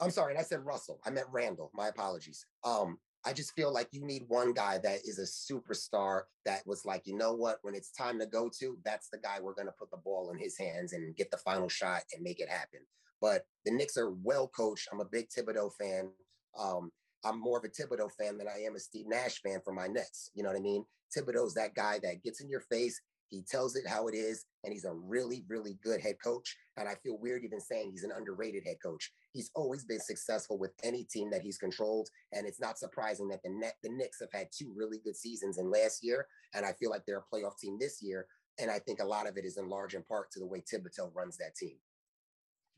I'm 0.01 0.11
sorry, 0.11 0.33
and 0.33 0.41
I 0.41 0.45
said 0.45 0.65
Russell. 0.65 1.01
I 1.07 1.11
meant 1.11 1.29
Randall. 1.33 1.71
My 1.75 1.89
apologies. 1.89 2.45
Um, 2.65 2.99
I 3.25 3.33
just 3.33 3.55
feel 3.55 3.73
like 3.73 3.89
you 3.91 4.05
need 4.05 4.25
one 4.29 4.53
guy 4.53 4.79
that 4.79 5.01
is 5.05 5.19
a 5.19 5.23
superstar 5.23 6.23
that 6.45 6.63
was 6.65 6.85
like, 6.85 7.03
you 7.07 7.17
know 7.17 7.33
what, 7.33 7.59
when 7.63 7.75
it's 7.75 7.91
time 7.91 8.21
to 8.21 8.27
go 8.27 8.51
to, 8.61 8.79
that's 8.85 9.09
the 9.09 9.19
guy 9.19 9.39
we're 9.41 9.55
going 9.55 9.67
to 9.67 9.75
put 9.77 9.91
the 9.91 9.97
ball 9.97 10.31
in 10.31 10.39
his 10.39 10.57
hands 10.57 10.93
and 10.93 11.17
get 11.17 11.31
the 11.31 11.37
final 11.39 11.69
shot 11.69 12.03
and 12.15 12.23
make 12.23 12.39
it 12.39 12.49
happen. 12.49 12.81
But 13.21 13.47
the 13.65 13.73
Knicks 13.73 13.97
are 13.97 14.11
well 14.11 14.47
coached. 14.49 14.89
I'm 14.93 15.01
a 15.01 15.05
big 15.05 15.29
Thibodeau 15.31 15.71
fan. 15.81 16.11
Um, 16.57 16.93
I'm 17.27 17.41
more 17.41 17.59
of 17.59 17.65
a 17.65 17.69
Thibodeau 17.69 18.11
fan 18.13 18.39
than 18.39 18.47
I 18.49 18.61
am 18.61 18.77
a 18.77 18.81
Steve 18.81 19.07
Nash 19.09 19.43
fan 19.43 19.61
for 19.65 19.73
my 19.73 19.89
Nets. 19.89 20.31
You 20.35 20.43
know 20.43 20.51
what 20.51 20.59
I 20.59 20.63
mean? 20.63 20.85
Thibodeau's 21.17 21.55
that 21.55 21.75
guy 21.75 21.99
that 22.03 22.23
gets 22.23 22.41
in 22.41 22.49
your 22.49 22.61
face. 22.61 23.01
He 23.29 23.43
tells 23.43 23.75
it 23.75 23.89
how 23.89 24.07
it 24.07 24.15
is, 24.15 24.45
and 24.63 24.73
he's 24.73 24.85
a 24.85 24.95
really, 24.95 25.45
really 25.49 25.79
good 25.83 26.01
head 26.01 26.17
coach. 26.23 26.57
And 26.77 26.89
I 26.89 26.95
feel 27.03 27.19
weird 27.19 27.43
even 27.45 27.61
saying 27.61 27.91
he's 27.91 28.05
an 28.05 28.13
underrated 28.17 28.63
head 28.65 28.77
coach. 28.81 29.11
He's 29.33 29.51
always 29.57 29.85
been 29.85 29.99
successful 29.99 30.59
with 30.59 30.71
any 30.85 31.03
team 31.03 31.31
that 31.31 31.43
he's 31.43 31.59
controlled, 31.59 32.09
and 32.33 32.47
it's 32.47 32.61
not 32.61 32.79
surprising 32.79 33.29
that 33.29 33.43
the 33.43 33.51
net 33.51 33.75
the 33.83 33.91
Knicks 33.91 34.21
have 34.21 34.33
had 34.33 34.49
two 34.57 34.73
really 34.77 34.99
good 35.05 35.17
seasons 35.17 35.59
in 35.59 35.71
last 35.71 36.05
year, 36.05 36.29
and 36.55 36.65
I 36.65 36.73
feel 36.75 36.91
like 36.91 37.03
they're 37.05 37.25
a 37.29 37.35
playoff 37.35 37.59
team 37.59 37.79
this 37.81 38.01
year. 38.01 38.29
And 38.59 38.71
I 38.71 38.79
think 38.79 39.01
a 39.01 39.05
lot 39.05 39.29
of 39.29 39.37
it 39.37 39.45
is 39.45 39.59
in 39.59 39.69
large 39.69 39.95
in 39.95 40.05
part 40.05 40.31
to 40.31 40.39
the 40.39 40.47
way 40.47 40.61
Thibodeau 40.63 41.15
runs 41.15 41.37
that 41.39 41.57
team. 41.57 41.77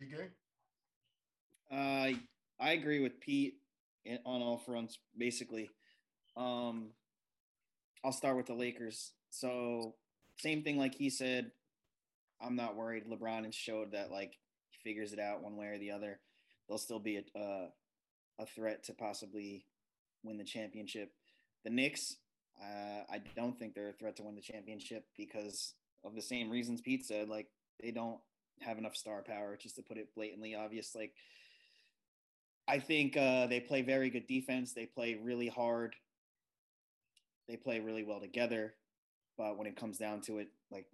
Okay. 0.03 0.29
Uh, 1.71 2.19
I 2.59 2.73
agree 2.73 3.01
with 3.01 3.21
Pete 3.21 3.59
on 4.25 4.43
all 4.43 4.59
fronts, 4.59 4.99
basically. 5.17 5.71
Um, 6.37 6.91
I'll 8.05 8.13
start 8.13 8.37
with 8.37 8.47
the 8.47 8.55
Lakers. 8.55 9.13
So 9.31 9.95
same 10.39 10.63
thing 10.63 10.79
like 10.79 10.95
he 10.95 11.11
said. 11.11 11.51
I'm 12.41 12.57
not 12.57 12.77
worried. 12.77 13.05
LeBron 13.07 13.45
has 13.45 13.55
showed 13.55 13.93
that 13.93 14.11
like 14.11 14.39
he 14.71 14.79
figures 14.89 15.13
it 15.13 15.19
out 15.19 15.43
one 15.43 15.57
way 15.57 15.67
or 15.67 15.79
the 15.79 15.91
other. 15.91 16.21
They'll 16.69 16.79
still 16.79 17.01
be 17.01 17.23
a 17.35 17.69
a 18.39 18.47
threat 18.47 18.85
to 18.85 18.93
possibly 18.93 19.65
win 20.23 20.39
the 20.39 20.45
championship. 20.45 21.11
The 21.65 21.71
Knicks, 21.71 22.17
uh, 22.61 23.03
I 23.11 23.21
don't 23.37 23.59
think 23.59 23.75
they're 23.75 23.91
a 23.91 23.95
threat 23.95 24.17
to 24.17 24.23
win 24.23 24.37
the 24.37 24.41
championship 24.41 25.05
because 25.17 25.75
of 26.05 26.15
the 26.15 26.23
same 26.23 26.51
reasons 26.51 26.81
Pete 26.81 27.05
said. 27.05 27.29
Like 27.29 27.49
they 27.83 27.91
don't 27.91 28.21
have 28.61 28.79
enough 28.79 28.97
star 28.97 29.23
power, 29.23 29.59
just 29.61 29.77
to 29.77 29.83
put 29.83 29.99
it 29.99 30.15
blatantly 30.15 30.55
obvious. 30.55 30.95
Like 30.95 31.13
I 32.69 32.79
think 32.79 33.17
uh, 33.17 33.47
they 33.47 33.61
play 33.61 33.83
very 33.83 34.11
good 34.11 34.27
defense. 34.27 34.75
They 34.75 34.87
play 34.87 35.19
really 35.21 35.49
hard. 35.49 35.95
They 37.49 37.57
play 37.57 37.81
really 37.81 38.05
well 38.05 38.21
together. 38.21 38.75
But 39.39 39.57
when 39.57 39.67
it 39.67 39.77
comes 39.77 39.97
down 39.97 40.21
to 40.23 40.39
it, 40.39 40.49
like, 40.71 40.87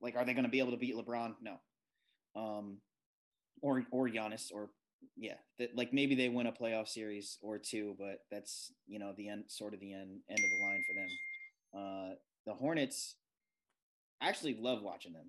like 0.00 0.16
are 0.16 0.24
they 0.24 0.32
going 0.32 0.44
to 0.44 0.50
be 0.50 0.60
able 0.60 0.70
to 0.70 0.78
beat 0.78 0.96
LeBron? 0.96 1.34
No. 1.42 1.56
Um, 2.34 2.78
or 3.60 3.84
or 3.90 4.08
Giannis 4.08 4.52
or 4.52 4.70
yeah, 5.16 5.34
that 5.58 5.76
like 5.76 5.92
maybe 5.92 6.14
they 6.14 6.28
win 6.28 6.46
a 6.46 6.52
playoff 6.52 6.88
series 6.88 7.38
or 7.42 7.58
two, 7.58 7.94
but 7.98 8.20
that's 8.30 8.72
you 8.86 8.98
know 8.98 9.12
the 9.16 9.28
end, 9.28 9.44
sort 9.48 9.74
of 9.74 9.80
the 9.80 9.92
end 9.92 10.20
end 10.28 10.38
of 10.38 10.50
the 10.50 10.64
line 10.64 10.82
for 10.86 10.94
them. 10.94 11.08
Uh, 11.74 12.14
the 12.46 12.54
Hornets, 12.54 13.16
I 14.20 14.28
actually 14.28 14.56
love 14.58 14.82
watching 14.82 15.12
them. 15.12 15.26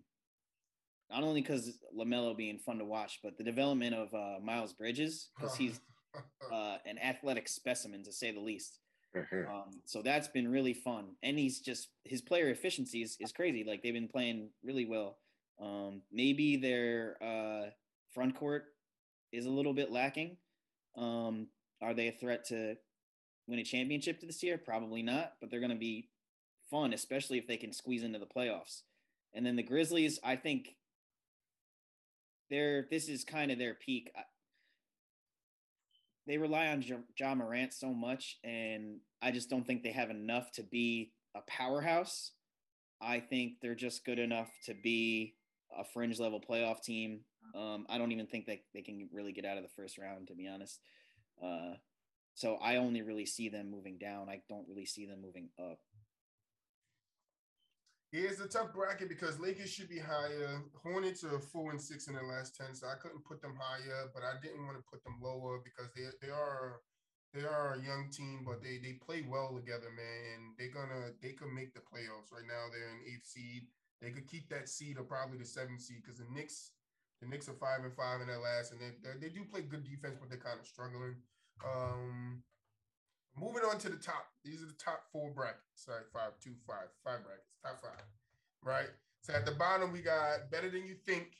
Not 1.11 1.23
only 1.23 1.41
because 1.41 1.77
LaMelo 1.97 2.35
being 2.35 2.57
fun 2.57 2.77
to 2.77 2.85
watch, 2.85 3.19
but 3.21 3.37
the 3.37 3.43
development 3.43 3.93
of 3.93 4.13
uh, 4.13 4.39
Miles 4.41 4.73
Bridges 4.73 5.29
because 5.35 5.55
he's 5.55 5.79
uh, 6.51 6.77
an 6.85 6.97
athletic 6.97 7.47
specimen 7.47 8.03
to 8.03 8.13
say 8.13 8.31
the 8.31 8.39
least. 8.39 8.79
Mhm. 9.15 9.49
Um, 9.49 9.71
so 9.83 10.01
that's 10.01 10.29
been 10.29 10.49
really 10.49 10.73
fun, 10.73 11.15
and 11.21 11.37
he's 11.37 11.59
just 11.59 11.89
his 12.05 12.21
player 12.21 12.49
efficiency 12.49 13.01
is, 13.01 13.17
is 13.19 13.33
crazy. 13.33 13.65
Like 13.67 13.83
they've 13.83 13.93
been 13.93 14.07
playing 14.07 14.51
really 14.63 14.85
well. 14.85 15.17
Um, 15.61 16.01
maybe 16.11 16.55
their 16.55 17.17
uh, 17.21 17.71
front 18.13 18.35
court 18.35 18.67
is 19.33 19.45
a 19.45 19.49
little 19.49 19.73
bit 19.73 19.91
lacking. 19.91 20.37
Um, 20.95 21.47
are 21.81 21.93
they 21.93 22.07
a 22.07 22.13
threat 22.13 22.45
to 22.47 22.77
win 23.47 23.59
a 23.59 23.63
championship 23.65 24.21
this 24.21 24.41
year? 24.43 24.57
Probably 24.57 25.01
not, 25.01 25.33
but 25.41 25.51
they're 25.51 25.59
going 25.59 25.71
to 25.71 25.77
be 25.77 26.09
fun, 26.69 26.93
especially 26.93 27.37
if 27.37 27.47
they 27.47 27.57
can 27.57 27.73
squeeze 27.73 28.03
into 28.03 28.19
the 28.19 28.25
playoffs. 28.25 28.83
And 29.33 29.45
then 29.45 29.55
the 29.55 29.63
Grizzlies, 29.63 30.19
I 30.23 30.35
think 30.35 30.75
they're 32.51 32.85
this 32.91 33.09
is 33.09 33.23
kind 33.23 33.49
of 33.49 33.57
their 33.57 33.73
peak. 33.73 34.11
They 36.27 36.37
rely 36.37 36.67
on 36.67 36.83
Ja 37.17 37.33
Morant 37.33 37.73
so 37.73 37.91
much, 37.93 38.37
and 38.43 38.99
I 39.21 39.31
just 39.31 39.49
don't 39.49 39.65
think 39.65 39.81
they 39.81 39.91
have 39.91 40.11
enough 40.11 40.51
to 40.53 40.63
be 40.63 41.13
a 41.35 41.41
powerhouse. 41.47 42.33
I 43.01 43.19
think 43.19 43.53
they're 43.61 43.73
just 43.73 44.05
good 44.05 44.19
enough 44.19 44.49
to 44.65 44.75
be 44.75 45.33
a 45.75 45.83
fringe 45.83 46.19
level 46.19 46.39
playoff 46.39 46.83
team. 46.83 47.21
Um, 47.55 47.87
I 47.89 47.97
don't 47.97 48.11
even 48.11 48.27
think 48.27 48.45
that 48.45 48.59
they 48.73 48.81
can 48.81 49.09
really 49.11 49.31
get 49.31 49.45
out 49.45 49.57
of 49.57 49.63
the 49.63 49.69
first 49.75 49.97
round, 49.97 50.27
to 50.27 50.35
be 50.35 50.47
honest. 50.47 50.79
Uh, 51.43 51.73
so 52.35 52.57
I 52.61 52.75
only 52.75 53.01
really 53.01 53.25
see 53.25 53.49
them 53.49 53.71
moving 53.71 53.97
down. 53.97 54.29
I 54.29 54.41
don't 54.47 54.67
really 54.69 54.85
see 54.85 55.05
them 55.05 55.21
moving 55.21 55.49
up. 55.59 55.79
It's 58.11 58.41
a 58.41 58.47
tough 58.47 58.73
bracket 58.73 59.07
because 59.07 59.39
Lakers 59.39 59.71
should 59.71 59.87
be 59.87 59.99
higher. 59.99 60.59
Hornets 60.83 61.23
are 61.23 61.39
four 61.39 61.71
and 61.71 61.79
six 61.79 62.07
in 62.07 62.13
their 62.13 62.27
last 62.27 62.55
ten, 62.57 62.75
so 62.75 62.87
I 62.87 62.95
couldn't 62.99 63.23
put 63.23 63.41
them 63.41 63.55
higher, 63.55 64.11
but 64.13 64.23
I 64.23 64.35
didn't 64.43 64.65
want 64.65 64.75
to 64.75 64.83
put 64.83 65.01
them 65.03 65.15
lower 65.23 65.63
because 65.63 65.87
they 65.95 66.03
they 66.19 66.31
are 66.31 66.81
they 67.33 67.47
are 67.47 67.79
a 67.79 67.85
young 67.85 68.11
team, 68.11 68.43
but 68.45 68.61
they 68.61 68.83
they 68.83 68.99
play 68.99 69.23
well 69.23 69.55
together, 69.55 69.87
man. 69.95 70.51
They're 70.59 70.75
gonna 70.75 71.15
they 71.23 71.31
could 71.31 71.55
make 71.55 71.73
the 71.73 71.79
playoffs. 71.79 72.35
Right 72.35 72.43
now, 72.43 72.67
they're 72.67 72.91
in 72.91 73.07
eighth 73.07 73.27
seed. 73.31 73.71
They 74.01 74.11
could 74.11 74.27
keep 74.27 74.49
that 74.49 74.67
seed 74.67 74.97
or 74.97 75.03
probably 75.03 75.37
the 75.37 75.45
seventh 75.45 75.79
seed 75.79 76.03
because 76.03 76.19
the 76.19 76.27
Knicks 76.27 76.71
the 77.21 77.27
Knicks 77.27 77.47
are 77.47 77.55
five 77.63 77.85
and 77.85 77.93
five 77.93 78.19
in 78.19 78.27
their 78.27 78.41
last, 78.41 78.73
and 78.73 78.81
they, 78.81 78.91
they 79.21 79.31
do 79.31 79.45
play 79.45 79.61
good 79.61 79.85
defense, 79.85 80.17
but 80.19 80.27
they're 80.27 80.41
kind 80.41 80.59
of 80.59 80.65
struggling. 80.65 81.15
Um, 81.63 82.43
moving 83.37 83.63
on 83.63 83.77
to 83.79 83.89
the 83.89 83.97
top. 83.97 84.27
These 84.43 84.61
are 84.61 84.67
the 84.67 84.79
top 84.79 85.03
four 85.11 85.31
brackets. 85.31 85.85
Sorry, 85.85 86.03
five, 86.13 86.31
two, 86.43 86.55
five, 86.67 86.89
five 87.03 87.23
brackets. 87.23 87.55
Top 87.63 87.81
five, 87.81 88.05
right? 88.63 88.89
So 89.21 89.33
at 89.33 89.45
the 89.45 89.53
bottom, 89.53 89.91
we 89.91 90.01
got 90.01 90.49
better 90.51 90.69
than 90.69 90.85
you 90.85 90.95
think. 91.05 91.37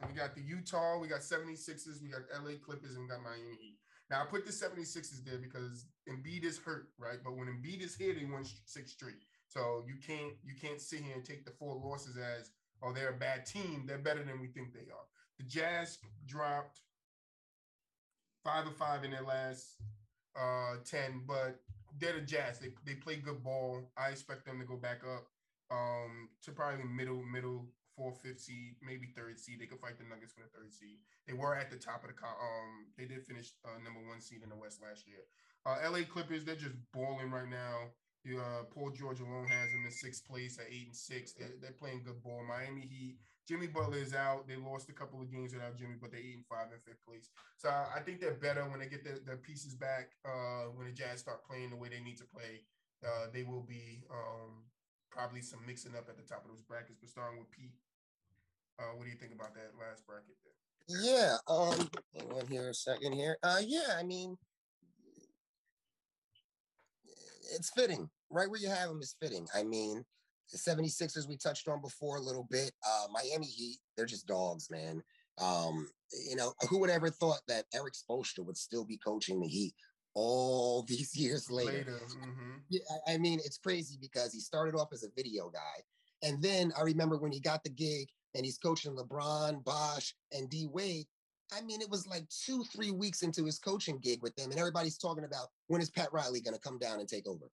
And 0.00 0.10
we 0.10 0.16
got 0.16 0.34
the 0.34 0.40
Utah, 0.40 0.98
we 0.98 1.06
got 1.06 1.20
76ers, 1.20 2.02
we 2.02 2.08
got 2.08 2.22
LA 2.42 2.58
Clippers, 2.64 2.94
and 2.94 3.02
we 3.02 3.08
got 3.08 3.22
Miami 3.22 3.56
Heat. 3.60 3.78
Now 4.10 4.22
I 4.22 4.26
put 4.26 4.44
the 4.44 4.52
76ers 4.52 5.24
there 5.24 5.38
because 5.38 5.86
Embiid 6.08 6.44
is 6.44 6.58
hurt, 6.58 6.88
right? 6.98 7.18
But 7.22 7.36
when 7.36 7.46
Embiid 7.46 7.82
is 7.82 7.94
here, 7.94 8.14
they 8.14 8.24
won 8.24 8.44
six 8.66 8.92
straight. 8.92 9.22
So 9.48 9.84
you 9.86 9.94
can't 10.04 10.34
you 10.44 10.54
can't 10.60 10.80
sit 10.80 11.00
here 11.00 11.14
and 11.14 11.24
take 11.24 11.44
the 11.44 11.52
four 11.52 11.76
losses 11.76 12.16
as 12.16 12.50
oh 12.82 12.92
they're 12.92 13.10
a 13.10 13.18
bad 13.18 13.46
team. 13.46 13.84
They're 13.86 13.98
better 13.98 14.24
than 14.24 14.40
we 14.40 14.48
think 14.48 14.72
they 14.72 14.90
are. 14.90 15.06
The 15.38 15.44
Jazz 15.44 15.98
dropped 16.26 16.80
five 18.44 18.66
and 18.66 18.76
five 18.76 19.04
in 19.04 19.12
their 19.12 19.22
last 19.22 19.76
uh 20.36 20.76
10, 20.84 21.22
but 21.26 21.60
they're 21.98 22.14
the 22.20 22.26
Jazz. 22.26 22.58
They 22.58 22.70
they 22.84 22.94
play 22.94 23.16
good 23.16 23.42
ball. 23.42 23.90
I 23.96 24.08
expect 24.08 24.44
them 24.46 24.58
to 24.58 24.64
go 24.66 24.76
back 24.76 25.02
up 25.04 25.26
um 25.70 26.28
to 26.42 26.52
probably 26.52 26.84
middle, 26.84 27.22
middle, 27.22 27.66
fourth, 27.96 28.20
fifth 28.20 28.40
seed, 28.40 28.76
maybe 28.82 29.06
third 29.16 29.38
seed. 29.38 29.60
They 29.60 29.66
could 29.66 29.80
fight 29.80 29.98
the 29.98 30.04
Nuggets 30.04 30.32
for 30.32 30.40
the 30.42 30.50
third 30.56 30.72
seed. 30.72 30.98
They 31.26 31.32
were 31.34 31.54
at 31.54 31.70
the 31.70 31.76
top 31.76 32.02
of 32.02 32.08
the 32.08 32.14
co- 32.14 32.26
um. 32.26 32.86
They 32.98 33.04
did 33.06 33.24
finish 33.24 33.52
uh, 33.64 33.78
number 33.82 34.00
one 34.08 34.20
seed 34.20 34.42
in 34.42 34.50
the 34.50 34.56
West 34.56 34.82
last 34.82 35.06
year. 35.06 35.24
Uh, 35.66 35.78
LA 35.88 36.04
Clippers, 36.04 36.44
they're 36.44 36.56
just 36.56 36.76
balling 36.92 37.30
right 37.30 37.48
now. 37.48 37.88
You, 38.24 38.40
uh, 38.40 38.64
Paul 38.72 38.90
George 38.90 39.20
alone 39.20 39.46
has 39.48 39.68
them 39.68 39.84
in 39.84 39.92
sixth 39.92 40.24
place 40.26 40.58
at 40.58 40.72
eight 40.72 40.86
and 40.86 40.96
six. 40.96 41.32
They're, 41.32 41.52
they're 41.60 41.76
playing 41.76 42.02
good 42.04 42.22
ball. 42.22 42.40
Miami 42.48 42.88
Heat, 42.88 43.18
Jimmy 43.46 43.66
Butler 43.66 43.98
is 43.98 44.14
out. 44.14 44.48
They 44.48 44.56
lost 44.56 44.88
a 44.88 44.96
couple 44.96 45.20
of 45.20 45.30
games 45.30 45.52
without 45.52 45.76
Jimmy, 45.76 46.00
but 46.00 46.10
they're 46.10 46.24
eight 46.24 46.40
and 46.40 46.48
five 46.48 46.72
in 46.72 46.80
fifth 46.80 47.04
place. 47.04 47.28
So 47.58 47.68
I 47.68 48.00
think 48.00 48.20
they're 48.20 48.40
better 48.40 48.64
when 48.64 48.80
they 48.80 48.88
get 48.88 49.04
their, 49.04 49.20
their 49.26 49.36
pieces 49.36 49.74
back. 49.74 50.16
Uh, 50.24 50.72
when 50.72 50.86
the 50.86 50.92
Jazz 50.92 51.20
start 51.20 51.44
playing 51.44 51.68
the 51.68 51.76
way 51.76 51.92
they 51.92 52.00
need 52.00 52.16
to 52.16 52.24
play, 52.24 52.64
uh, 53.04 53.28
they 53.28 53.42
will 53.42 53.60
be 53.68 54.04
um, 54.10 54.64
probably 55.10 55.42
some 55.42 55.60
mixing 55.66 55.92
up 55.94 56.08
at 56.08 56.16
the 56.16 56.24
top 56.24 56.44
of 56.44 56.50
those 56.50 56.64
brackets. 56.64 56.96
But 56.98 57.10
starting 57.10 57.38
with 57.38 57.50
Pete, 57.50 57.76
uh, 58.80 58.96
what 58.96 59.04
do 59.04 59.10
you 59.10 59.20
think 59.20 59.36
about 59.36 59.52
that 59.52 59.76
last 59.76 60.06
bracket 60.08 60.40
there? 60.40 60.56
Yeah. 60.88 61.36
Um. 61.46 61.88
Hang 62.16 62.32
on 62.32 62.46
here 62.48 62.70
a 62.70 62.74
second 62.74 63.12
here. 63.12 63.36
Uh. 63.42 63.60
Yeah. 63.60 64.00
I 64.00 64.02
mean, 64.02 64.36
it's 67.54 67.70
fitting. 67.70 68.08
Right 68.34 68.50
where 68.50 68.60
you 68.60 68.68
have 68.68 68.88
them 68.88 69.00
is 69.00 69.14
fitting. 69.20 69.46
I 69.54 69.62
mean, 69.62 70.04
the 70.50 70.58
76ers 70.58 71.28
we 71.28 71.36
touched 71.36 71.68
on 71.68 71.80
before 71.80 72.16
a 72.16 72.20
little 72.20 72.46
bit. 72.50 72.72
Uh, 72.86 73.06
Miami 73.12 73.46
Heat, 73.46 73.78
they're 73.96 74.06
just 74.06 74.26
dogs, 74.26 74.68
man. 74.70 75.02
Um, 75.38 75.88
you 76.28 76.34
know, 76.36 76.52
who 76.68 76.78
would 76.80 76.90
ever 76.90 77.10
thought 77.10 77.40
that 77.48 77.64
Erik 77.72 77.94
Spoelstra 77.94 78.44
would 78.44 78.56
still 78.56 78.84
be 78.84 78.98
coaching 78.98 79.40
the 79.40 79.46
Heat 79.48 79.74
all 80.14 80.82
these 80.88 81.16
years 81.16 81.48
later? 81.50 81.78
Later. 81.78 82.00
mhm. 82.20 82.60
Yeah, 82.68 82.80
I- 83.06 83.14
I 83.14 83.18
mean, 83.18 83.40
it's 83.44 83.58
crazy 83.58 83.96
because 84.00 84.32
he 84.32 84.40
started 84.40 84.74
off 84.74 84.92
as 84.92 85.04
a 85.04 85.08
video 85.16 85.48
guy. 85.48 85.82
And 86.22 86.42
then 86.42 86.72
I 86.76 86.82
remember 86.82 87.18
when 87.18 87.32
he 87.32 87.38
got 87.40 87.62
the 87.62 87.70
gig 87.70 88.08
and 88.34 88.44
he's 88.44 88.58
coaching 88.58 88.96
LeBron, 88.96 89.62
Bosh, 89.64 90.14
and 90.32 90.50
D 90.50 90.66
Wade. 90.66 91.06
I 91.52 91.60
mean, 91.60 91.80
it 91.80 91.90
was 91.90 92.06
like 92.08 92.24
two, 92.30 92.64
three 92.64 92.90
weeks 92.90 93.22
into 93.22 93.44
his 93.44 93.58
coaching 93.58 93.98
gig 93.98 94.22
with 94.22 94.34
them, 94.34 94.50
and 94.50 94.58
everybody's 94.58 94.96
talking 94.98 95.24
about 95.24 95.48
when 95.68 95.80
is 95.82 95.90
Pat 95.90 96.12
Riley 96.12 96.40
going 96.40 96.54
to 96.54 96.60
come 96.60 96.78
down 96.78 96.98
and 97.00 97.08
take 97.08 97.28
over. 97.28 97.50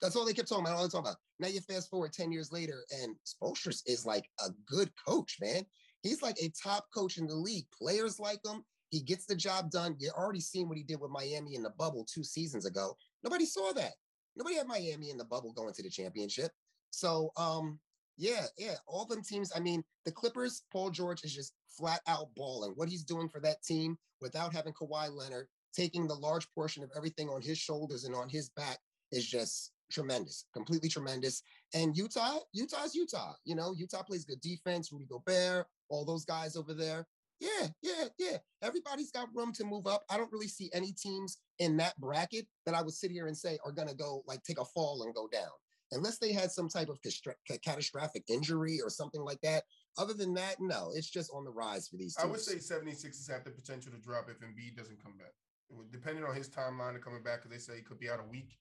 That's 0.00 0.16
all 0.16 0.24
they 0.24 0.32
kept 0.32 0.48
talking 0.48 0.64
about. 0.64 0.76
All 0.76 0.82
they 0.82 0.88
talking 0.88 1.06
about. 1.06 1.16
Now 1.40 1.48
you 1.48 1.60
fast 1.60 1.90
forward 1.90 2.12
ten 2.12 2.32
years 2.32 2.52
later, 2.52 2.84
and 3.02 3.16
Spoelstra 3.26 3.80
is 3.86 4.06
like 4.06 4.28
a 4.44 4.50
good 4.66 4.90
coach, 5.06 5.38
man. 5.40 5.64
He's 6.02 6.22
like 6.22 6.36
a 6.40 6.52
top 6.62 6.86
coach 6.94 7.18
in 7.18 7.26
the 7.26 7.34
league. 7.34 7.66
Players 7.76 8.20
like 8.20 8.40
him. 8.44 8.64
He 8.90 9.00
gets 9.00 9.26
the 9.26 9.34
job 9.34 9.70
done. 9.70 9.96
You 9.98 10.10
already 10.16 10.40
seen 10.40 10.68
what 10.68 10.78
he 10.78 10.84
did 10.84 11.00
with 11.00 11.10
Miami 11.10 11.54
in 11.54 11.62
the 11.62 11.70
bubble 11.70 12.06
two 12.12 12.24
seasons 12.24 12.64
ago. 12.64 12.96
Nobody 13.22 13.44
saw 13.44 13.72
that. 13.72 13.92
Nobody 14.36 14.56
had 14.56 14.66
Miami 14.66 15.10
in 15.10 15.18
the 15.18 15.24
bubble 15.24 15.52
going 15.52 15.74
to 15.74 15.82
the 15.82 15.90
championship. 15.90 16.52
So, 16.90 17.30
um, 17.36 17.78
yeah, 18.16 18.46
yeah, 18.56 18.76
all 18.86 19.04
them 19.04 19.22
teams. 19.22 19.52
I 19.54 19.60
mean, 19.60 19.82
the 20.04 20.12
Clippers, 20.12 20.62
Paul 20.72 20.90
George 20.90 21.22
is 21.24 21.34
just 21.34 21.52
flat 21.68 22.00
out 22.06 22.28
balling. 22.34 22.72
What 22.76 22.88
he's 22.88 23.04
doing 23.04 23.28
for 23.28 23.40
that 23.40 23.62
team 23.62 23.98
without 24.20 24.54
having 24.54 24.72
Kawhi 24.72 25.12
Leonard 25.12 25.48
taking 25.74 26.06
the 26.06 26.14
large 26.14 26.50
portion 26.52 26.82
of 26.82 26.90
everything 26.96 27.28
on 27.28 27.42
his 27.42 27.58
shoulders 27.58 28.04
and 28.04 28.14
on 28.14 28.28
his 28.28 28.48
back 28.50 28.78
is 29.12 29.26
just 29.26 29.72
tremendous, 29.90 30.46
completely 30.52 30.88
tremendous. 30.88 31.42
And 31.74 31.96
Utah, 31.96 32.38
Utah's 32.52 32.94
Utah. 32.94 33.34
You 33.44 33.54
know, 33.54 33.74
Utah 33.76 34.02
plays 34.02 34.24
good 34.24 34.40
defense. 34.40 34.92
Rudy 34.92 35.06
Gobert, 35.06 35.66
all 35.88 36.04
those 36.04 36.24
guys 36.24 36.56
over 36.56 36.74
there. 36.74 37.06
Yeah, 37.40 37.68
yeah, 37.82 38.04
yeah. 38.18 38.36
Everybody's 38.62 39.12
got 39.12 39.28
room 39.34 39.52
to 39.52 39.64
move 39.64 39.86
up. 39.86 40.02
I 40.10 40.16
don't 40.16 40.32
really 40.32 40.48
see 40.48 40.70
any 40.72 40.92
teams 40.92 41.38
in 41.60 41.76
that 41.76 41.96
bracket 42.00 42.46
that 42.66 42.74
I 42.74 42.82
would 42.82 42.94
sit 42.94 43.12
here 43.12 43.28
and 43.28 43.36
say 43.36 43.58
are 43.64 43.72
going 43.72 43.88
to 43.88 43.94
go 43.94 44.24
like 44.26 44.42
take 44.42 44.60
a 44.60 44.64
fall 44.64 45.04
and 45.04 45.14
go 45.14 45.28
down, 45.28 45.50
unless 45.92 46.18
they 46.18 46.32
had 46.32 46.50
some 46.50 46.68
type 46.68 46.88
of 46.88 46.98
catastrophic 47.62 48.24
injury 48.28 48.80
or 48.82 48.90
something 48.90 49.20
like 49.20 49.40
that. 49.42 49.62
Other 49.98 50.14
than 50.14 50.34
that, 50.34 50.56
no, 50.58 50.90
it's 50.94 51.10
just 51.10 51.30
on 51.32 51.44
the 51.44 51.50
rise 51.50 51.86
for 51.86 51.96
these 51.96 52.16
I 52.20 52.26
would 52.26 52.40
say 52.40 52.56
76ers 52.56 53.30
have 53.30 53.44
the 53.44 53.50
potential 53.50 53.92
to 53.92 53.98
drop 53.98 54.28
if 54.28 54.40
Embiid 54.40 54.76
doesn't 54.76 55.02
come 55.02 55.16
back. 55.16 55.32
Depending 55.92 56.24
on 56.24 56.34
his 56.34 56.48
timeline 56.48 56.96
of 56.96 57.02
coming 57.02 57.22
back, 57.22 57.42
because 57.42 57.50
they 57.50 57.58
say 57.58 57.78
he 57.78 57.84
could 57.84 58.00
be 58.00 58.08
out 58.08 58.20
a 58.20 58.28
week. 58.28 58.56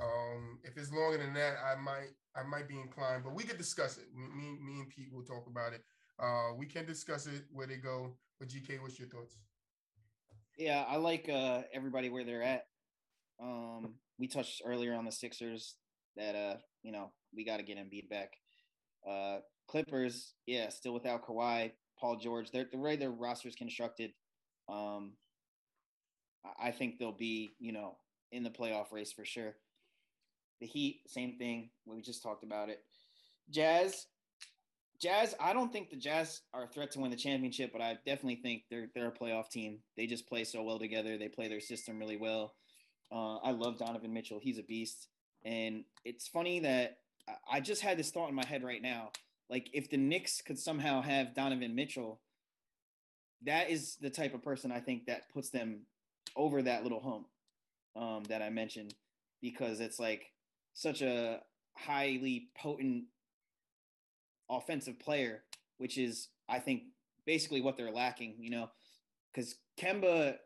Um, 0.00 0.58
if 0.62 0.76
it's 0.76 0.92
longer 0.92 1.18
than 1.18 1.34
that, 1.34 1.56
I 1.64 1.80
might 1.80 2.10
I 2.36 2.42
might 2.44 2.68
be 2.68 2.78
inclined, 2.78 3.24
but 3.24 3.34
we 3.34 3.42
could 3.42 3.58
discuss 3.58 3.98
it. 3.98 4.04
Me, 4.14 4.56
me, 4.60 4.80
and 4.80 4.88
Pete 4.88 5.12
will 5.12 5.24
talk 5.24 5.46
about 5.48 5.72
it. 5.72 5.82
Uh, 6.20 6.54
we 6.56 6.66
can 6.66 6.86
discuss 6.86 7.26
it 7.26 7.44
where 7.52 7.66
they 7.66 7.76
go. 7.76 8.16
But 8.38 8.48
GK, 8.48 8.80
what's 8.80 8.98
your 8.98 9.08
thoughts? 9.08 9.34
Yeah, 10.56 10.84
I 10.88 10.96
like 10.96 11.28
uh, 11.28 11.62
everybody 11.72 12.10
where 12.10 12.24
they're 12.24 12.42
at. 12.42 12.66
Um, 13.42 13.94
we 14.18 14.28
touched 14.28 14.62
earlier 14.64 14.94
on 14.94 15.04
the 15.04 15.12
Sixers 15.12 15.76
that 16.16 16.34
uh, 16.34 16.56
you 16.82 16.92
know 16.92 17.10
we 17.34 17.44
got 17.44 17.56
to 17.56 17.64
get 17.64 17.78
Embiid 17.78 18.08
back. 18.08 18.30
Uh, 19.08 19.38
Clippers, 19.68 20.34
yeah, 20.46 20.68
still 20.68 20.94
without 20.94 21.26
Kawhi, 21.26 21.72
Paul 22.00 22.16
George. 22.16 22.50
They're, 22.50 22.68
the 22.70 22.78
way 22.78 22.96
their 22.96 23.10
roster 23.10 23.48
is 23.48 23.54
constructed, 23.54 24.12
um, 24.68 25.12
I 26.60 26.70
think 26.70 26.98
they'll 26.98 27.12
be 27.12 27.50
you 27.58 27.72
know 27.72 27.96
in 28.30 28.44
the 28.44 28.50
playoff 28.50 28.92
race 28.92 29.12
for 29.12 29.24
sure. 29.24 29.54
The 30.60 30.66
Heat, 30.66 31.02
same 31.06 31.36
thing. 31.38 31.70
We 31.86 32.00
just 32.00 32.22
talked 32.22 32.44
about 32.44 32.68
it. 32.68 32.82
Jazz, 33.50 34.06
Jazz, 35.00 35.34
I 35.38 35.52
don't 35.52 35.72
think 35.72 35.90
the 35.90 35.96
Jazz 35.96 36.40
are 36.52 36.64
a 36.64 36.68
threat 36.68 36.90
to 36.92 37.00
win 37.00 37.10
the 37.10 37.16
championship, 37.16 37.72
but 37.72 37.80
I 37.80 37.98
definitely 38.04 38.40
think 38.42 38.64
they're 38.70 38.88
they're 38.94 39.08
a 39.08 39.12
playoff 39.12 39.48
team. 39.48 39.78
They 39.96 40.06
just 40.06 40.28
play 40.28 40.44
so 40.44 40.62
well 40.62 40.78
together. 40.78 41.16
They 41.16 41.28
play 41.28 41.48
their 41.48 41.60
system 41.60 41.98
really 41.98 42.16
well. 42.16 42.54
Uh, 43.10 43.36
I 43.36 43.52
love 43.52 43.78
Donovan 43.78 44.12
Mitchell. 44.12 44.40
He's 44.42 44.58
a 44.58 44.62
beast. 44.62 45.08
And 45.44 45.84
it's 46.04 46.28
funny 46.28 46.60
that 46.60 46.98
I 47.50 47.60
just 47.60 47.82
had 47.82 47.98
this 47.98 48.10
thought 48.10 48.28
in 48.28 48.34
my 48.34 48.46
head 48.46 48.64
right 48.64 48.82
now. 48.82 49.12
Like 49.48 49.70
if 49.72 49.88
the 49.88 49.96
Knicks 49.96 50.42
could 50.42 50.58
somehow 50.58 51.00
have 51.00 51.34
Donovan 51.34 51.74
Mitchell, 51.74 52.20
that 53.44 53.70
is 53.70 53.96
the 54.00 54.10
type 54.10 54.34
of 54.34 54.42
person 54.42 54.72
I 54.72 54.80
think 54.80 55.06
that 55.06 55.32
puts 55.32 55.50
them 55.50 55.82
over 56.36 56.60
that 56.62 56.82
little 56.82 57.00
hump 57.00 57.28
um, 57.96 58.24
that 58.24 58.42
I 58.42 58.50
mentioned 58.50 58.94
because 59.40 59.80
it's 59.80 59.98
like 59.98 60.32
such 60.78 61.02
a 61.02 61.40
highly 61.76 62.50
potent 62.56 63.02
offensive 64.48 64.96
player, 65.00 65.42
which 65.78 65.98
is, 65.98 66.28
I 66.48 66.60
think, 66.60 66.82
basically 67.26 67.60
what 67.60 67.76
they're 67.76 67.90
lacking, 67.90 68.36
you 68.38 68.50
know, 68.50 68.70
because 69.34 69.56
Kemba, 69.76 70.36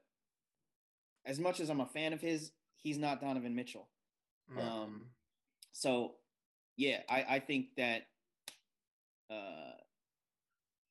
as 1.26 1.38
much 1.38 1.60
as 1.60 1.68
I'm 1.68 1.82
a 1.82 1.86
fan 1.86 2.14
of 2.14 2.22
his, 2.22 2.50
he's 2.76 2.96
not 2.96 3.20
Donovan 3.20 3.54
Mitchell. 3.54 3.90
Um, 4.58 5.02
so, 5.72 6.14
yeah, 6.78 7.00
I, 7.10 7.26
I 7.28 7.38
think 7.38 7.66
that, 7.76 8.06
uh, 9.30 9.76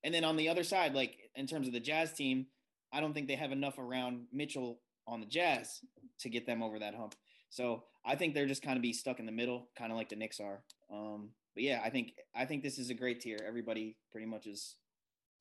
and 0.03 0.13
then 0.13 0.23
on 0.23 0.37
the 0.37 0.49
other 0.49 0.63
side, 0.63 0.93
like 0.93 1.17
in 1.33 1.47
terms 1.47 1.65
of 1.65 1.73
the 1.73 1.79
Jazz 1.79 2.13
team, 2.13 2.45
I 2.93 2.99
don't 3.01 3.13
think 3.13 3.27
they 3.27 3.35
have 3.37 3.51
enough 3.51 3.79
around 3.79 4.27
Mitchell 4.31 4.81
on 5.07 5.19
the 5.19 5.25
Jazz 5.25 5.79
to 6.19 6.29
get 6.29 6.45
them 6.45 6.61
over 6.61 6.77
that 6.77 6.93
hump. 6.93 7.15
So 7.51 7.83
I 8.05 8.15
think 8.15 8.33
they're 8.33 8.47
just 8.47 8.63
kind 8.63 8.77
of 8.77 8.81
be 8.81 8.93
stuck 8.93 9.19
in 9.19 9.25
the 9.25 9.31
middle, 9.31 9.69
kind 9.77 9.91
of 9.91 9.97
like 9.97 10.09
the 10.09 10.15
Knicks 10.15 10.39
are. 10.39 10.63
Um, 10.91 11.29
but 11.53 11.63
yeah, 11.63 11.81
I 11.83 11.89
think 11.89 12.13
I 12.33 12.45
think 12.45 12.63
this 12.63 12.79
is 12.79 12.89
a 12.89 12.93
great 12.93 13.19
tier. 13.19 13.37
Everybody 13.45 13.97
pretty 14.11 14.25
much 14.25 14.47
is 14.47 14.77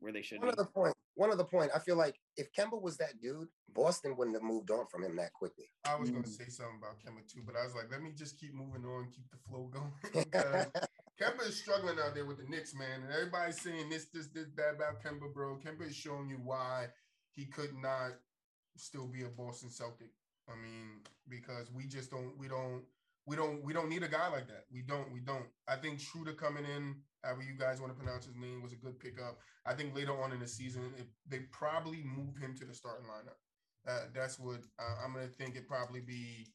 where 0.00 0.12
they 0.12 0.22
should 0.22 0.40
one 0.40 0.48
be. 0.48 0.52
other 0.52 0.68
point. 0.68 0.94
One 1.14 1.30
other 1.30 1.44
point. 1.44 1.70
I 1.74 1.78
feel 1.78 1.96
like 1.96 2.16
if 2.36 2.52
Kemba 2.52 2.80
was 2.80 2.96
that 2.96 3.20
dude, 3.20 3.48
Boston 3.72 4.16
wouldn't 4.16 4.36
have 4.36 4.42
moved 4.42 4.70
on 4.70 4.86
from 4.86 5.04
him 5.04 5.16
that 5.16 5.32
quickly. 5.32 5.66
I 5.86 5.94
was 5.94 6.10
going 6.10 6.24
to 6.24 6.30
say 6.30 6.48
something 6.48 6.78
about 6.78 6.98
Kemba 6.98 7.30
too, 7.32 7.42
but 7.46 7.54
I 7.56 7.64
was 7.64 7.74
like, 7.74 7.90
let 7.90 8.02
me 8.02 8.10
just 8.16 8.38
keep 8.38 8.54
moving 8.54 8.84
on, 8.84 9.08
keep 9.14 9.30
the 9.30 9.36
flow 9.48 9.70
going. 9.70 10.24
Kemba 11.20 11.48
is 11.48 11.60
struggling 11.60 11.98
out 12.04 12.14
there 12.14 12.24
with 12.24 12.38
the 12.38 12.48
Knicks, 12.48 12.74
man, 12.74 13.02
and 13.02 13.12
everybody's 13.12 13.60
saying 13.60 13.90
this, 13.90 14.06
this, 14.06 14.28
this 14.28 14.48
bad 14.48 14.76
about 14.76 15.02
Kemba, 15.04 15.32
bro. 15.34 15.58
Kemba 15.58 15.86
is 15.86 15.94
showing 15.94 16.30
you 16.30 16.38
why 16.42 16.86
he 17.30 17.44
could 17.44 17.74
not 17.76 18.12
still 18.76 19.06
be 19.06 19.22
a 19.22 19.28
Boston 19.28 19.70
Celtic. 19.70 20.10
I 20.50 20.60
mean, 20.60 21.00
because 21.28 21.70
we 21.72 21.86
just 21.86 22.10
don't, 22.10 22.36
we 22.38 22.48
don't 22.48 22.82
we 23.26 23.36
don't 23.36 23.62
we 23.62 23.72
don't 23.72 23.88
need 23.88 24.02
a 24.02 24.08
guy 24.08 24.28
like 24.28 24.48
that. 24.48 24.64
We 24.72 24.82
don't 24.82 25.12
we 25.12 25.20
don't. 25.20 25.46
I 25.68 25.76
think 25.76 26.00
Schroeder 26.00 26.32
coming 26.32 26.64
in, 26.64 26.96
however 27.22 27.42
you 27.42 27.56
guys 27.56 27.80
want 27.80 27.92
to 27.92 27.98
pronounce 27.98 28.26
his 28.26 28.36
name, 28.36 28.62
was 28.62 28.72
a 28.72 28.76
good 28.76 28.98
pickup. 28.98 29.38
I 29.66 29.74
think 29.74 29.94
later 29.94 30.20
on 30.20 30.32
in 30.32 30.40
the 30.40 30.48
season, 30.48 30.92
it, 30.98 31.06
they 31.28 31.40
probably 31.52 32.02
move 32.02 32.36
him 32.36 32.56
to 32.58 32.64
the 32.64 32.74
starting 32.74 33.06
lineup. 33.06 33.38
Uh, 33.86 34.06
that's 34.14 34.38
what 34.38 34.60
uh, 34.78 35.04
I'm 35.04 35.12
gonna 35.12 35.28
think. 35.28 35.56
It 35.56 35.68
probably 35.68 36.00
be 36.00 36.48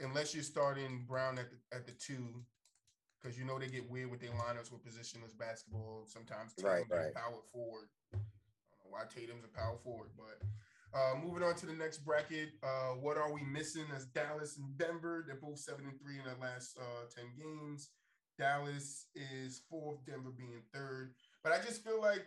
unless 0.00 0.34
you're 0.34 0.44
starting 0.44 1.04
Brown 1.06 1.38
at 1.38 1.50
the 1.50 1.76
at 1.76 1.86
the 1.86 1.92
two, 1.92 2.42
because 3.20 3.38
you 3.38 3.44
know 3.44 3.58
they 3.58 3.68
get 3.68 3.90
weird 3.90 4.10
with 4.10 4.20
their 4.20 4.30
lineups 4.30 4.72
with 4.72 4.84
positionless 4.84 5.36
basketball. 5.38 6.04
Sometimes 6.06 6.54
right, 6.62 6.84
right. 6.90 7.14
power 7.14 7.42
forward. 7.52 7.88
I 8.14 8.16
don't 8.16 8.84
know 8.84 8.90
why 8.90 9.02
Tatum's 9.12 9.44
a 9.44 9.48
power 9.48 9.76
forward, 9.84 10.08
but 10.16 10.40
uh, 10.94 11.14
moving 11.22 11.42
on 11.42 11.54
to 11.56 11.66
the 11.66 11.72
next 11.72 11.98
bracket, 11.98 12.50
uh, 12.62 12.94
what 13.00 13.18
are 13.18 13.32
we 13.32 13.42
missing 13.42 13.84
as 13.94 14.06
Dallas 14.06 14.56
and 14.56 14.76
Denver? 14.78 15.24
They're 15.26 15.36
both 15.36 15.58
seven 15.58 15.84
and 15.84 16.00
three 16.00 16.18
in 16.18 16.24
their 16.24 16.38
last 16.40 16.78
uh, 16.78 17.04
10 17.14 17.24
games. 17.36 17.90
Dallas 18.38 19.06
is 19.14 19.62
fourth, 19.68 19.98
Denver 20.06 20.32
being 20.36 20.62
third. 20.72 21.12
But 21.42 21.52
I 21.52 21.58
just 21.58 21.84
feel 21.84 22.00
like 22.00 22.24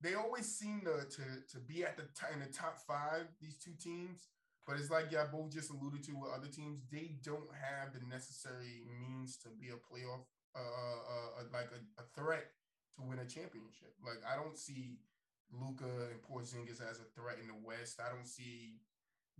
they 0.00 0.14
always 0.14 0.46
seem 0.46 0.82
to, 0.82 1.08
to, 1.08 1.22
to 1.52 1.58
be 1.66 1.84
at 1.84 1.96
the 1.96 2.02
t- 2.02 2.32
in 2.32 2.40
the 2.40 2.52
top 2.52 2.78
five, 2.86 3.26
these 3.40 3.56
two 3.56 3.72
teams. 3.80 4.28
But 4.66 4.76
it's 4.76 4.90
like 4.90 5.10
y'all 5.10 5.28
both 5.32 5.50
just 5.50 5.70
alluded 5.70 6.04
to 6.04 6.12
with 6.12 6.30
other 6.36 6.48
teams, 6.48 6.82
they 6.92 7.16
don't 7.24 7.48
have 7.56 7.94
the 7.94 8.04
necessary 8.06 8.84
means 9.00 9.38
to 9.38 9.48
be 9.58 9.68
a 9.68 9.80
playoff, 9.80 10.28
uh, 10.54 10.60
uh, 10.60 11.40
uh 11.40 11.44
like 11.54 11.70
a, 11.72 11.80
a 12.02 12.04
threat 12.14 12.52
to 12.96 13.02
win 13.02 13.18
a 13.18 13.24
championship. 13.24 13.94
Like 14.04 14.20
I 14.28 14.36
don't 14.36 14.58
see 14.58 14.98
Luka 15.52 16.10
and 16.10 16.20
Porzingis 16.22 16.80
as 16.82 17.00
a 17.00 17.08
threat 17.14 17.38
in 17.40 17.48
the 17.48 17.58
West. 17.64 18.00
I 18.00 18.14
don't 18.14 18.26
see 18.26 18.76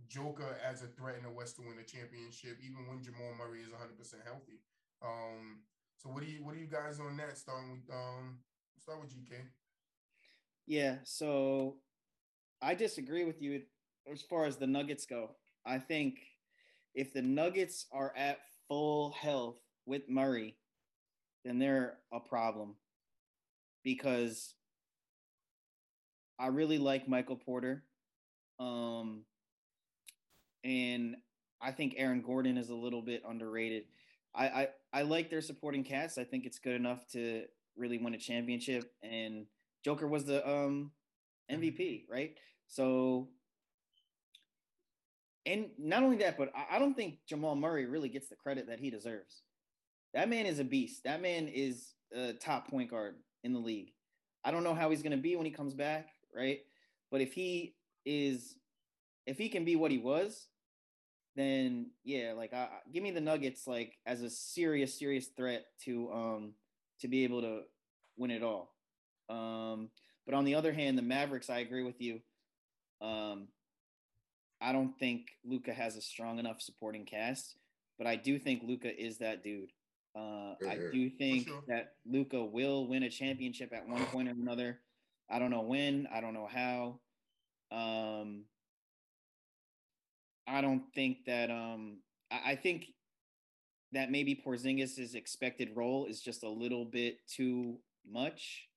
Joker 0.07 0.57
as 0.65 0.81
a 0.81 0.87
threat 0.87 1.15
in 1.17 1.23
the 1.23 1.29
West 1.29 1.55
to 1.57 1.61
win 1.61 1.77
a 1.79 1.83
championship, 1.83 2.57
even 2.63 2.87
when 2.87 3.03
Jamal 3.03 3.33
Murray 3.37 3.61
is 3.61 3.71
100 3.71 3.97
percent 3.97 4.23
healthy. 4.25 4.61
Um, 5.01 5.61
so 5.97 6.09
what 6.09 6.23
do 6.23 6.29
you 6.29 6.43
what 6.43 6.55
do 6.55 6.61
you 6.61 6.67
guys 6.67 6.99
on 6.99 7.17
that? 7.17 7.37
Starting 7.37 7.71
with 7.71 7.89
um, 7.91 8.39
start 8.77 9.01
with 9.01 9.11
GK. 9.11 9.35
Yeah, 10.65 10.97
so 11.03 11.77
I 12.61 12.75
disagree 12.75 13.25
with 13.25 13.41
you 13.41 13.61
as 14.11 14.21
far 14.21 14.45
as 14.45 14.57
the 14.57 14.67
Nuggets 14.67 15.05
go. 15.05 15.31
I 15.65 15.79
think 15.79 16.19
if 16.93 17.13
the 17.13 17.21
Nuggets 17.21 17.85
are 17.91 18.13
at 18.15 18.39
full 18.67 19.11
health 19.11 19.57
with 19.85 20.09
Murray, 20.09 20.55
then 21.43 21.59
they're 21.59 21.97
a 22.13 22.19
problem 22.19 22.75
because 23.83 24.53
I 26.39 26.47
really 26.47 26.77
like 26.77 27.07
Michael 27.07 27.35
Porter. 27.35 27.83
Um, 28.59 29.23
and 30.63 31.17
I 31.61 31.71
think 31.71 31.95
Aaron 31.97 32.21
Gordon 32.21 32.57
is 32.57 32.69
a 32.69 32.75
little 32.75 33.01
bit 33.01 33.23
underrated. 33.27 33.83
I, 34.33 34.47
I, 34.47 34.67
I 34.93 35.01
like 35.01 35.29
their 35.29 35.41
supporting 35.41 35.83
cast. 35.83 36.17
I 36.17 36.23
think 36.23 36.45
it's 36.45 36.59
good 36.59 36.75
enough 36.75 37.05
to 37.11 37.43
really 37.75 37.97
win 37.97 38.13
a 38.13 38.17
championship. 38.17 38.91
And 39.03 39.47
Joker 39.83 40.07
was 40.07 40.25
the 40.25 40.47
um, 40.47 40.91
MVP, 41.51 42.05
right? 42.09 42.37
So, 42.67 43.27
and 45.45 45.69
not 45.77 46.03
only 46.03 46.17
that, 46.17 46.37
but 46.37 46.51
I, 46.55 46.77
I 46.77 46.79
don't 46.79 46.93
think 46.93 47.17
Jamal 47.27 47.55
Murray 47.55 47.85
really 47.85 48.09
gets 48.09 48.29
the 48.29 48.35
credit 48.35 48.67
that 48.67 48.79
he 48.79 48.89
deserves. 48.89 49.41
That 50.13 50.29
man 50.29 50.45
is 50.45 50.59
a 50.59 50.63
beast. 50.63 51.03
That 51.03 51.21
man 51.21 51.49
is 51.49 51.93
a 52.15 52.33
top 52.33 52.69
point 52.69 52.89
guard 52.89 53.15
in 53.43 53.51
the 53.51 53.59
league. 53.59 53.91
I 54.43 54.51
don't 54.51 54.63
know 54.63 54.73
how 54.73 54.89
he's 54.89 55.03
going 55.03 55.11
to 55.11 55.17
be 55.17 55.35
when 55.35 55.45
he 55.45 55.51
comes 55.51 55.73
back 55.73 56.07
right? 56.35 56.59
But 57.11 57.21
if 57.21 57.33
he 57.33 57.75
is, 58.05 58.55
if 59.25 59.37
he 59.37 59.49
can 59.49 59.65
be 59.65 59.75
what 59.75 59.91
he 59.91 59.97
was, 59.97 60.47
then 61.35 61.91
yeah, 62.03 62.33
like 62.35 62.53
I, 62.53 62.67
give 62.93 63.03
me 63.03 63.11
the 63.11 63.21
Nuggets 63.21 63.67
like 63.67 63.93
as 64.05 64.21
a 64.21 64.29
serious, 64.29 64.97
serious 64.97 65.27
threat 65.27 65.65
to 65.85 66.11
um 66.11 66.53
to 67.01 67.07
be 67.07 67.23
able 67.23 67.41
to 67.41 67.61
win 68.17 68.31
it 68.31 68.43
all. 68.43 68.73
Um, 69.29 69.89
but 70.25 70.35
on 70.35 70.43
the 70.43 70.55
other 70.55 70.73
hand, 70.73 70.97
the 70.97 71.01
Mavericks, 71.03 71.49
I 71.49 71.59
agree 71.59 71.83
with 71.83 72.01
you. 72.01 72.19
Um, 73.01 73.47
I 74.61 74.73
don't 74.73 74.97
think 74.99 75.27
Luka 75.45 75.73
has 75.73 75.95
a 75.95 76.01
strong 76.01 76.39
enough 76.39 76.61
supporting 76.61 77.05
cast, 77.05 77.55
but 77.97 78.07
I 78.07 78.15
do 78.15 78.37
think 78.37 78.63
Luka 78.63 78.93
is 78.93 79.19
that 79.19 79.43
dude. 79.43 79.71
Uh, 80.15 80.55
I 80.67 80.77
do 80.91 81.09
think 81.09 81.47
sure. 81.47 81.63
that 81.67 81.93
Luka 82.05 82.43
will 82.43 82.87
win 82.87 83.03
a 83.03 83.09
championship 83.09 83.71
at 83.73 83.87
one 83.87 84.05
point 84.07 84.27
or 84.27 84.31
another. 84.31 84.79
I 85.29 85.39
don't 85.39 85.51
know 85.51 85.61
when. 85.61 86.07
I 86.13 86.21
don't 86.21 86.33
know 86.33 86.47
how. 86.51 86.99
Um, 87.71 88.45
I 90.47 90.61
don't 90.61 90.83
think 90.95 91.25
that. 91.25 91.51
Um, 91.51 91.99
I, 92.31 92.51
I 92.51 92.55
think 92.55 92.85
that 93.91 94.11
maybe 94.11 94.41
Porzingis' 94.45 95.15
expected 95.15 95.69
role 95.75 96.05
is 96.05 96.21
just 96.21 96.43
a 96.43 96.49
little 96.49 96.85
bit 96.85 97.17
too 97.27 97.77
much. 98.09 98.67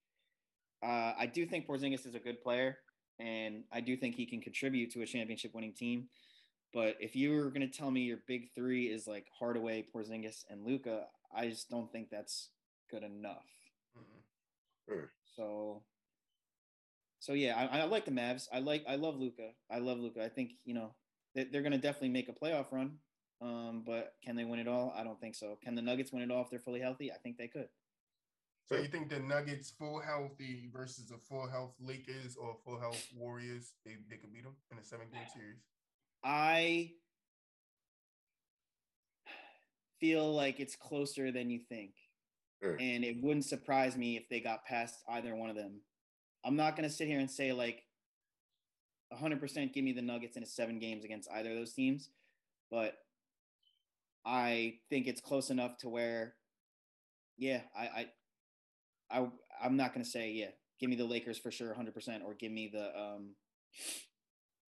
Uh, 0.83 1.13
I 1.19 1.31
do 1.33 1.47
think 1.47 1.67
Porzingis 1.67 2.07
is 2.07 2.15
a 2.15 2.19
good 2.19 2.43
player, 2.43 2.79
and 3.19 3.65
I 3.73 3.81
do 3.81 3.97
think 3.97 4.15
he 4.15 4.27
can 4.27 4.41
contribute 4.41 4.91
to 4.93 5.03
a 5.03 5.07
championship-winning 5.07 5.75
team. 5.75 6.09
But 6.75 6.97
if 7.01 7.15
you 7.15 7.33
were 7.33 7.51
going 7.51 7.69
to 7.69 7.79
tell 7.79 7.91
me 7.91 8.01
your 8.01 8.21
big 8.27 8.49
three 8.55 8.87
is 8.87 9.07
like 9.07 9.27
Hardaway, 9.39 9.85
Porzingis, 9.95 10.45
and 10.49 10.65
Luka, 10.65 11.05
I 11.35 11.49
just 11.49 11.69
don't 11.69 11.93
think 11.93 12.09
that's 12.11 12.49
good 12.91 13.03
enough. 13.03 13.47
Mm-hmm. 13.99 15.05
So 15.37 15.83
so 17.23 17.35
yeah, 17.35 17.55
I, 17.57 17.79
I, 17.79 17.85
like 17.85 18.05
the 18.05 18.11
Mavs. 18.11 18.49
I 18.53 18.59
like 18.59 18.85
I 18.89 18.97
love 18.97 19.17
Luka. 19.17 19.51
I 19.71 19.79
love 19.79 20.01
Luka. 20.01 20.25
I 20.25 20.29
think 20.29 20.55
you 20.65 20.75
know 20.75 20.93
they, 21.37 21.45
they're 21.45 21.63
going 21.63 21.71
to 21.71 21.79
definitely 21.79 22.09
make 22.09 22.29
a 22.29 22.33
playoff 22.33 22.73
run. 22.73 22.97
Um, 23.41 23.85
but 23.87 24.15
can 24.25 24.35
they 24.35 24.45
win 24.45 24.59
it 24.59 24.67
all? 24.67 24.93
I 24.97 25.05
don't 25.05 25.21
think 25.21 25.37
so. 25.37 25.57
Can 25.63 25.77
the 25.77 25.83
Nuggets 25.83 26.13
win 26.13 26.25
it 26.25 26.33
all 26.33 26.43
if 26.43 26.51
they're 26.51 26.59
fully 26.59 26.81
healthy? 26.81 27.13
I 27.13 27.19
think 27.19 27.39
they 27.39 27.47
could. 27.47 27.69
So 28.69 28.77
you 28.77 28.89
think 28.89 29.09
the 29.09 29.21
Nuggets 29.21 29.71
full 29.71 30.01
healthy 30.01 30.69
versus 30.75 31.13
a 31.13 31.19
full 31.19 31.49
health 31.49 31.75
Lakers 31.81 32.37
or 32.37 32.57
full 32.65 32.81
health 32.81 33.07
Warriors, 33.17 33.75
they, 33.87 33.99
they 34.11 34.17
could 34.17 34.33
beat 34.33 34.43
them 34.43 34.57
in 34.73 34.79
a 34.79 34.83
seven 34.83 35.07
game 35.13 35.23
series? 35.33 35.61
I 36.25 36.91
feel 40.01 40.35
like 40.35 40.59
it's 40.59 40.75
closer 40.75 41.31
than 41.31 41.51
you 41.51 41.61
think. 41.69 41.93
Mm. 42.65 42.77
And 42.81 43.05
it 43.05 43.23
wouldn't 43.23 43.45
surprise 43.45 43.97
me 43.97 44.17
if 44.17 44.29
they 44.29 44.41
got 44.41 44.65
past 44.65 45.05
either 45.09 45.37
one 45.37 45.51
of 45.51 45.57
them 45.57 45.83
I'm 46.45 46.57
not 46.57 46.77
going 46.77 46.89
to 46.89 46.95
sit 46.95 47.09
here 47.09 47.21
and 47.21 47.31
say 47.31 47.53
like 47.53 47.85
100% 49.13 49.73
give 49.73 49.85
me 49.85 49.93
the 49.93 50.03
Nuggets 50.03 50.37
in 50.37 50.43
a 50.43 50.47
seven 50.47 50.79
games 50.79 51.05
against 51.05 51.31
either 51.31 51.51
of 51.51 51.57
those 51.57 51.73
teams, 51.73 52.11
but 52.71 52.95
I 54.25 54.75
think 54.89 55.07
it's 55.07 55.21
close 55.21 55.51
enough 55.51 55.79
to 55.79 55.89
where, 55.89 56.35
yeah, 57.37 57.61
I, 57.77 58.07
I, 59.11 59.19
I, 59.19 59.29
I'm 59.63 59.77
not 59.77 59.93
gonna 59.93 60.05
say 60.05 60.33
yeah. 60.33 60.51
Give 60.81 60.91
me 60.91 60.97
the 60.97 61.05
Lakers 61.05 61.39
for 61.39 61.53
sure, 61.53 61.69
100, 61.69 61.95
percent 61.95 62.23
or 62.27 62.35
give 62.35 62.51
me 62.51 62.69
the 62.73 62.87
um, 62.99 63.35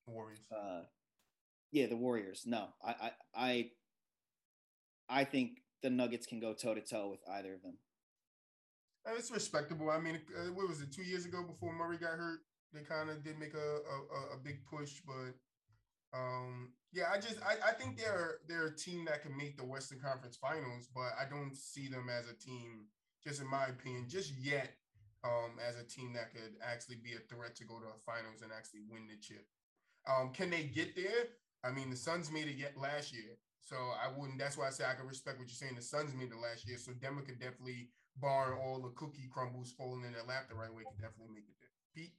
Warriors. 0.05 0.45
Uh, 0.51 0.81
yeah, 1.71 1.87
the 1.87 1.95
Warriors. 1.95 2.43
No, 2.45 2.67
I 2.85 2.91
I 2.91 3.11
I, 3.35 3.69
I 5.09 5.23
think 5.23 5.61
the 5.81 5.89
Nuggets 5.89 6.27
can 6.27 6.39
go 6.39 6.53
toe 6.53 6.75
to 6.75 6.81
toe 6.81 7.09
with 7.09 7.21
either 7.27 7.53
of 7.53 7.63
them. 7.63 7.77
It's 9.05 9.31
respectable. 9.31 9.89
I 9.89 9.99
mean, 9.99 10.21
uh, 10.37 10.51
what 10.53 10.67
was 10.67 10.81
it? 10.81 10.91
Two 10.93 11.03
years 11.03 11.25
ago, 11.25 11.43
before 11.43 11.73
Murray 11.73 11.97
got 11.97 12.17
hurt, 12.17 12.39
they 12.73 12.81
kind 12.81 13.09
of 13.09 13.23
did 13.23 13.37
make 13.37 13.53
a, 13.53 13.57
a, 13.57 14.35
a 14.35 14.37
big 14.43 14.65
push, 14.65 15.01
but 15.05 15.35
um, 16.17 16.71
yeah, 16.93 17.05
I 17.11 17.17
just 17.17 17.37
I, 17.43 17.69
I 17.69 17.73
think 17.73 17.97
they're 17.97 18.37
they're 18.47 18.67
a 18.67 18.75
team 18.75 19.05
that 19.05 19.23
can 19.23 19.35
make 19.35 19.57
the 19.57 19.65
Western 19.65 19.99
Conference 19.99 20.37
Finals, 20.37 20.87
but 20.93 21.11
I 21.19 21.27
don't 21.29 21.55
see 21.55 21.87
them 21.87 22.07
as 22.09 22.27
a 22.29 22.37
team, 22.37 22.85
just 23.23 23.41
in 23.41 23.49
my 23.49 23.65
opinion, 23.65 24.05
just 24.07 24.31
yet, 24.39 24.71
um, 25.23 25.57
as 25.67 25.75
a 25.75 25.83
team 25.83 26.13
that 26.13 26.31
could 26.31 26.55
actually 26.61 26.97
be 27.03 27.13
a 27.13 27.33
threat 27.33 27.55
to 27.57 27.65
go 27.65 27.79
to 27.79 27.85
the 27.85 28.01
finals 28.05 28.41
and 28.41 28.51
actually 28.55 28.81
win 28.89 29.07
the 29.07 29.17
chip. 29.19 29.45
Um, 30.07 30.31
can 30.33 30.49
they 30.49 30.63
get 30.63 30.95
there? 30.95 31.33
I 31.63 31.71
mean, 31.71 31.89
the 31.89 31.95
Suns 31.95 32.31
made 32.31 32.47
it 32.47 32.57
yet 32.57 32.77
last 32.77 33.13
year, 33.13 33.37
so 33.61 33.75
I 33.75 34.07
wouldn't. 34.15 34.37
That's 34.37 34.57
why 34.57 34.67
I 34.67 34.71
say 34.71 34.85
I 34.85 34.95
can 34.95 35.07
respect 35.07 35.39
what 35.39 35.47
you're 35.47 35.55
saying. 35.55 35.75
The 35.75 35.81
Suns 35.81 36.13
made 36.13 36.31
it 36.31 36.41
last 36.41 36.67
year, 36.67 36.77
so 36.77 36.91
Denver 36.93 37.21
could 37.21 37.39
definitely, 37.39 37.89
bar 38.17 38.57
all 38.59 38.81
the 38.81 38.89
cookie 38.95 39.29
crumbles 39.31 39.73
falling 39.77 40.03
in 40.05 40.13
their 40.13 40.23
lap 40.23 40.47
the 40.49 40.55
right 40.55 40.73
way, 40.73 40.83
could 40.83 41.01
definitely 41.01 41.33
make 41.33 41.45
it 41.49 41.55
there. 41.59 41.69
Pete. 41.95 42.13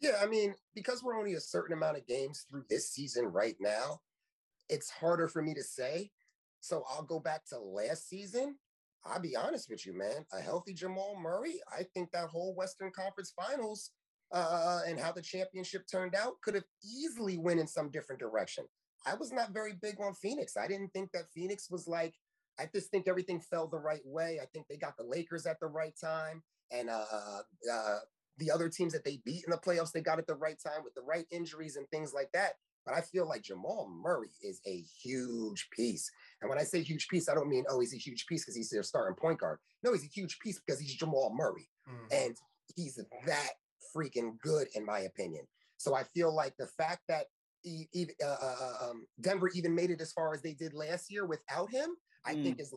Yeah, 0.00 0.22
I 0.22 0.26
mean, 0.26 0.54
because 0.74 1.02
we're 1.02 1.18
only 1.18 1.34
a 1.34 1.40
certain 1.40 1.76
amount 1.76 1.96
of 1.96 2.06
games 2.06 2.46
through 2.50 2.64
this 2.68 2.90
season 2.90 3.26
right 3.26 3.56
now, 3.60 4.00
it's 4.68 4.90
harder 4.90 5.28
for 5.28 5.42
me 5.42 5.54
to 5.54 5.62
say. 5.62 6.10
So 6.60 6.84
I'll 6.90 7.02
go 7.02 7.20
back 7.20 7.46
to 7.48 7.58
last 7.58 8.08
season. 8.08 8.56
I'll 9.04 9.20
be 9.20 9.36
honest 9.36 9.70
with 9.70 9.86
you, 9.86 9.96
man. 9.96 10.26
A 10.32 10.40
healthy 10.40 10.74
Jamal 10.74 11.18
Murray, 11.18 11.60
I 11.72 11.84
think 11.94 12.10
that 12.12 12.28
whole 12.28 12.54
Western 12.54 12.92
Conference 12.92 13.32
Finals 13.34 13.90
uh, 14.32 14.80
and 14.86 15.00
how 15.00 15.12
the 15.12 15.22
championship 15.22 15.84
turned 15.90 16.14
out 16.14 16.34
could 16.42 16.54
have 16.54 16.64
easily 16.84 17.38
went 17.38 17.60
in 17.60 17.66
some 17.66 17.90
different 17.90 18.20
direction. 18.20 18.64
I 19.06 19.14
was 19.14 19.32
not 19.32 19.52
very 19.52 19.72
big 19.80 19.96
on 20.00 20.12
Phoenix. 20.14 20.56
I 20.56 20.68
didn't 20.68 20.90
think 20.90 21.10
that 21.12 21.32
Phoenix 21.34 21.70
was 21.70 21.88
like. 21.88 22.14
I 22.60 22.68
just 22.74 22.90
think 22.90 23.08
everything 23.08 23.40
fell 23.40 23.66
the 23.66 23.78
right 23.78 24.04
way. 24.04 24.38
I 24.42 24.46
think 24.46 24.66
they 24.68 24.76
got 24.76 24.96
the 24.96 25.04
Lakers 25.04 25.46
at 25.46 25.58
the 25.60 25.66
right 25.66 25.94
time, 25.98 26.42
and 26.70 26.90
uh, 26.90 27.04
uh, 27.72 27.98
the 28.38 28.50
other 28.50 28.68
teams 28.68 28.92
that 28.92 29.04
they 29.04 29.20
beat 29.24 29.44
in 29.44 29.50
the 29.50 29.56
playoffs, 29.56 29.92
they 29.92 30.00
got 30.00 30.18
at 30.18 30.26
the 30.26 30.34
right 30.34 30.58
time 30.62 30.84
with 30.84 30.94
the 30.94 31.02
right 31.02 31.26
injuries 31.30 31.76
and 31.76 31.88
things 31.88 32.12
like 32.12 32.30
that. 32.32 32.54
But 32.86 32.94
I 32.94 33.02
feel 33.02 33.28
like 33.28 33.42
Jamal 33.42 33.90
Murray 34.02 34.32
is 34.42 34.60
a 34.66 34.82
huge 35.02 35.68
piece. 35.70 36.10
And 36.40 36.48
when 36.48 36.58
I 36.58 36.62
say 36.62 36.82
huge 36.82 37.08
piece, 37.08 37.28
I 37.28 37.34
don't 37.34 37.48
mean, 37.48 37.64
oh, 37.68 37.80
he's 37.80 37.94
a 37.94 37.98
huge 37.98 38.26
piece 38.26 38.42
because 38.42 38.56
he's 38.56 38.70
their 38.70 38.82
starting 38.82 39.16
point 39.16 39.38
guard. 39.38 39.58
No, 39.82 39.92
he's 39.92 40.04
a 40.04 40.08
huge 40.14 40.38
piece 40.40 40.58
because 40.58 40.80
he's 40.80 40.94
Jamal 40.94 41.34
Murray. 41.34 41.68
Mm. 41.88 42.26
And 42.26 42.36
he's 42.76 42.98
that 43.26 43.50
freaking 43.94 44.38
good, 44.40 44.68
in 44.74 44.84
my 44.84 45.00
opinion. 45.00 45.46
So 45.76 45.94
I 45.94 46.04
feel 46.04 46.34
like 46.34 46.54
the 46.58 46.68
fact 46.68 47.02
that 47.08 47.26
even, 47.64 48.14
uh, 48.24 48.28
uh, 48.28 48.56
uh, 48.60 48.90
um, 48.90 49.06
Denver 49.20 49.50
even 49.54 49.74
made 49.74 49.90
it 49.90 50.00
as 50.00 50.12
far 50.12 50.32
as 50.32 50.40
they 50.40 50.54
did 50.54 50.72
last 50.72 51.10
year 51.10 51.26
without 51.26 51.70
him, 51.70 51.90
I 52.24 52.34
mm. 52.34 52.44
think 52.44 52.60
is 52.60 52.74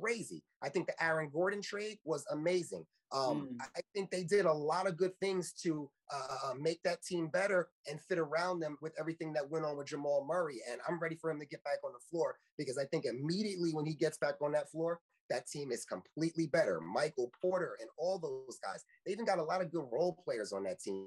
crazy. 0.00 0.42
I 0.62 0.68
think 0.68 0.86
the 0.86 1.02
Aaron 1.02 1.30
Gordon 1.32 1.62
trade 1.62 1.98
was 2.04 2.24
amazing. 2.30 2.84
Um, 3.12 3.48
mm. 3.52 3.66
I 3.76 3.80
think 3.94 4.10
they 4.10 4.22
did 4.22 4.46
a 4.46 4.52
lot 4.52 4.86
of 4.86 4.96
good 4.96 5.12
things 5.20 5.52
to 5.62 5.90
uh, 6.12 6.54
make 6.58 6.82
that 6.84 7.02
team 7.02 7.28
better 7.28 7.68
and 7.88 8.00
fit 8.00 8.18
around 8.18 8.60
them 8.60 8.78
with 8.80 8.92
everything 8.98 9.32
that 9.32 9.50
went 9.50 9.64
on 9.64 9.76
with 9.76 9.88
Jamal 9.88 10.24
Murray. 10.26 10.60
And 10.70 10.80
I'm 10.88 11.00
ready 11.00 11.16
for 11.16 11.30
him 11.30 11.40
to 11.40 11.46
get 11.46 11.62
back 11.64 11.78
on 11.84 11.92
the 11.92 11.98
floor 12.10 12.38
because 12.56 12.78
I 12.78 12.84
think 12.84 13.04
immediately 13.04 13.72
when 13.72 13.86
he 13.86 13.94
gets 13.94 14.18
back 14.18 14.34
on 14.40 14.52
that 14.52 14.70
floor, 14.70 15.00
that 15.28 15.46
team 15.46 15.70
is 15.70 15.84
completely 15.84 16.46
better. 16.46 16.80
Michael 16.80 17.30
Porter 17.40 17.76
and 17.80 17.88
all 17.96 18.18
those 18.18 18.58
guys. 18.58 18.84
They 19.06 19.12
even 19.12 19.24
got 19.24 19.38
a 19.38 19.44
lot 19.44 19.62
of 19.62 19.70
good 19.70 19.86
role 19.90 20.18
players 20.24 20.52
on 20.52 20.64
that 20.64 20.80
team. 20.80 21.06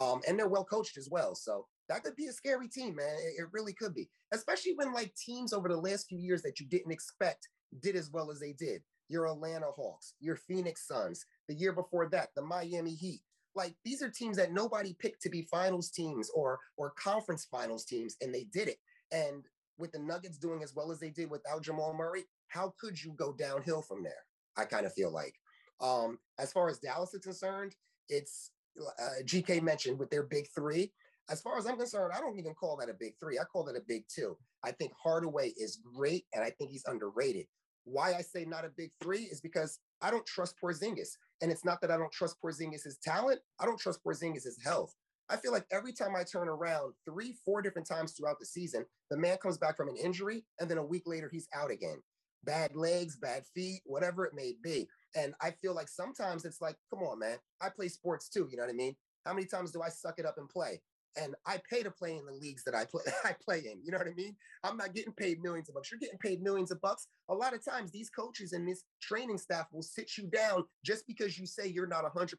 Um, 0.00 0.20
and 0.26 0.38
they're 0.38 0.48
well 0.48 0.64
coached 0.64 0.96
as 0.96 1.08
well. 1.10 1.34
So 1.34 1.66
that 1.88 2.04
could 2.04 2.16
be 2.16 2.26
a 2.26 2.32
scary 2.32 2.68
team, 2.68 2.96
man. 2.96 3.16
It, 3.18 3.42
it 3.42 3.48
really 3.52 3.72
could 3.72 3.94
be, 3.94 4.08
especially 4.32 4.72
when 4.74 4.92
like 4.92 5.14
teams 5.14 5.52
over 5.52 5.68
the 5.68 5.76
last 5.76 6.06
few 6.08 6.18
years 6.18 6.42
that 6.42 6.60
you 6.60 6.66
didn't 6.66 6.92
expect 6.92 7.48
did 7.80 7.96
as 7.96 8.10
well 8.10 8.30
as 8.30 8.40
they 8.40 8.52
did. 8.52 8.82
Your 9.08 9.26
Atlanta 9.26 9.66
Hawks, 9.66 10.14
your 10.18 10.36
Phoenix 10.36 10.86
Suns, 10.86 11.24
the 11.48 11.54
year 11.54 11.72
before 11.72 12.08
that, 12.10 12.30
the 12.34 12.42
Miami 12.42 12.94
Heat. 12.94 13.20
Like 13.54 13.74
these 13.84 14.02
are 14.02 14.10
teams 14.10 14.36
that 14.36 14.52
nobody 14.52 14.94
picked 14.98 15.22
to 15.22 15.30
be 15.30 15.42
finals 15.42 15.90
teams 15.90 16.30
or 16.34 16.58
or 16.76 16.90
conference 16.90 17.46
finals 17.50 17.84
teams, 17.84 18.16
and 18.20 18.34
they 18.34 18.44
did 18.52 18.68
it. 18.68 18.78
And 19.12 19.44
with 19.78 19.92
the 19.92 19.98
Nuggets 19.98 20.38
doing 20.38 20.62
as 20.62 20.74
well 20.74 20.90
as 20.90 21.00
they 21.00 21.10
did 21.10 21.30
without 21.30 21.62
Jamal 21.62 21.94
Murray, 21.94 22.24
how 22.48 22.74
could 22.80 23.02
you 23.02 23.12
go 23.16 23.32
downhill 23.32 23.82
from 23.82 24.02
there? 24.02 24.24
I 24.56 24.64
kind 24.64 24.86
of 24.86 24.92
feel 24.92 25.12
like. 25.12 25.34
Um, 25.80 26.18
as 26.38 26.52
far 26.52 26.68
as 26.68 26.78
Dallas 26.78 27.12
is 27.14 27.22
concerned, 27.22 27.74
it's 28.08 28.50
uh, 28.80 29.22
GK 29.24 29.62
mentioned 29.62 29.98
with 29.98 30.10
their 30.10 30.22
big 30.24 30.46
three. 30.54 30.92
As 31.28 31.40
far 31.40 31.58
as 31.58 31.66
I'm 31.66 31.76
concerned, 31.76 32.12
I 32.16 32.20
don't 32.20 32.38
even 32.38 32.54
call 32.54 32.76
that 32.76 32.88
a 32.88 32.94
big 32.94 33.14
three. 33.18 33.38
I 33.38 33.44
call 33.44 33.64
that 33.64 33.76
a 33.76 33.82
big 33.86 34.04
two. 34.08 34.36
I 34.64 34.70
think 34.70 34.92
Hardaway 35.02 35.52
is 35.56 35.80
great, 35.94 36.24
and 36.32 36.44
I 36.44 36.50
think 36.50 36.70
he's 36.70 36.84
underrated. 36.86 37.46
Why 37.84 38.14
I 38.14 38.20
say 38.20 38.44
not 38.44 38.64
a 38.64 38.70
big 38.76 38.90
three 39.02 39.22
is 39.22 39.40
because 39.40 39.78
I 40.02 40.10
don't 40.10 40.26
trust 40.26 40.54
Porzingis. 40.62 41.10
And 41.42 41.50
it's 41.50 41.64
not 41.64 41.80
that 41.80 41.90
I 41.90 41.96
don't 41.96 42.12
trust 42.12 42.36
Porzingis' 42.42 43.00
talent. 43.02 43.40
I 43.60 43.66
don't 43.66 43.78
trust 43.78 44.04
Porzingis' 44.04 44.62
health. 44.64 44.94
I 45.28 45.36
feel 45.36 45.52
like 45.52 45.66
every 45.72 45.92
time 45.92 46.14
I 46.16 46.22
turn 46.22 46.48
around, 46.48 46.94
three, 47.04 47.34
four 47.44 47.60
different 47.60 47.88
times 47.88 48.12
throughout 48.12 48.38
the 48.38 48.46
season, 48.46 48.84
the 49.10 49.16
man 49.16 49.38
comes 49.38 49.58
back 49.58 49.76
from 49.76 49.88
an 49.88 49.96
injury, 49.96 50.44
and 50.60 50.70
then 50.70 50.78
a 50.78 50.84
week 50.84 51.02
later, 51.06 51.28
he's 51.32 51.48
out 51.54 51.70
again. 51.70 52.00
Bad 52.44 52.76
legs, 52.76 53.16
bad 53.16 53.42
feet, 53.54 53.80
whatever 53.84 54.24
it 54.24 54.34
may 54.34 54.54
be. 54.62 54.88
And 55.16 55.34
I 55.40 55.50
feel 55.50 55.74
like 55.74 55.88
sometimes 55.88 56.44
it's 56.44 56.60
like, 56.60 56.76
come 56.90 57.02
on, 57.02 57.18
man. 57.18 57.38
I 57.60 57.70
play 57.70 57.88
sports 57.88 58.28
too. 58.28 58.46
You 58.50 58.56
know 58.56 58.62
what 58.62 58.70
I 58.70 58.76
mean? 58.76 58.94
How 59.24 59.34
many 59.34 59.46
times 59.46 59.72
do 59.72 59.82
I 59.82 59.88
suck 59.88 60.18
it 60.18 60.26
up 60.26 60.38
and 60.38 60.48
play? 60.48 60.80
And 61.16 61.34
I 61.46 61.60
pay 61.70 61.82
to 61.82 61.90
play 61.90 62.16
in 62.16 62.26
the 62.26 62.32
leagues 62.32 62.64
that 62.64 62.74
I 62.74 62.84
play 62.84 63.02
I 63.24 63.34
play 63.44 63.58
in. 63.58 63.80
You 63.84 63.92
know 63.92 63.98
what 63.98 64.08
I 64.08 64.14
mean? 64.14 64.36
I'm 64.64 64.76
not 64.76 64.94
getting 64.94 65.12
paid 65.12 65.42
millions 65.42 65.68
of 65.68 65.74
bucks. 65.74 65.90
You're 65.90 66.00
getting 66.00 66.18
paid 66.18 66.42
millions 66.42 66.70
of 66.70 66.80
bucks. 66.80 67.08
A 67.28 67.34
lot 67.34 67.54
of 67.54 67.64
times 67.64 67.90
these 67.90 68.10
coaches 68.10 68.52
and 68.52 68.68
this 68.68 68.84
training 69.00 69.38
staff 69.38 69.66
will 69.72 69.82
sit 69.82 70.16
you 70.16 70.26
down 70.26 70.64
just 70.84 71.06
because 71.06 71.38
you 71.38 71.46
say 71.46 71.66
you're 71.66 71.86
not 71.86 72.04
100%. 72.04 72.34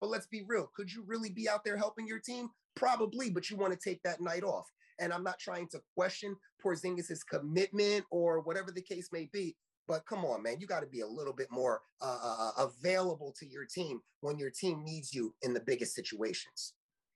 But 0.00 0.10
let's 0.10 0.26
be 0.26 0.44
real. 0.46 0.70
Could 0.74 0.92
you 0.92 1.04
really 1.06 1.30
be 1.30 1.48
out 1.48 1.64
there 1.64 1.76
helping 1.76 2.06
your 2.06 2.18
team? 2.18 2.48
Probably, 2.76 3.30
but 3.30 3.50
you 3.50 3.56
want 3.56 3.72
to 3.72 3.78
take 3.78 4.02
that 4.02 4.20
night 4.20 4.44
off. 4.44 4.66
And 4.98 5.12
I'm 5.12 5.24
not 5.24 5.38
trying 5.38 5.68
to 5.68 5.80
question 5.96 6.36
Porzingis' 6.64 7.20
commitment 7.28 8.04
or 8.10 8.40
whatever 8.40 8.70
the 8.70 8.82
case 8.82 9.08
may 9.12 9.28
be. 9.32 9.56
But 9.88 10.06
come 10.06 10.24
on, 10.24 10.42
man, 10.42 10.60
you 10.60 10.68
got 10.68 10.80
to 10.80 10.86
be 10.86 11.00
a 11.00 11.06
little 11.06 11.32
bit 11.32 11.48
more 11.50 11.80
uh, 12.00 12.18
uh, 12.22 12.36
uh, 12.48 12.66
available 12.68 13.34
to 13.40 13.46
your 13.46 13.64
team 13.64 14.00
when 14.20 14.38
your 14.38 14.50
team 14.50 14.84
needs 14.84 15.12
you 15.12 15.34
in 15.42 15.52
the 15.52 15.60
biggest 15.60 15.94
situations. 15.94 16.74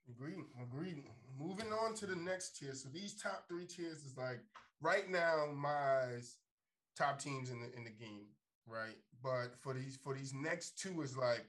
Agreed. 0.09 0.45
Agreed. 0.63 1.03
Moving 1.39 1.73
on 1.73 1.95
to 1.95 2.07
the 2.07 2.17
next 2.17 2.59
tier. 2.59 2.75
So 2.75 2.89
these 2.93 3.15
top 3.15 3.47
three 3.49 3.67
tiers 3.67 4.05
is 4.05 4.17
like 4.17 4.41
right 4.81 5.11
now 5.11 5.47
my 5.55 6.21
top 6.97 7.19
teams 7.19 7.51
in 7.51 7.61
the 7.61 7.77
in 7.77 7.85
the 7.85 7.91
game, 7.91 8.27
right? 8.67 8.97
But 9.23 9.57
for 9.61 9.75
these 9.75 9.97
for 10.03 10.15
these 10.15 10.35
next 10.35 10.79
two 10.79 11.03
is 11.03 11.17
like 11.17 11.47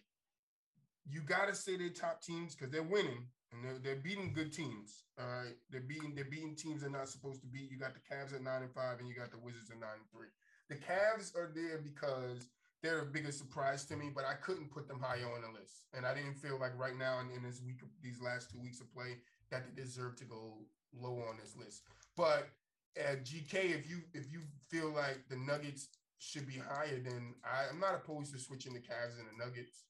you 1.07 1.21
gotta 1.21 1.53
say 1.53 1.77
they're 1.77 1.89
top 1.89 2.21
teams 2.21 2.55
because 2.55 2.71
they're 2.71 2.83
winning 2.83 3.27
and 3.51 3.63
they're, 3.63 3.79
they're 3.79 4.01
beating 4.01 4.33
good 4.33 4.51
teams. 4.51 5.03
All 5.19 5.25
right. 5.25 5.55
They're 5.69 5.81
beating 5.81 6.13
they're 6.15 6.25
beating 6.25 6.55
teams 6.55 6.81
they're 6.81 6.89
not 6.89 7.09
supposed 7.09 7.41
to 7.41 7.47
beat. 7.47 7.71
You 7.71 7.77
got 7.77 7.93
the 7.93 7.99
Cavs 7.99 8.33
at 8.33 8.41
nine 8.41 8.63
and 8.63 8.71
five, 8.71 8.99
and 8.99 9.07
you 9.07 9.15
got 9.15 9.31
the 9.31 9.37
Wizards 9.37 9.69
at 9.69 9.79
nine 9.79 9.99
and 9.99 10.11
three. 10.11 10.31
The 10.69 10.75
Cavs 10.75 11.35
are 11.35 11.51
there 11.53 11.79
because 11.79 12.47
they're 12.86 13.00
a 13.00 13.06
bigger 13.06 13.32
surprise 13.32 13.84
to 13.86 13.95
me, 13.95 14.12
but 14.13 14.26
I 14.26 14.36
couldn't 14.36 14.71
put 14.71 14.88
them 14.88 15.00
higher 15.02 15.26
on 15.26 15.41
the 15.41 15.60
list. 15.60 15.88
And 15.95 16.06
I 16.06 16.13
didn't 16.13 16.36
feel 16.36 16.60
like 16.60 16.78
right 16.78 16.95
now 16.95 17.19
in, 17.19 17.36
in 17.36 17.41
this 17.41 17.60
week, 17.65 17.80
these 18.04 18.21
last 18.21 18.52
two 18.52 18.60
weeks 18.62 18.80
of 18.80 18.93
play, 18.93 19.17
that 19.50 19.63
they 19.65 19.82
deserve 19.82 20.15
to 20.17 20.26
go 20.26 20.60
low 20.93 21.24
on 21.28 21.38
this 21.41 21.56
list. 21.58 21.82
But 22.15 22.48
at 22.95 23.26
GK, 23.26 23.76
if 23.76 23.89
you 23.89 24.02
if 24.13 24.32
you 24.32 24.41
feel 24.69 24.93
like 24.93 25.17
the 25.30 25.36
Nuggets 25.36 25.89
should 26.19 26.48
be 26.48 26.54
higher, 26.54 27.00
then 27.04 27.34
I, 27.43 27.74
am 27.74 27.80
not 27.80 27.95
opposed 27.95 28.34
to 28.34 28.39
switching 28.39 28.74
the 28.74 28.80
Cavs 28.80 29.17
and 29.19 29.28
the 29.28 29.43
Nuggets. 29.43 29.84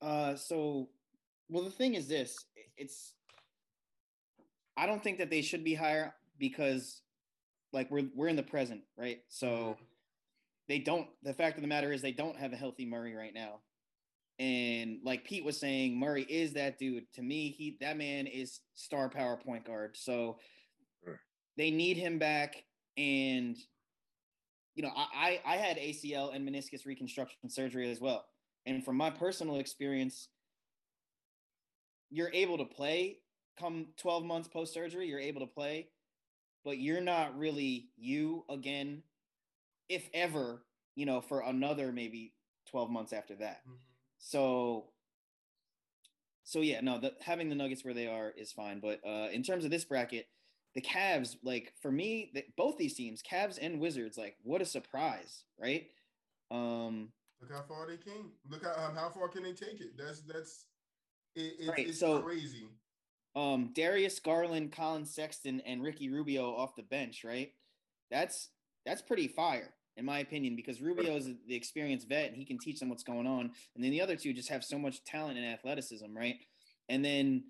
Uh, 0.00 0.34
so, 0.34 0.88
well, 1.50 1.62
the 1.62 1.70
thing 1.70 1.94
is 1.94 2.08
this: 2.08 2.36
it's 2.78 3.12
I 4.78 4.86
don't 4.86 5.02
think 5.02 5.18
that 5.18 5.28
they 5.28 5.42
should 5.42 5.62
be 5.62 5.74
higher 5.74 6.14
because, 6.38 7.02
like, 7.72 7.90
we're 7.90 8.08
we're 8.16 8.28
in 8.28 8.36
the 8.36 8.42
present, 8.42 8.80
right? 8.96 9.20
So. 9.28 9.46
Mm-hmm 9.46 9.84
they 10.72 10.78
don't 10.78 11.06
the 11.22 11.34
fact 11.34 11.58
of 11.58 11.60
the 11.60 11.68
matter 11.68 11.92
is 11.92 12.00
they 12.00 12.12
don't 12.12 12.38
have 12.38 12.54
a 12.54 12.56
healthy 12.56 12.86
Murray 12.86 13.14
right 13.14 13.34
now. 13.34 13.60
And 14.38 15.00
like 15.04 15.22
Pete 15.22 15.44
was 15.44 15.60
saying, 15.60 15.98
Murray 15.98 16.22
is 16.22 16.54
that 16.54 16.78
dude. 16.78 17.04
To 17.12 17.22
me, 17.22 17.50
he 17.50 17.76
that 17.82 17.98
man 17.98 18.26
is 18.26 18.60
star 18.72 19.10
power 19.10 19.36
point 19.36 19.66
guard. 19.66 19.98
So 19.98 20.38
they 21.58 21.70
need 21.70 21.98
him 21.98 22.18
back. 22.18 22.64
And 22.96 23.54
you 24.74 24.82
know, 24.82 24.92
I 24.96 25.42
I 25.44 25.56
had 25.56 25.76
ACL 25.76 26.34
and 26.34 26.48
meniscus 26.48 26.86
reconstruction 26.86 27.50
surgery 27.50 27.90
as 27.90 28.00
well. 28.00 28.24
And 28.64 28.82
from 28.82 28.96
my 28.96 29.10
personal 29.10 29.56
experience, 29.56 30.28
you're 32.08 32.32
able 32.32 32.56
to 32.56 32.64
play 32.64 33.18
come 33.60 33.88
12 33.98 34.24
months 34.24 34.48
post 34.48 34.72
surgery, 34.72 35.06
you're 35.06 35.20
able 35.20 35.42
to 35.42 35.46
play, 35.46 35.88
but 36.64 36.78
you're 36.78 37.02
not 37.02 37.36
really 37.36 37.90
you 37.98 38.46
again 38.48 39.02
if 39.88 40.08
ever, 40.14 40.64
you 40.94 41.06
know, 41.06 41.20
for 41.20 41.40
another 41.40 41.92
maybe 41.92 42.34
12 42.70 42.90
months 42.90 43.12
after 43.12 43.34
that. 43.36 43.60
Mm-hmm. 43.66 43.74
So, 44.18 44.86
so 46.44 46.60
yeah, 46.60 46.80
no, 46.80 46.98
the, 46.98 47.12
having 47.20 47.48
the 47.48 47.54
Nuggets 47.54 47.84
where 47.84 47.94
they 47.94 48.06
are 48.06 48.30
is 48.36 48.52
fine. 48.52 48.80
But 48.80 49.00
uh, 49.06 49.28
in 49.32 49.42
terms 49.42 49.64
of 49.64 49.70
this 49.70 49.84
bracket, 49.84 50.26
the 50.74 50.80
Cavs, 50.80 51.36
like 51.42 51.72
for 51.80 51.90
me, 51.92 52.30
the, 52.34 52.44
both 52.56 52.76
these 52.78 52.94
teams, 52.94 53.22
Cavs 53.22 53.58
and 53.60 53.80
Wizards, 53.80 54.16
like 54.16 54.36
what 54.42 54.62
a 54.62 54.66
surprise, 54.66 55.44
right? 55.60 55.86
Um, 56.50 57.10
Look 57.40 57.52
how 57.52 57.62
far 57.62 57.86
they 57.88 57.96
came. 57.96 58.30
Look 58.48 58.64
how 58.64 58.86
um, 58.86 58.94
how 58.94 59.08
far 59.10 59.28
can 59.28 59.42
they 59.42 59.52
take 59.52 59.80
it? 59.80 59.96
That's 59.98 60.20
that's 60.22 60.66
it, 61.34 61.54
it, 61.60 61.68
Right, 61.68 61.88
it's 61.88 61.98
so- 62.00 62.20
crazy. 62.22 62.68
um, 63.34 63.70
Darius 63.74 64.18
Garland, 64.20 64.72
Collin 64.72 65.04
Sexton, 65.04 65.60
and 65.62 65.82
Ricky 65.82 66.08
Rubio 66.08 66.54
off 66.54 66.76
the 66.76 66.82
bench, 66.84 67.24
right? 67.24 67.52
That's 68.10 68.50
that's 68.84 69.02
pretty 69.02 69.28
fire, 69.28 69.70
in 69.96 70.04
my 70.04 70.18
opinion, 70.20 70.56
because 70.56 70.80
Rubio 70.80 71.16
is 71.16 71.28
the 71.46 71.54
experienced 71.54 72.08
vet 72.08 72.28
and 72.28 72.36
he 72.36 72.44
can 72.44 72.58
teach 72.58 72.80
them 72.80 72.88
what's 72.88 73.04
going 73.04 73.26
on. 73.26 73.50
And 73.74 73.84
then 73.84 73.90
the 73.90 74.00
other 74.00 74.16
two 74.16 74.32
just 74.32 74.48
have 74.48 74.64
so 74.64 74.78
much 74.78 75.04
talent 75.04 75.38
and 75.38 75.46
athleticism, 75.46 76.16
right? 76.16 76.36
And 76.88 77.04
then 77.04 77.44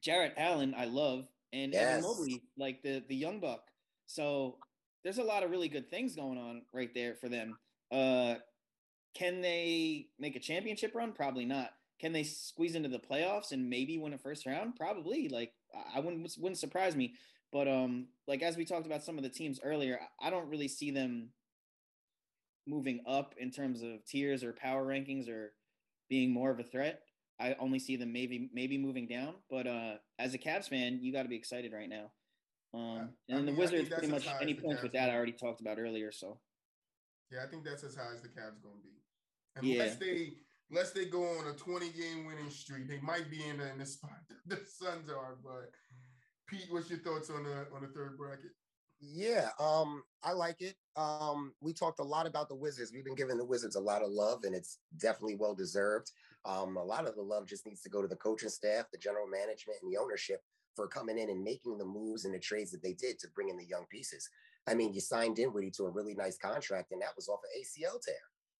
Jarrett 0.00 0.34
Allen, 0.36 0.74
I 0.76 0.86
love, 0.86 1.28
and 1.52 1.74
Evan 1.74 2.02
Mobley, 2.02 2.42
like 2.58 2.82
the 2.82 3.02
the 3.08 3.14
young 3.14 3.40
buck. 3.40 3.62
So 4.06 4.58
there's 5.02 5.18
a 5.18 5.24
lot 5.24 5.42
of 5.42 5.50
really 5.50 5.68
good 5.68 5.90
things 5.90 6.16
going 6.16 6.38
on 6.38 6.62
right 6.72 6.92
there 6.94 7.14
for 7.14 7.28
them. 7.28 7.56
Uh, 7.92 8.36
can 9.14 9.40
they 9.40 10.08
make 10.18 10.34
a 10.34 10.40
championship 10.40 10.94
run? 10.94 11.12
Probably 11.12 11.44
not. 11.44 11.70
Can 12.00 12.12
they 12.12 12.24
squeeze 12.24 12.74
into 12.74 12.88
the 12.88 12.98
playoffs 12.98 13.52
and 13.52 13.70
maybe 13.70 13.98
win 13.98 14.12
a 14.12 14.18
first 14.18 14.46
round? 14.46 14.74
Probably. 14.76 15.28
Like 15.28 15.52
I 15.94 16.00
wouldn't 16.00 16.28
wouldn't 16.38 16.58
surprise 16.58 16.96
me. 16.96 17.14
But 17.54 17.68
um, 17.68 18.08
like 18.26 18.42
as 18.42 18.56
we 18.56 18.64
talked 18.64 18.84
about 18.84 19.04
some 19.04 19.16
of 19.16 19.22
the 19.22 19.30
teams 19.30 19.60
earlier, 19.62 20.00
I 20.20 20.28
don't 20.28 20.48
really 20.48 20.66
see 20.66 20.90
them 20.90 21.28
moving 22.66 23.00
up 23.06 23.32
in 23.38 23.52
terms 23.52 23.80
of 23.80 24.04
tiers 24.04 24.42
or 24.42 24.52
power 24.52 24.84
rankings 24.84 25.28
or 25.28 25.52
being 26.10 26.32
more 26.32 26.50
of 26.50 26.58
a 26.58 26.64
threat. 26.64 27.02
I 27.40 27.54
only 27.60 27.78
see 27.78 27.94
them 27.94 28.12
maybe 28.12 28.50
maybe 28.52 28.76
moving 28.76 29.06
down. 29.06 29.34
But 29.48 29.68
uh, 29.68 29.94
as 30.18 30.34
a 30.34 30.38
Cavs 30.38 30.68
fan, 30.68 30.98
you 31.00 31.12
got 31.12 31.22
to 31.22 31.28
be 31.28 31.36
excited 31.36 31.72
right 31.72 31.88
now. 31.88 32.10
Um, 32.74 33.10
and 33.28 33.38
the 33.38 33.42
mean, 33.42 33.46
think 33.46 33.58
Wizards 33.58 33.88
pretty 33.88 34.08
much 34.08 34.26
any 34.42 34.54
points 34.54 34.80
Cavs 34.80 34.82
with 34.82 34.92
that 34.94 35.10
I 35.10 35.14
already 35.14 35.32
talked 35.32 35.60
about 35.60 35.78
earlier. 35.78 36.10
So 36.10 36.40
Yeah, 37.30 37.44
I 37.44 37.46
think 37.46 37.64
that's 37.64 37.84
as 37.84 37.94
high 37.94 38.12
as 38.12 38.20
the 38.20 38.28
Cavs 38.28 38.60
gonna 38.60 38.82
be. 38.82 39.68
Yeah. 39.68 39.82
Unless 39.82 39.96
they 39.98 40.32
unless 40.70 40.90
they 40.90 41.04
go 41.04 41.22
on 41.22 41.46
a 41.46 41.52
20 41.52 41.90
game 41.90 42.24
winning 42.24 42.50
streak, 42.50 42.88
they 42.88 42.98
might 43.00 43.30
be 43.30 43.44
in 43.48 43.58
the, 43.58 43.70
in 43.70 43.78
the 43.78 43.86
spot 43.86 44.18
that 44.48 44.64
the 44.64 44.66
Suns 44.68 45.08
are. 45.08 45.36
But 45.40 45.70
Pete, 46.46 46.66
what's 46.70 46.90
your 46.90 46.98
thoughts 47.00 47.30
on 47.30 47.44
the 47.44 47.66
on 47.74 47.82
the 47.82 47.88
third 47.88 48.16
bracket? 48.18 48.50
Yeah, 49.00 49.50
um, 49.58 50.02
I 50.22 50.32
like 50.32 50.62
it. 50.62 50.76
Um, 50.96 51.54
we 51.60 51.72
talked 51.72 51.98
a 51.98 52.04
lot 52.04 52.26
about 52.26 52.48
the 52.48 52.54
Wizards. 52.54 52.92
We've 52.92 53.04
been 53.04 53.14
giving 53.14 53.36
the 53.36 53.44
Wizards 53.44 53.76
a 53.76 53.80
lot 53.80 54.02
of 54.02 54.10
love, 54.10 54.44
and 54.44 54.54
it's 54.54 54.78
definitely 54.96 55.36
well 55.36 55.54
deserved. 55.54 56.12
Um, 56.44 56.76
a 56.76 56.82
lot 56.84 57.06
of 57.06 57.14
the 57.16 57.22
love 57.22 57.46
just 57.46 57.66
needs 57.66 57.82
to 57.82 57.90
go 57.90 58.00
to 58.00 58.08
the 58.08 58.16
coaching 58.16 58.48
staff, 58.48 58.90
the 58.90 58.98
general 58.98 59.26
management, 59.26 59.78
and 59.82 59.92
the 59.92 59.98
ownership 59.98 60.42
for 60.76 60.88
coming 60.88 61.18
in 61.18 61.30
and 61.30 61.42
making 61.42 61.78
the 61.78 61.84
moves 61.84 62.24
and 62.24 62.34
the 62.34 62.38
trades 62.38 62.70
that 62.70 62.82
they 62.82 62.92
did 62.94 63.18
to 63.18 63.28
bring 63.34 63.48
in 63.48 63.56
the 63.56 63.66
young 63.66 63.86
pieces. 63.90 64.28
I 64.66 64.74
mean, 64.74 64.92
you 64.94 65.00
signed 65.00 65.38
in 65.38 65.46
Dinwiddie 65.46 65.72
to 65.72 65.84
a 65.84 65.90
really 65.90 66.14
nice 66.14 66.38
contract, 66.38 66.92
and 66.92 67.02
that 67.02 67.16
was 67.16 67.28
off 67.28 67.40
an 67.44 67.60
ACL 67.60 67.98
tear. 67.98 68.14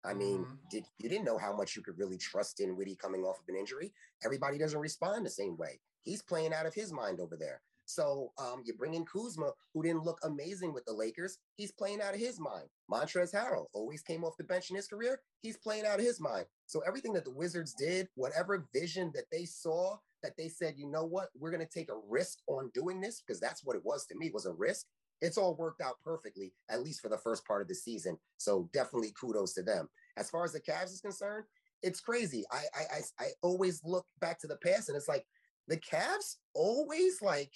I 0.05 0.13
mean, 0.13 0.45
Mhm. 0.45 0.69
did 0.69 0.87
you 0.99 1.09
didn't 1.09 1.25
know 1.25 1.39
how 1.39 1.57
much 1.57 1.75
you 1.77 1.83
could 1.83 1.99
really 1.99 2.19
trust 2.19 2.61
in 2.61 2.69
Dinwiddie 2.69 2.97
coming 2.97 3.25
off 3.25 3.41
of 3.41 3.49
an 3.49 3.57
injury? 3.57 3.95
Everybody 4.23 4.59
doesn't 4.59 4.79
respond 4.79 5.25
the 5.25 5.31
same 5.31 5.57
way. 5.57 5.81
He's 6.03 6.23
playing 6.23 6.53
out 6.53 6.67
of 6.67 6.75
his 6.75 6.93
mind 6.93 7.21
over 7.21 7.37
there. 7.37 7.63
So 7.87 8.33
um, 8.39 8.63
you 8.65 8.75
bring 8.75 8.95
in 8.95 9.05
Kuzma, 9.05 9.53
who 9.73 9.83
didn't 9.83 10.05
look 10.05 10.19
amazing 10.25 10.73
with 10.73 10.85
the 10.85 10.93
Lakers. 10.93 11.39
He's 11.57 11.73
playing 11.73 12.01
out 12.01 12.15
of 12.15 12.21
his 12.21 12.41
mind. 12.41 12.69
Montrezl 12.91 13.35
Harrell 13.35 13.67
always 13.73 14.03
came 14.03 14.25
off 14.25 14.37
the 14.37 14.45
bench 14.45 14.71
in 14.71 14.77
his 14.77 14.89
career. 14.89 15.21
He's 15.43 15.57
playing 15.57 15.87
out 15.87 15.99
of 15.99 16.05
his 16.05 16.21
mind. 16.21 16.47
So 16.67 16.81
everything 16.87 17.13
that 17.15 17.25
the 17.25 17.31
Wizards 17.31 17.75
did, 17.75 18.09
whatever 18.15 18.67
vision 18.73 19.13
that 19.15 19.25
they 19.31 19.45
saw, 19.45 19.97
that 20.23 20.37
they 20.39 20.49
said, 20.49 20.75
you 20.77 20.91
know 20.91 21.05
what, 21.05 21.29
we're 21.39 21.51
going 21.51 21.65
to 21.65 21.73
take 21.73 21.91
a 21.91 22.01
risk 22.09 22.39
on 22.49 22.71
doing 22.73 23.01
this 23.01 23.21
because 23.21 23.41
that's 23.41 23.65
what 23.65 23.77
it 23.77 23.85
was 23.85 24.07
to 24.07 24.17
me 24.17 24.31
was 24.33 24.47
a 24.47 24.53
risk. 24.53 24.87
It's 25.21 25.39
all 25.39 25.55
worked 25.55 25.81
out 25.81 25.97
perfectly, 26.03 26.53
at 26.71 26.83
least 26.83 27.01
for 27.01 27.09
the 27.09 27.19
first 27.19 27.47
part 27.47 27.63
of 27.63 27.69
the 27.69 27.75
season. 27.75 28.19
So 28.39 28.69
definitely 28.73 29.13
kudos 29.19 29.55
to 29.55 29.63
them. 29.63 29.89
As 30.17 30.31
far 30.31 30.45
as 30.45 30.53
the 30.53 30.61
Cavs 30.61 30.93
is 30.93 31.01
concerned, 31.01 31.45
it's 31.83 32.01
crazy. 32.01 32.45
I 32.51 32.63
I 32.75 32.81
I, 32.97 33.25
I 33.25 33.27
always 33.43 33.83
look 33.85 34.07
back 34.21 34.41
to 34.41 34.47
the 34.47 34.57
past 34.57 34.89
and 34.89 34.97
it's 34.97 35.09
like 35.09 35.27
the 35.69 35.77
Cavs 35.77 36.37
always 36.55 37.21
like 37.23 37.53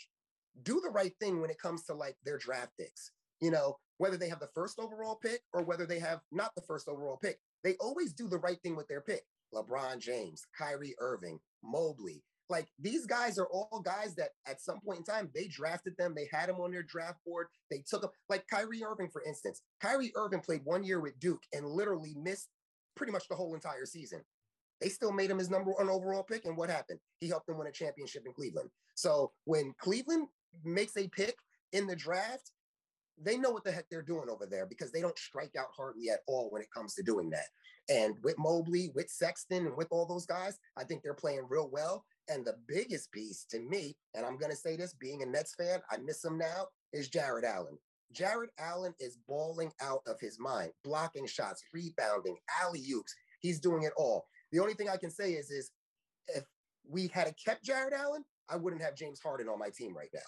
do 0.63 0.81
the 0.83 0.91
right 0.91 1.13
thing 1.21 1.41
when 1.41 1.51
it 1.51 1.61
comes 1.61 1.85
to 1.85 1.95
like 1.95 2.17
their 2.25 2.39
draft 2.39 2.73
picks. 2.79 3.13
You 3.41 3.51
know, 3.51 3.77
whether 3.99 4.17
they 4.17 4.29
have 4.29 4.41
the 4.41 4.51
first 4.55 4.79
overall 4.79 5.17
pick 5.17 5.43
or 5.53 5.63
whether 5.63 5.87
they 5.87 5.99
have 6.01 6.21
not 6.33 6.55
the 6.55 6.63
first 6.63 6.89
overall 6.89 7.19
pick, 7.23 7.39
they 7.63 7.75
always 7.81 8.13
do 8.13 8.29
the 8.29 8.39
right 8.39 8.59
thing 8.63 8.77
with 8.77 8.89
their 8.89 9.01
pick. 9.01 9.23
LeBron 9.55 9.99
James, 9.99 10.43
Kyrie 10.57 10.95
Irving, 10.99 11.39
Mobley. 11.63 12.23
Like 12.51 12.69
these 12.79 13.07
guys 13.07 13.39
are 13.39 13.47
all 13.47 13.83
guys 13.85 14.15
that 14.15 14.31
at 14.47 14.61
some 14.63 14.81
point 14.81 15.01
in 15.01 15.05
time 15.05 15.31
they 15.35 15.49
drafted 15.49 15.95
them, 15.99 16.15
they 16.15 16.29
had 16.33 16.49
them 16.49 16.61
on 16.61 16.71
their 16.71 16.83
draft 16.83 17.19
board, 17.27 17.49
they 17.71 17.85
took 17.87 18.03
them. 18.03 18.11
Like 18.29 18.47
Kyrie 18.51 18.83
Irving, 18.85 19.11
for 19.11 19.23
instance, 19.23 19.63
Kyrie 19.81 20.13
Irving 20.17 20.41
played 20.41 20.65
one 20.65 20.83
year 20.83 21.01
with 21.01 21.19
Duke 21.21 21.43
and 21.53 21.67
literally 21.67 22.15
missed 22.17 22.49
pretty 22.97 23.13
much 23.13 23.29
the 23.29 23.37
whole 23.37 23.55
entire 23.55 23.85
season. 23.85 24.23
They 24.81 24.89
still 24.89 25.13
made 25.13 25.31
him 25.31 25.39
his 25.39 25.51
number 25.51 25.73
one 25.73 25.91
overall 25.91 26.23
pick. 26.23 26.45
And 26.45 26.57
what 26.57 26.71
happened? 26.71 27.01
He 27.21 27.29
helped 27.29 27.47
them 27.47 27.59
win 27.59 27.67
a 27.67 27.73
championship 27.73 28.23
in 28.27 28.33
Cleveland. 28.33 28.71
So 28.95 29.33
when 29.45 29.75
Cleveland 29.79 30.29
makes 30.65 30.97
a 30.97 31.09
pick 31.09 31.37
in 31.73 31.87
the 31.87 31.97
draft, 31.97 32.53
they 33.21 33.37
know 33.37 33.51
what 33.51 33.65
the 33.65 33.73
heck 33.73 33.89
they're 33.91 34.03
doing 34.03 34.29
over 34.29 34.47
there 34.47 34.67
because 34.67 34.93
they 34.93 35.01
don't 35.01 35.19
strike 35.19 35.55
out 35.59 35.69
hardly 35.77 36.09
at 36.11 36.21
all 36.27 36.51
when 36.51 36.63
it 36.63 36.71
comes 36.73 36.95
to 36.95 37.03
doing 37.03 37.31
that. 37.31 37.47
And 37.89 38.15
with 38.23 38.39
Mobley, 38.39 38.91
with 38.95 39.11
Sexton, 39.11 39.67
and 39.67 39.77
with 39.77 39.89
all 39.91 40.07
those 40.07 40.27
guys, 40.27 40.59
I 40.77 40.85
think 40.85 41.03
they're 41.03 41.15
playing 41.15 41.47
real 41.49 41.69
well. 41.71 42.05
And 42.29 42.45
the 42.45 42.57
biggest 42.67 43.11
piece 43.13 43.47
to 43.51 43.59
me, 43.61 43.97
and 44.15 44.27
I'm 44.27 44.37
going 44.37 44.51
to 44.51 44.57
say 44.57 44.77
this 44.77 44.93
being 44.95 45.23
a 45.23 45.27
Nets 45.27 45.55
fan, 45.55 45.81
I 45.91 45.97
miss 45.97 46.25
him 46.25 46.37
now, 46.37 46.67
is 46.93 47.09
Jarrett 47.09 47.45
Allen. 47.45 47.79
Jarrett 48.13 48.51
Allen 48.59 48.95
is 49.01 49.19
balling 49.27 49.73
out 49.81 50.01
of 50.07 50.21
his 50.21 50.39
mind, 50.39 50.71
blocking 50.85 51.27
shots, 51.27 51.63
rebounding, 51.73 52.37
alley 52.63 52.85
oops. 52.93 53.15
He's 53.41 53.61
doing 53.61 53.83
it 53.83 53.93
all. 53.97 54.27
The 54.53 54.61
only 54.61 54.75
thing 54.75 54.89
I 54.89 54.97
can 54.97 55.11
say 55.11 55.33
is, 55.33 55.51
is 55.51 55.71
if 56.29 56.45
we 56.89 57.09
had 57.09 57.33
kept 57.43 57.65
Jarrett 57.65 57.93
Allen, 57.93 58.25
I 58.49 58.57
wouldn't 58.57 58.83
have 58.83 58.97
James 58.97 59.21
Harden 59.21 59.49
on 59.49 59.59
my 59.59 59.69
team 59.71 59.95
right 59.95 60.09
now. 60.15 60.21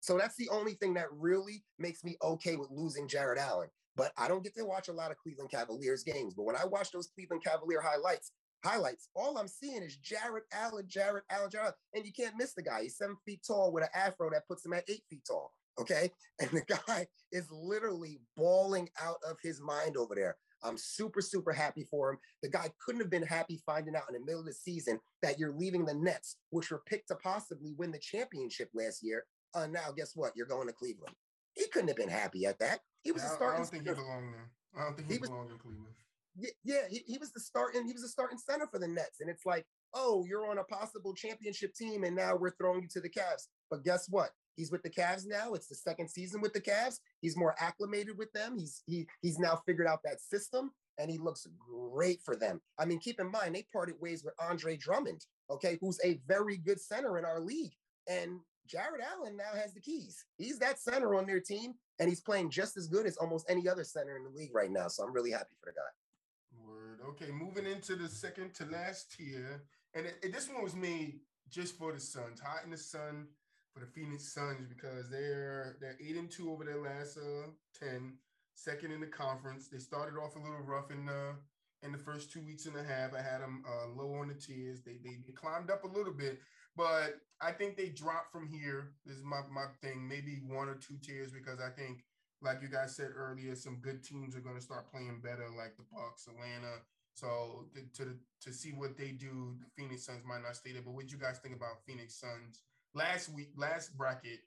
So 0.00 0.16
that's 0.16 0.36
the 0.36 0.48
only 0.50 0.74
thing 0.74 0.94
that 0.94 1.12
really 1.12 1.64
makes 1.78 2.04
me 2.04 2.16
okay 2.22 2.56
with 2.56 2.70
losing 2.70 3.08
Jarrett 3.08 3.38
Allen. 3.38 3.68
But 3.96 4.12
I 4.16 4.28
don't 4.28 4.44
get 4.44 4.54
to 4.56 4.64
watch 4.64 4.88
a 4.88 4.92
lot 4.92 5.10
of 5.10 5.16
Cleveland 5.16 5.50
Cavaliers 5.50 6.02
games. 6.02 6.34
But 6.34 6.44
when 6.44 6.56
I 6.56 6.64
watch 6.66 6.92
those 6.92 7.08
Cleveland 7.08 7.42
Cavalier 7.42 7.80
highlights, 7.80 8.32
highlights, 8.62 9.08
all 9.14 9.38
I'm 9.38 9.48
seeing 9.48 9.82
is 9.82 9.96
Jarrett 9.96 10.44
Allen, 10.52 10.84
Jarrett 10.86 11.24
Allen, 11.30 11.50
Jarrett. 11.50 11.74
And 11.94 12.04
you 12.04 12.12
can't 12.12 12.36
miss 12.36 12.52
the 12.52 12.62
guy. 12.62 12.82
He's 12.82 12.98
seven 12.98 13.16
feet 13.24 13.40
tall 13.46 13.72
with 13.72 13.84
an 13.84 13.90
afro 13.94 14.30
that 14.30 14.46
puts 14.46 14.64
him 14.64 14.74
at 14.74 14.84
eight 14.88 15.02
feet 15.08 15.24
tall. 15.26 15.52
Okay. 15.78 16.10
And 16.38 16.50
the 16.50 16.76
guy 16.86 17.06
is 17.32 17.46
literally 17.50 18.20
balling 18.36 18.90
out 19.00 19.16
of 19.26 19.38
his 19.42 19.58
mind 19.58 19.96
over 19.96 20.14
there. 20.14 20.36
I'm 20.62 20.76
super, 20.76 21.22
super 21.22 21.52
happy 21.52 21.86
for 21.90 22.10
him. 22.10 22.18
The 22.42 22.50
guy 22.50 22.70
couldn't 22.84 23.00
have 23.00 23.10
been 23.10 23.22
happy 23.22 23.62
finding 23.64 23.96
out 23.96 24.04
in 24.08 24.14
the 24.14 24.24
middle 24.24 24.40
of 24.40 24.46
the 24.46 24.52
season 24.52 25.00
that 25.22 25.38
you're 25.38 25.52
leaving 25.52 25.86
the 25.86 25.94
Nets, 25.94 26.36
which 26.50 26.70
were 26.70 26.82
picked 26.86 27.08
to 27.08 27.14
possibly 27.14 27.72
win 27.78 27.90
the 27.90 27.98
championship 27.98 28.68
last 28.74 29.02
year. 29.02 29.24
Uh, 29.54 29.66
now, 29.66 29.92
guess 29.96 30.12
what? 30.14 30.32
You're 30.36 30.46
going 30.46 30.66
to 30.66 30.72
Cleveland. 30.72 31.14
He 31.54 31.66
couldn't 31.68 31.88
have 31.88 31.96
been 31.96 32.08
happy 32.08 32.44
at 32.46 32.58
that. 32.58 32.80
He 33.02 33.12
was 33.12 33.22
Yeah, 33.22 33.36
a 33.40 33.44
I, 33.44 33.50
I 33.50 33.54
I 33.54 33.56
don't 33.56 33.66
think 33.66 33.86
he 33.88 33.94
belonged 33.94 34.34
there. 34.34 34.50
I 34.76 34.84
don't 34.84 34.96
think 34.96 35.08
he, 35.08 35.14
He 35.14 35.20
was- 35.20 35.30
belonged 35.30 35.50
in 35.52 35.58
Cleveland. 35.58 35.94
Yeah, 36.38 36.50
yeah, 36.64 36.82
he, 36.90 36.98
he 37.06 37.16
was 37.16 37.32
the 37.32 37.40
starting. 37.40 37.86
He 37.86 37.94
was 37.94 38.02
the 38.02 38.08
starting 38.10 38.36
center 38.36 38.66
for 38.70 38.78
the 38.78 38.86
Nets, 38.88 39.20
and 39.20 39.30
it's 39.30 39.46
like, 39.46 39.64
oh, 39.94 40.26
you're 40.28 40.50
on 40.50 40.58
a 40.58 40.64
possible 40.64 41.14
championship 41.14 41.74
team, 41.74 42.04
and 42.04 42.14
now 42.14 42.36
we're 42.36 42.54
throwing 42.56 42.82
you 42.82 42.88
to 42.88 43.00
the 43.00 43.08
Cavs. 43.08 43.46
But 43.70 43.84
guess 43.84 44.06
what? 44.10 44.32
He's 44.56 44.70
with 44.70 44.82
the 44.82 44.90
Cavs 44.90 45.24
now. 45.26 45.54
It's 45.54 45.66
the 45.68 45.74
second 45.74 46.10
season 46.10 46.42
with 46.42 46.52
the 46.52 46.60
Cavs. 46.60 46.98
He's 47.22 47.38
more 47.38 47.54
acclimated 47.58 48.18
with 48.18 48.30
them. 48.32 48.58
He's 48.58 48.82
he 48.84 49.06
he's 49.22 49.38
now 49.38 49.62
figured 49.64 49.86
out 49.86 50.00
that 50.04 50.20
system, 50.20 50.72
and 50.98 51.10
he 51.10 51.16
looks 51.16 51.46
great 51.70 52.20
for 52.22 52.36
them. 52.36 52.60
I 52.78 52.84
mean, 52.84 52.98
keep 53.00 53.18
in 53.18 53.30
mind 53.30 53.54
they 53.54 53.66
parted 53.72 53.94
ways 53.98 54.22
with 54.22 54.34
Andre 54.38 54.76
Drummond, 54.76 55.24
okay, 55.48 55.78
who's 55.80 55.98
a 56.04 56.20
very 56.28 56.58
good 56.58 56.78
center 56.82 57.16
in 57.16 57.24
our 57.24 57.40
league, 57.40 57.72
and 58.06 58.40
Jarrett 58.66 59.00
Allen 59.02 59.36
now 59.36 59.54
has 59.54 59.72
the 59.72 59.80
keys. 59.80 60.24
He's 60.38 60.58
that 60.58 60.78
center 60.78 61.14
on 61.14 61.26
their 61.26 61.40
team, 61.40 61.74
and 61.98 62.08
he's 62.08 62.20
playing 62.20 62.50
just 62.50 62.76
as 62.76 62.86
good 62.88 63.06
as 63.06 63.16
almost 63.16 63.46
any 63.48 63.68
other 63.68 63.84
center 63.84 64.16
in 64.16 64.24
the 64.24 64.30
league 64.30 64.54
right 64.54 64.70
now. 64.70 64.88
So 64.88 65.04
I'm 65.04 65.12
really 65.12 65.30
happy 65.30 65.54
for 65.60 65.66
the 65.70 65.72
guy. 65.72 66.62
Word. 66.66 67.00
Okay, 67.08 67.30
moving 67.30 67.66
into 67.66 67.96
the 67.96 68.08
second 68.08 68.54
to 68.54 68.64
last 68.66 69.12
tier, 69.16 69.62
and 69.94 70.06
it, 70.06 70.14
it- 70.22 70.32
this 70.32 70.48
one 70.48 70.62
was 70.62 70.74
made 70.74 71.20
just 71.48 71.76
for 71.78 71.92
the 71.92 72.00
Suns, 72.00 72.40
hot 72.40 72.64
in 72.64 72.70
the 72.70 72.76
sun 72.76 73.28
for 73.72 73.80
the 73.80 73.86
Phoenix 73.86 74.32
Suns 74.32 74.66
because 74.66 75.08
they're 75.10 75.76
they're 75.80 75.96
eight 76.00 76.16
and 76.16 76.30
two 76.30 76.50
over 76.50 76.64
their 76.64 76.80
last 76.82 77.18
uh, 77.18 77.48
ten, 77.78 78.14
second 78.54 78.90
in 78.90 79.00
the 79.00 79.06
conference. 79.06 79.68
They 79.68 79.78
started 79.78 80.18
off 80.18 80.34
a 80.34 80.40
little 80.40 80.64
rough 80.64 80.90
in 80.90 81.06
the 81.06 81.34
in 81.82 81.92
the 81.92 81.98
first 81.98 82.32
two 82.32 82.40
weeks 82.40 82.66
and 82.66 82.74
a 82.76 82.82
half. 82.82 83.12
I 83.14 83.20
had 83.22 83.42
them 83.42 83.62
uh, 83.68 83.88
low 83.94 84.14
on 84.14 84.28
the 84.28 84.34
tiers. 84.34 84.80
They, 84.82 84.96
they 85.04 85.18
they 85.24 85.32
climbed 85.32 85.70
up 85.70 85.84
a 85.84 85.88
little 85.88 86.12
bit, 86.12 86.40
but 86.76 87.20
I 87.40 87.52
think 87.52 87.76
they 87.76 87.88
dropped 87.88 88.32
from 88.32 88.48
here. 88.48 88.92
This 89.04 89.16
is 89.16 89.24
my 89.24 89.40
my 89.50 89.66
thing. 89.82 90.08
Maybe 90.08 90.40
one 90.46 90.68
or 90.68 90.74
two 90.76 90.96
tiers 91.02 91.32
because 91.32 91.60
I 91.60 91.70
think 91.70 92.04
like 92.42 92.60
you 92.62 92.68
guys 92.68 92.94
said 92.94 93.10
earlier, 93.16 93.54
some 93.54 93.76
good 93.80 94.04
teams 94.04 94.36
are 94.36 94.40
going 94.40 94.56
to 94.56 94.60
start 94.62 94.90
playing 94.90 95.20
better, 95.22 95.48
like 95.56 95.76
the 95.76 95.84
Bucks, 95.92 96.28
Atlanta, 96.28 96.82
So 97.14 97.64
to, 97.74 98.04
to 98.04 98.16
to 98.42 98.52
see 98.52 98.72
what 98.72 98.96
they 98.96 99.12
do, 99.12 99.56
the 99.58 99.66
Phoenix 99.76 100.04
Suns 100.04 100.22
might 100.24 100.42
not 100.42 100.56
stay 100.56 100.72
there. 100.72 100.82
But 100.84 100.94
what 100.94 101.10
you 101.10 101.18
guys 101.18 101.38
think 101.38 101.56
about 101.56 101.84
Phoenix 101.86 102.14
Suns? 102.14 102.62
Last 102.94 103.30
week, 103.30 103.50
last 103.56 103.96
bracket, 103.96 104.40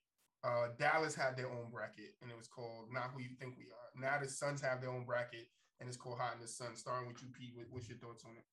uh, 0.43 0.69
Dallas 0.77 1.15
had 1.15 1.36
their 1.36 1.49
own 1.49 1.69
bracket, 1.71 2.13
and 2.21 2.32
it 2.32 2.38
was 2.38 2.47
called 2.47 2.91
"Not 2.91 3.11
Who 3.13 3.21
You 3.21 3.34
Think 3.39 3.57
We 3.57 3.65
Are." 3.65 3.89
Now 3.99 4.19
the 4.21 4.30
Suns 4.30 4.61
have 4.61 4.82
their 4.82 4.91
own 4.91 5.05
bracket, 5.05 5.47
and 5.80 5.88
it's 5.89 5.97
called 5.97 6.19
"Hot 6.19 6.36
in 6.36 6.41
the 6.41 6.47
Sun." 6.47 6.75
Starting 6.75 7.07
with 7.07 7.21
you, 7.21 7.30
Pete. 7.34 7.53
What, 7.55 7.65
what's 7.71 7.89
your 7.89 7.97
thoughts 7.97 8.23
on 8.23 8.38
it? 8.38 8.45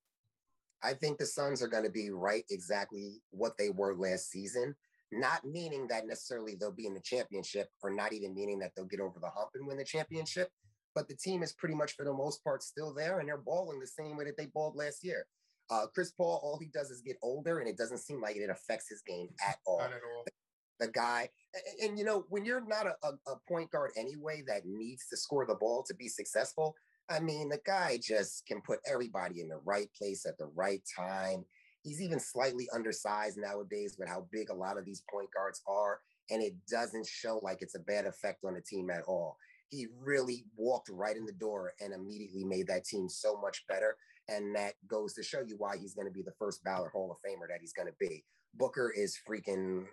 I 0.83 0.95
think 0.95 1.19
the 1.19 1.27
Suns 1.27 1.63
are 1.63 1.69
going 1.69 1.85
to 1.85 1.91
be 1.91 2.11
right 2.11 2.45
exactly 2.51 3.23
what 3.31 3.57
they 3.59 3.71
were 3.71 3.95
last 3.97 4.31
season. 4.31 4.75
Not 5.13 5.45
meaning 5.45 5.87
that 5.89 6.07
necessarily 6.07 6.57
they'll 6.57 6.73
be 6.73 6.87
in 6.87 6.95
the 6.95 7.01
championship, 7.01 7.69
or 7.83 7.91
not 7.91 8.13
even 8.13 8.35
meaning 8.35 8.59
that 8.59 8.73
they'll 8.75 8.85
get 8.87 9.01
over 9.01 9.19
the 9.21 9.31
hump 9.31 9.51
and 9.55 9.67
win 9.67 9.79
the 9.79 9.85
championship. 9.85 10.51
But 10.95 11.09
the 11.09 11.15
team 11.15 11.43
is 11.43 11.53
pretty 11.53 11.75
much, 11.75 11.93
for 11.93 12.05
the 12.05 12.13
most 12.13 12.43
part, 12.43 12.63
still 12.63 12.93
there, 12.93 13.21
and 13.21 13.29
they're 13.29 13.37
balling 13.37 13.79
the 13.79 13.87
same 13.87 14.17
way 14.17 14.25
that 14.25 14.37
they 14.37 14.47
balled 14.47 14.77
last 14.77 15.05
year. 15.05 15.27
Uh, 15.71 15.87
Chris 15.95 16.11
Paul, 16.13 16.41
all 16.43 16.59
he 16.59 16.69
does 16.73 16.91
is 16.91 17.03
get 17.03 17.17
older, 17.23 17.59
and 17.59 17.69
it 17.69 17.77
doesn't 17.77 17.99
seem 17.99 18.21
like 18.21 18.37
it 18.37 18.51
affects 18.51 18.89
his 18.89 19.03
game 19.03 19.29
at 19.47 19.59
all. 19.67 19.79
Not 19.79 19.91
at 19.91 20.01
all. 20.03 20.25
The, 20.25 20.87
the 20.87 20.93
guy, 20.93 21.29
and, 21.55 21.91
and, 21.91 21.99
you 21.99 22.05
know, 22.05 22.25
when 22.29 22.45
you're 22.45 22.67
not 22.67 22.87
a, 22.87 22.95
a, 23.03 23.33
a 23.33 23.37
point 23.49 23.71
guard 23.71 23.93
anyway 23.97 24.43
that 24.47 24.67
needs 24.67 25.07
to 25.11 25.17
score 25.17 25.47
the 25.47 25.55
ball 25.55 25.85
to 25.87 25.95
be 25.95 26.09
successful, 26.09 26.75
I 27.09 27.21
mean, 27.21 27.49
the 27.49 27.61
guy 27.65 27.99
just 28.03 28.47
can 28.47 28.61
put 28.61 28.81
everybody 28.91 29.41
in 29.41 29.49
the 29.49 29.61
right 29.65 29.89
place 29.97 30.27
at 30.27 30.39
the 30.39 30.47
right 30.55 30.83
time. 30.97 31.45
He's 31.83 32.03
even 32.03 32.19
slightly 32.19 32.69
undersized 32.75 33.39
nowadays 33.39 33.97
with 33.99 34.09
how 34.09 34.27
big 34.33 34.51
a 34.51 34.55
lot 34.55 34.77
of 34.77 34.85
these 34.85 35.05
point 35.11 35.29
guards 35.33 35.63
are. 35.69 36.01
And 36.31 36.43
it 36.43 36.55
doesn't 36.69 37.07
show 37.07 37.39
like 37.43 37.59
it's 37.61 37.77
a 37.77 37.81
bad 37.81 38.07
effect 38.07 38.45
on 38.45 38.55
the 38.55 38.61
team 38.61 38.91
at 38.91 39.05
all. 39.07 39.37
He 39.71 39.87
really 40.01 40.45
walked 40.57 40.89
right 40.89 41.17
in 41.17 41.27
the 41.27 41.33
door 41.33 41.73
and 41.81 41.93
immediately 41.93 42.45
made 42.45 42.67
that 42.67 42.85
team 42.85 43.09
so 43.09 43.41
much 43.41 43.65
better. 43.69 43.97
And 44.29 44.55
that 44.57 44.75
goes 44.89 45.15
to 45.15 45.23
show 45.23 45.43
you 45.47 45.55
why 45.59 45.77
he's 45.77 45.95
going 45.95 46.09
to 46.09 46.13
be 46.13 46.23
the 46.23 46.35
first 46.39 46.65
ballot 46.65 46.91
Hall 46.91 47.13
of 47.13 47.19
Famer 47.19 47.47
that 47.49 47.61
he's 47.61 47.73
going 47.73 47.89
to 47.89 47.95
be. 48.01 48.25
Booker 48.55 48.93
is 48.97 49.17
freaking 49.29 49.85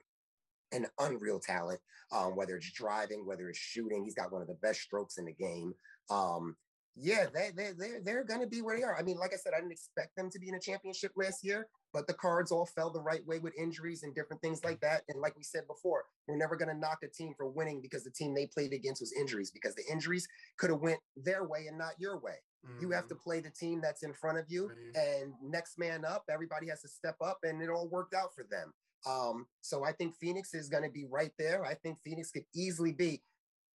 an 0.71 0.87
unreal 0.99 1.39
talent, 1.39 1.79
um, 2.11 2.35
whether 2.35 2.55
it's 2.55 2.71
driving, 2.71 3.27
whether 3.27 3.49
it's 3.49 3.59
shooting. 3.59 4.03
He's 4.03 4.15
got 4.15 4.31
one 4.31 4.41
of 4.41 4.47
the 4.47 4.57
best 4.63 4.81
strokes 4.81 5.19
in 5.19 5.25
the 5.25 5.33
game. 5.33 5.73
Um, 6.09 6.55
yeah, 6.95 7.25
they, 7.33 7.49
they, 7.55 7.71
they're, 7.77 8.01
they're 8.03 8.23
going 8.23 8.41
to 8.41 8.47
be 8.47 8.61
where 8.61 8.77
they 8.77 8.83
are. 8.83 8.97
I 8.97 9.01
mean, 9.01 9.17
like 9.17 9.33
I 9.33 9.37
said, 9.37 9.53
I 9.55 9.59
didn't 9.59 9.71
expect 9.71 10.15
them 10.15 10.29
to 10.29 10.39
be 10.39 10.49
in 10.49 10.55
a 10.55 10.59
championship 10.59 11.11
last 11.15 11.43
year, 11.43 11.67
but 11.91 12.05
the 12.05 12.13
cards 12.13 12.51
all 12.51 12.67
fell 12.67 12.91
the 12.91 13.01
right 13.01 13.25
way 13.25 13.39
with 13.39 13.53
injuries 13.57 14.03
and 14.03 14.13
different 14.13 14.41
things 14.41 14.63
like 14.63 14.79
that. 14.81 15.01
And 15.09 15.19
like 15.19 15.35
we 15.35 15.43
said 15.43 15.63
before, 15.67 16.03
we're 16.27 16.37
never 16.37 16.55
going 16.55 16.69
to 16.69 16.77
knock 16.77 16.99
a 17.03 17.07
team 17.07 17.33
for 17.35 17.47
winning 17.47 17.81
because 17.81 18.03
the 18.03 18.11
team 18.11 18.35
they 18.35 18.45
played 18.45 18.73
against 18.73 19.01
was 19.01 19.13
injuries 19.13 19.49
because 19.51 19.73
the 19.73 19.83
injuries 19.91 20.27
could 20.57 20.69
have 20.69 20.81
went 20.81 20.99
their 21.17 21.45
way 21.45 21.65
and 21.67 21.77
not 21.77 21.93
your 21.97 22.19
way. 22.19 22.35
Mm-hmm. 22.65 22.81
You 22.81 22.91
have 22.91 23.07
to 23.07 23.15
mm-hmm. 23.15 23.23
play 23.23 23.39
the 23.39 23.49
team 23.49 23.81
that's 23.81 24.03
in 24.03 24.13
front 24.13 24.37
of 24.37 24.45
you 24.47 24.69
and 24.95 25.33
next 25.41 25.79
man 25.79 26.05
up, 26.05 26.23
everybody 26.29 26.69
has 26.69 26.81
to 26.81 26.87
step 26.87 27.15
up 27.23 27.39
and 27.43 27.61
it 27.61 27.69
all 27.69 27.89
worked 27.89 28.13
out 28.13 28.35
for 28.35 28.45
them. 28.49 28.71
Um, 29.05 29.47
so 29.61 29.83
I 29.83 29.91
think 29.91 30.15
Phoenix 30.15 30.53
is 30.53 30.69
going 30.69 30.83
to 30.83 30.89
be 30.89 31.05
right 31.09 31.31
there. 31.37 31.65
I 31.65 31.73
think 31.73 31.97
Phoenix 32.03 32.31
could 32.31 32.45
easily 32.55 32.93
be 32.93 33.21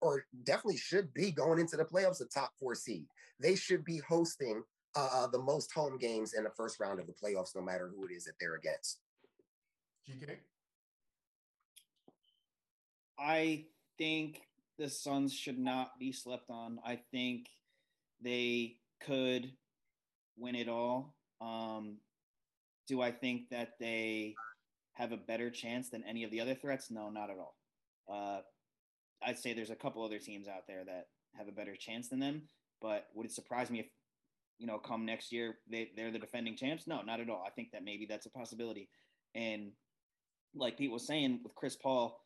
or 0.01 0.25
definitely 0.45 0.77
should 0.77 1.13
be 1.15 1.31
going 1.31 1.59
into 1.59 1.77
the 1.77 1.85
playoffs, 1.85 2.21
a 2.21 2.25
top 2.27 2.53
four 2.59 2.75
seed. 2.75 3.07
They 3.41 3.55
should 3.55 3.85
be 3.85 4.01
hosting 4.09 4.63
uh, 4.97 5.09
uh 5.13 5.27
the 5.27 5.39
most 5.39 5.73
home 5.73 5.99
games 5.99 6.35
in 6.35 6.45
the 6.45 6.51
first 6.57 6.81
round 6.81 7.01
of 7.01 7.07
the 7.07 7.13
playoffs, 7.13 7.55
no 7.55 7.63
matter 7.63 7.91
who 7.95 8.07
it 8.07 8.13
is 8.13 8.25
that 8.25 8.35
they're 8.41 8.57
against. 8.57 9.01
GK? 10.09 10.37
I 13.19 13.65
think 13.99 14.43
the 14.79 14.89
Suns 14.89 15.35
should 15.35 15.59
not 15.59 15.99
be 15.99 16.13
slept 16.13 16.51
on. 16.51 16.79
I 16.87 17.01
think 17.11 17.49
they 18.23 18.77
could 19.01 19.53
win 20.37 20.55
it 20.55 20.69
all. 20.69 21.15
Um, 21.41 21.99
do 22.87 23.03
I 23.03 23.11
think 23.11 23.51
that 23.51 23.73
they 23.81 24.35
have 24.95 25.13
a 25.13 25.17
better 25.17 25.51
chance 25.51 25.91
than 25.91 26.05
any 26.05 26.25
of 26.25 26.31
the 26.31 26.41
other 26.41 26.55
threats? 26.55 26.91
No, 26.91 27.11
not 27.11 27.31
at 27.31 27.37
all. 27.39 27.57
Uh, 28.11 28.41
I'd 29.23 29.39
say 29.39 29.53
there's 29.53 29.71
a 29.71 29.77
couple 29.77 30.05
other 30.05 30.19
teams 30.19 30.49
out 30.49 30.67
there 30.67 30.85
that 30.85 31.07
have 31.37 31.49
a 31.49 31.53
better 31.53 31.77
chance 31.77 32.09
than 32.09 32.21
them. 32.21 32.43
But 32.81 33.07
would 33.15 33.27
it 33.27 33.33
surprise 33.33 33.71
me 33.71 33.81
if, 33.81 33.87
you 34.59 34.67
know, 34.67 34.79
come 34.79 35.05
next 35.05 35.33
year 35.33 35.57
they 35.71 35.91
they're 35.97 36.13
the 36.13 36.19
defending 36.19 36.57
champs? 36.57 36.87
No, 36.87 37.03
not 37.03 37.21
at 37.21 37.31
all. 37.31 37.45
I 37.47 37.51
think 37.51 37.73
that 37.73 37.85
maybe 37.85 38.07
that's 38.07 38.27
a 38.27 38.31
possibility. 38.31 38.89
And 39.35 39.73
like 40.55 40.79
Pete 40.79 40.91
was 40.91 41.07
saying 41.07 41.41
with 41.43 41.55
Chris 41.55 41.77
Paul, 41.77 42.21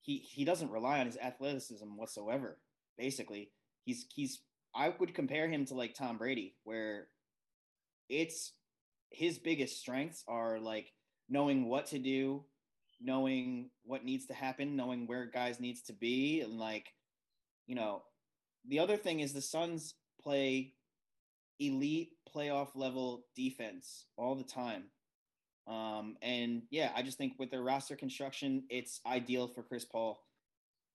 he 0.00 0.18
he 0.18 0.44
doesn't 0.44 0.70
rely 0.70 1.00
on 1.00 1.06
his 1.06 1.18
athleticism 1.18 1.96
whatsoever. 1.96 2.58
Basically, 2.96 3.50
he's 3.84 4.06
he's 4.14 4.40
I 4.74 4.94
would 4.98 5.14
compare 5.14 5.48
him 5.48 5.64
to 5.66 5.74
like 5.74 5.94
Tom 5.94 6.18
Brady, 6.18 6.56
where 6.64 7.08
it's 8.08 8.52
his 9.10 9.38
biggest 9.38 9.78
strengths 9.78 10.24
are 10.28 10.58
like 10.58 10.92
knowing 11.28 11.68
what 11.68 11.86
to 11.86 11.98
do 11.98 12.44
knowing 13.00 13.70
what 13.84 14.04
needs 14.04 14.26
to 14.26 14.34
happen, 14.34 14.76
knowing 14.76 15.06
where 15.06 15.26
guys 15.26 15.60
needs 15.60 15.82
to 15.82 15.92
be, 15.92 16.40
and 16.40 16.58
like, 16.58 16.92
you 17.66 17.74
know, 17.74 18.02
the 18.66 18.78
other 18.78 18.96
thing 18.96 19.20
is 19.20 19.32
the 19.32 19.40
Suns 19.40 19.94
play 20.20 20.72
elite 21.60 22.10
playoff 22.34 22.68
level 22.74 23.24
defense 23.36 24.06
all 24.16 24.34
the 24.34 24.44
time. 24.44 24.84
Um, 25.66 26.16
and 26.22 26.62
yeah, 26.70 26.90
I 26.96 27.02
just 27.02 27.18
think 27.18 27.34
with 27.38 27.50
their 27.50 27.62
roster 27.62 27.94
construction, 27.94 28.64
it's 28.70 29.00
ideal 29.06 29.48
for 29.48 29.62
Chris 29.62 29.84
Paul. 29.84 30.18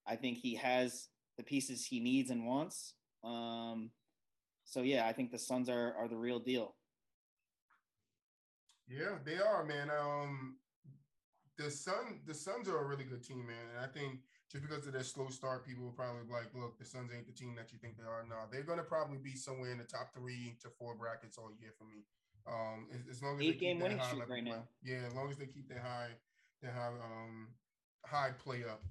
I 0.07 0.15
think 0.15 0.37
he 0.37 0.55
has 0.55 1.07
the 1.37 1.43
pieces 1.43 1.85
he 1.85 1.99
needs 1.99 2.31
and 2.31 2.45
wants. 2.45 2.95
Um, 3.23 3.91
so 4.65 4.81
yeah, 4.81 5.07
I 5.07 5.13
think 5.13 5.31
the 5.31 5.39
Suns 5.39 5.69
are 5.69 5.93
are 5.97 6.07
the 6.07 6.17
real 6.17 6.39
deal. 6.39 6.75
Yeah, 8.87 9.17
they 9.23 9.37
are, 9.37 9.63
man. 9.63 9.89
Um, 9.89 10.57
the 11.57 11.69
Sun 11.69 12.21
the 12.25 12.33
Suns 12.33 12.67
are 12.67 12.79
a 12.79 12.85
really 12.85 13.03
good 13.03 13.23
team, 13.23 13.45
man. 13.47 13.65
And 13.75 13.83
I 13.83 13.87
think 13.87 14.19
just 14.51 14.63
because 14.63 14.85
of 14.87 14.93
their 14.93 15.03
slow 15.03 15.29
start, 15.29 15.65
people 15.65 15.83
will 15.83 15.91
probably 15.91 16.23
be 16.25 16.33
like, 16.33 16.53
look, 16.53 16.77
the 16.77 16.85
Suns 16.85 17.11
ain't 17.15 17.25
the 17.25 17.33
team 17.33 17.55
that 17.55 17.71
you 17.71 17.79
think 17.79 17.97
they 17.97 18.03
are. 18.03 18.25
No, 18.27 18.35
they're 18.51 18.63
gonna 18.63 18.83
probably 18.83 19.17
be 19.17 19.35
somewhere 19.35 19.71
in 19.71 19.77
the 19.77 19.83
top 19.83 20.13
three 20.13 20.57
to 20.61 20.69
four 20.69 20.95
brackets 20.95 21.37
all 21.37 21.51
year 21.59 21.71
for 21.77 21.85
me. 21.85 22.05
Um, 22.45 22.87
as, 22.93 23.17
as 23.17 23.23
long 23.23 23.35
as 23.35 23.41
eight 23.41 23.59
game 23.59 23.79
winning 23.79 24.01
streak 24.01 24.27
right 24.27 24.43
now. 24.43 24.67
Yeah, 24.83 25.07
as 25.07 25.15
long 25.15 25.29
as 25.29 25.37
they 25.37 25.45
keep 25.45 25.69
their 25.69 25.79
high, 25.79 26.09
their 26.61 26.71
high 26.71 26.87
um 26.87 27.47
high 28.05 28.31
play 28.43 28.63
up. 28.63 28.81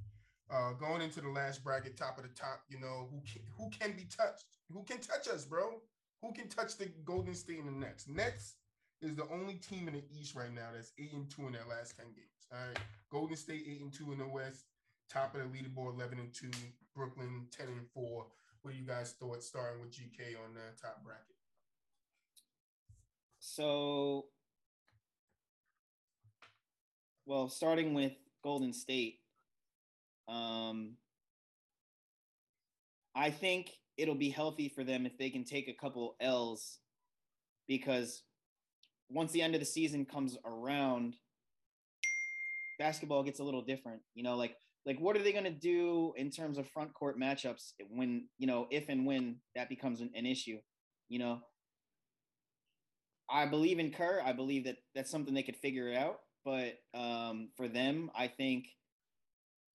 Uh, 0.51 0.73
going 0.73 1.01
into 1.01 1.21
the 1.21 1.29
last 1.29 1.65
bracket, 1.65 1.97
top 1.97 2.19
of 2.19 2.25
the 2.25 2.31
top, 2.31 2.61
you 2.69 2.79
know 2.79 3.09
who 3.11 3.21
can, 3.21 3.41
who 3.57 3.71
can 3.71 3.97
be 3.97 4.05
touched? 4.05 4.45
Who 4.71 4.83
can 4.85 4.99
touch 4.99 5.29
us, 5.29 5.45
bro? 5.45 5.81
Who 6.21 6.33
can 6.33 6.49
touch 6.49 6.77
the 6.77 6.87
Golden 7.05 7.35
State 7.35 7.59
in 7.59 7.67
the 7.67 7.73
Nets? 7.73 8.07
Nets 8.07 8.57
is 9.01 9.17
the 9.17 9.27
only 9.33 9.55
team 9.55 9.89
in 9.89 9.95
the 9.95 10.05
East 10.19 10.35
right 10.35 10.53
now 10.53 10.69
that's 10.75 10.93
eight 10.99 11.13
and 11.13 11.29
two 11.31 11.47
in 11.47 11.53
their 11.53 11.67
last 11.69 11.97
ten 11.97 12.07
games. 12.07 12.32
All 12.53 12.59
right. 12.69 12.79
Golden 13.11 13.37
State 13.37 13.65
eight 13.69 13.81
and 13.81 13.93
two 13.93 14.13
in 14.13 14.19
the 14.19 14.27
West, 14.27 14.65
top 15.11 15.35
of 15.35 15.41
the 15.41 15.47
leaderboard, 15.47 15.95
eleven 15.95 16.19
and 16.19 16.33
two. 16.35 16.51
Brooklyn 16.95 17.47
ten 17.51 17.69
and 17.69 17.89
four. 17.95 18.27
What 18.61 18.73
do 18.73 18.79
you 18.79 18.87
guys 18.87 19.15
thought 19.19 19.43
starting 19.43 19.81
with 19.81 19.91
GK 19.91 20.37
on 20.45 20.55
the 20.55 20.61
top 20.81 21.03
bracket? 21.03 21.37
So, 23.41 24.27
well, 27.27 27.49
starting 27.49 27.95
with 27.95 28.13
Golden 28.45 28.73
State, 28.73 29.21
um, 30.29 30.93
I 33.15 33.31
think 33.31 33.71
it'll 33.97 34.15
be 34.15 34.31
healthy 34.31 34.69
for 34.69 34.85
them 34.85 35.07
if 35.07 35.19
they 35.19 35.31
can 35.31 35.45
take 35.45 35.69
a 35.69 35.75
couple 35.75 36.17
L's 36.21 36.79
because 37.67 38.23
once 39.11 39.33
the 39.33 39.43
end 39.43 39.55
of 39.55 39.61
the 39.61 39.67
season 39.67 40.05
comes 40.05 40.39
around, 40.45 41.17
basketball 42.83 43.23
gets 43.23 43.39
a 43.39 43.45
little 43.45 43.63
different. 43.63 44.01
You 44.15 44.25
know, 44.25 44.37
like 44.37 44.57
like 44.85 44.99
what 44.99 45.17
are 45.17 45.23
they 45.23 45.33
going 45.33 45.45
to 45.45 45.51
do 45.51 46.13
in 46.17 46.31
terms 46.31 46.59
of 46.59 46.69
front 46.69 46.93
court 46.95 47.19
matchups 47.19 47.73
when 47.89 48.27
you 48.39 48.47
know 48.47 48.67
if 48.71 48.89
and 48.89 49.07
when 49.07 49.37
that 49.55 49.69
becomes 49.69 50.01
an, 50.01 50.11
an 50.15 50.27
issue? 50.27 50.59
You 51.09 51.21
know, 51.21 51.41
I 53.31 53.47
believe 53.47 53.79
in 53.79 53.93
Kerr. 53.93 54.21
I 54.25 54.33
believe 54.33 54.65
that 54.65 54.79
that's 54.95 55.11
something 55.11 55.35
they 55.35 55.45
could 55.45 55.57
figure 55.57 55.95
out. 55.95 56.19
But 56.45 56.79
um, 56.93 57.51
for 57.57 57.69
them, 57.69 58.11
I 58.17 58.27
think 58.27 58.67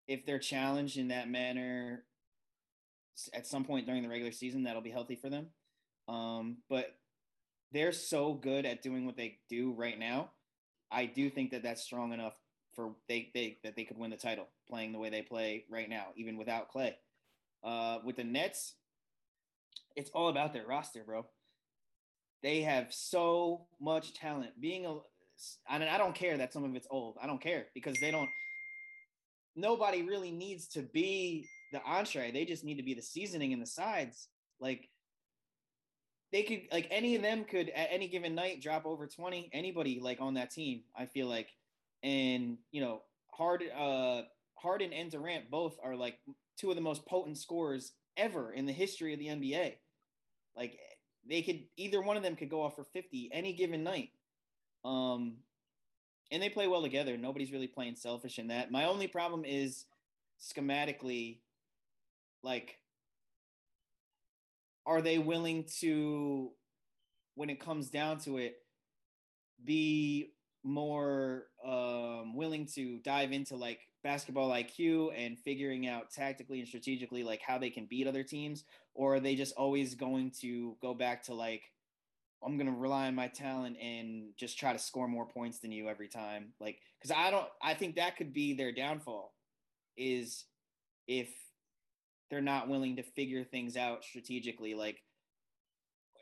if 0.08 0.26
they're 0.26 0.40
challenged 0.40 0.98
in 0.98 1.10
that 1.10 1.30
manner 1.30 2.04
at 3.34 3.48
some 3.48 3.64
point 3.64 3.86
during 3.86 4.04
the 4.04 4.10
regular 4.10 4.34
season, 4.34 4.64
that'll 4.64 4.82
be 4.82 4.92
healthy 4.92 5.16
for 5.16 5.30
them. 5.30 5.48
Um, 6.10 6.58
but 6.70 6.88
they're 7.72 7.94
so 7.94 8.34
good 8.34 8.66
at 8.66 8.82
doing 8.82 9.06
what 9.06 9.16
they 9.16 9.40
do 9.50 9.74
right 9.74 9.98
now. 9.98 10.32
I 10.92 11.06
do 11.06 11.30
think 11.30 11.52
that 11.52 11.64
that's 11.64 11.84
strong 11.84 12.14
enough 12.14 12.34
for 12.78 12.92
they, 13.10 13.30
they 13.34 13.58
that 13.64 13.76
they 13.76 13.84
could 13.84 13.98
win 13.98 14.12
the 14.12 14.16
title 14.16 14.48
playing 14.70 14.94
the 14.94 15.00
way 15.00 15.10
they 15.10 15.24
play 15.24 15.66
right 15.70 15.90
now, 15.90 16.06
even 16.16 16.38
without 16.38 16.72
Klay. 16.72 16.94
Uh, 17.64 17.98
with 18.06 18.16
the 18.16 18.24
Nets, 18.24 18.76
it's 19.98 20.12
all 20.12 20.30
about 20.30 20.54
their 20.54 20.66
roster, 20.66 21.04
bro. 21.04 21.26
They 22.44 22.62
have 22.62 22.94
so 22.94 23.66
much 23.82 24.14
talent. 24.14 24.62
Being 24.62 24.86
a, 24.86 25.00
I 25.68 25.80
mean, 25.80 25.88
I 25.90 25.98
don't 25.98 26.14
care 26.14 26.38
that 26.38 26.54
some 26.54 26.64
of 26.64 26.76
it's 26.76 26.88
old. 26.92 27.18
I 27.22 27.26
don't 27.26 27.42
care 27.42 27.66
because 27.74 27.98
they 28.00 28.12
don't. 28.12 28.30
Nobody 29.56 30.04
really 30.04 30.32
needs 30.32 30.68
to 30.70 30.84
be 30.84 31.48
the 31.74 31.82
entree. 31.84 32.32
They 32.32 32.46
just 32.46 32.64
need 32.64 32.78
to 32.78 32.84
be 32.84 32.94
the 32.94 33.02
seasoning 33.02 33.54
and 33.54 33.62
the 33.62 33.68
sides. 33.68 34.28
Like 34.60 34.88
they 36.32 36.44
could 36.44 36.62
like 36.72 36.88
any 36.92 37.16
of 37.16 37.24
them 37.24 37.44
could 37.44 37.70
at 37.70 37.88
any 37.90 38.08
given 38.08 38.36
night 38.36 38.62
drop 38.62 38.86
over 38.86 39.08
20 39.08 39.50
anybody 39.54 40.00
like 40.02 40.20
on 40.20 40.34
that 40.34 40.52
team 40.52 40.82
i 40.98 41.06
feel 41.06 41.28
like 41.28 41.48
and 42.04 42.58
you 42.72 42.82
know 42.82 43.02
hard 43.32 43.64
uh 43.78 44.22
harden 44.56 44.94
and 44.94 45.12
durant 45.12 45.50
both 45.50 45.78
are 45.84 45.96
like 45.96 46.20
two 46.58 46.70
of 46.70 46.76
the 46.76 46.82
most 46.82 47.06
potent 47.06 47.38
scorers 47.38 47.94
ever 48.16 48.52
in 48.52 48.66
the 48.66 48.74
history 48.74 49.14
of 49.14 49.20
the 49.20 49.28
nba 49.28 49.74
like 50.56 50.80
they 51.30 51.42
could 51.42 51.64
either 51.78 52.02
one 52.02 52.18
of 52.18 52.24
them 52.24 52.36
could 52.36 52.50
go 52.50 52.62
off 52.62 52.76
for 52.76 52.84
50 52.84 53.30
any 53.32 53.54
given 53.54 53.84
night. 53.84 54.10
Um 54.84 55.38
and 56.30 56.44
they 56.44 56.50
play 56.50 56.68
well 56.68 56.82
together. 56.82 57.16
Nobody's 57.18 57.54
really 57.54 57.68
playing 57.68 57.96
selfish 57.96 58.38
in 58.38 58.48
that. 58.48 58.70
My 58.70 58.86
only 58.86 59.08
problem 59.08 59.46
is 59.46 59.86
schematically 60.42 61.40
like 62.44 62.80
are 64.86 65.02
they 65.02 65.18
willing 65.18 65.66
to 65.80 66.52
when 67.36 67.50
it 67.50 67.60
comes 67.60 67.90
down 67.90 68.20
to 68.20 68.38
it 68.38 68.56
be 69.64 70.32
more 70.64 71.46
um, 71.66 72.36
willing 72.36 72.66
to 72.66 73.00
dive 73.00 73.32
into 73.32 73.56
like 73.56 73.80
basketball 74.04 74.50
IQ 74.50 75.12
and 75.16 75.38
figuring 75.40 75.88
out 75.88 76.12
tactically 76.12 76.60
and 76.60 76.68
strategically 76.68 77.24
like 77.24 77.42
how 77.42 77.58
they 77.58 77.70
can 77.70 77.86
beat 77.86 78.08
other 78.08 78.24
teams 78.24 78.64
or 78.94 79.16
are 79.16 79.20
they 79.20 79.36
just 79.36 79.56
always 79.56 79.96
going 79.96 80.32
to 80.42 80.76
go 80.82 80.94
back 80.94 81.24
to 81.24 81.34
like 81.34 81.72
I'm 82.44 82.58
to 82.60 82.72
rely 82.72 83.08
on 83.08 83.16
my 83.16 83.28
talent 83.28 83.78
and 83.82 84.34
just 84.38 84.60
try 84.60 84.72
to 84.72 84.80
score 84.80 85.08
more 85.08 85.26
points 85.26 85.60
than 85.60 85.72
you 85.72 85.90
every 85.90 86.08
time 86.08 86.54
like 86.60 86.80
cuz 87.02 87.12
I 87.12 87.32
don't 87.32 87.48
I 87.62 87.74
think 87.74 87.96
that 87.96 88.18
could 88.18 88.34
be 88.34 88.54
their 88.54 88.72
downfall 88.72 89.34
is 89.98 90.46
if 91.08 91.30
they're 92.30 92.42
not 92.42 92.68
willing 92.68 92.98
to 92.98 93.04
figure 93.04 93.44
things 93.44 93.78
out 93.78 94.04
strategically. 94.04 94.76
Like, 94.76 95.02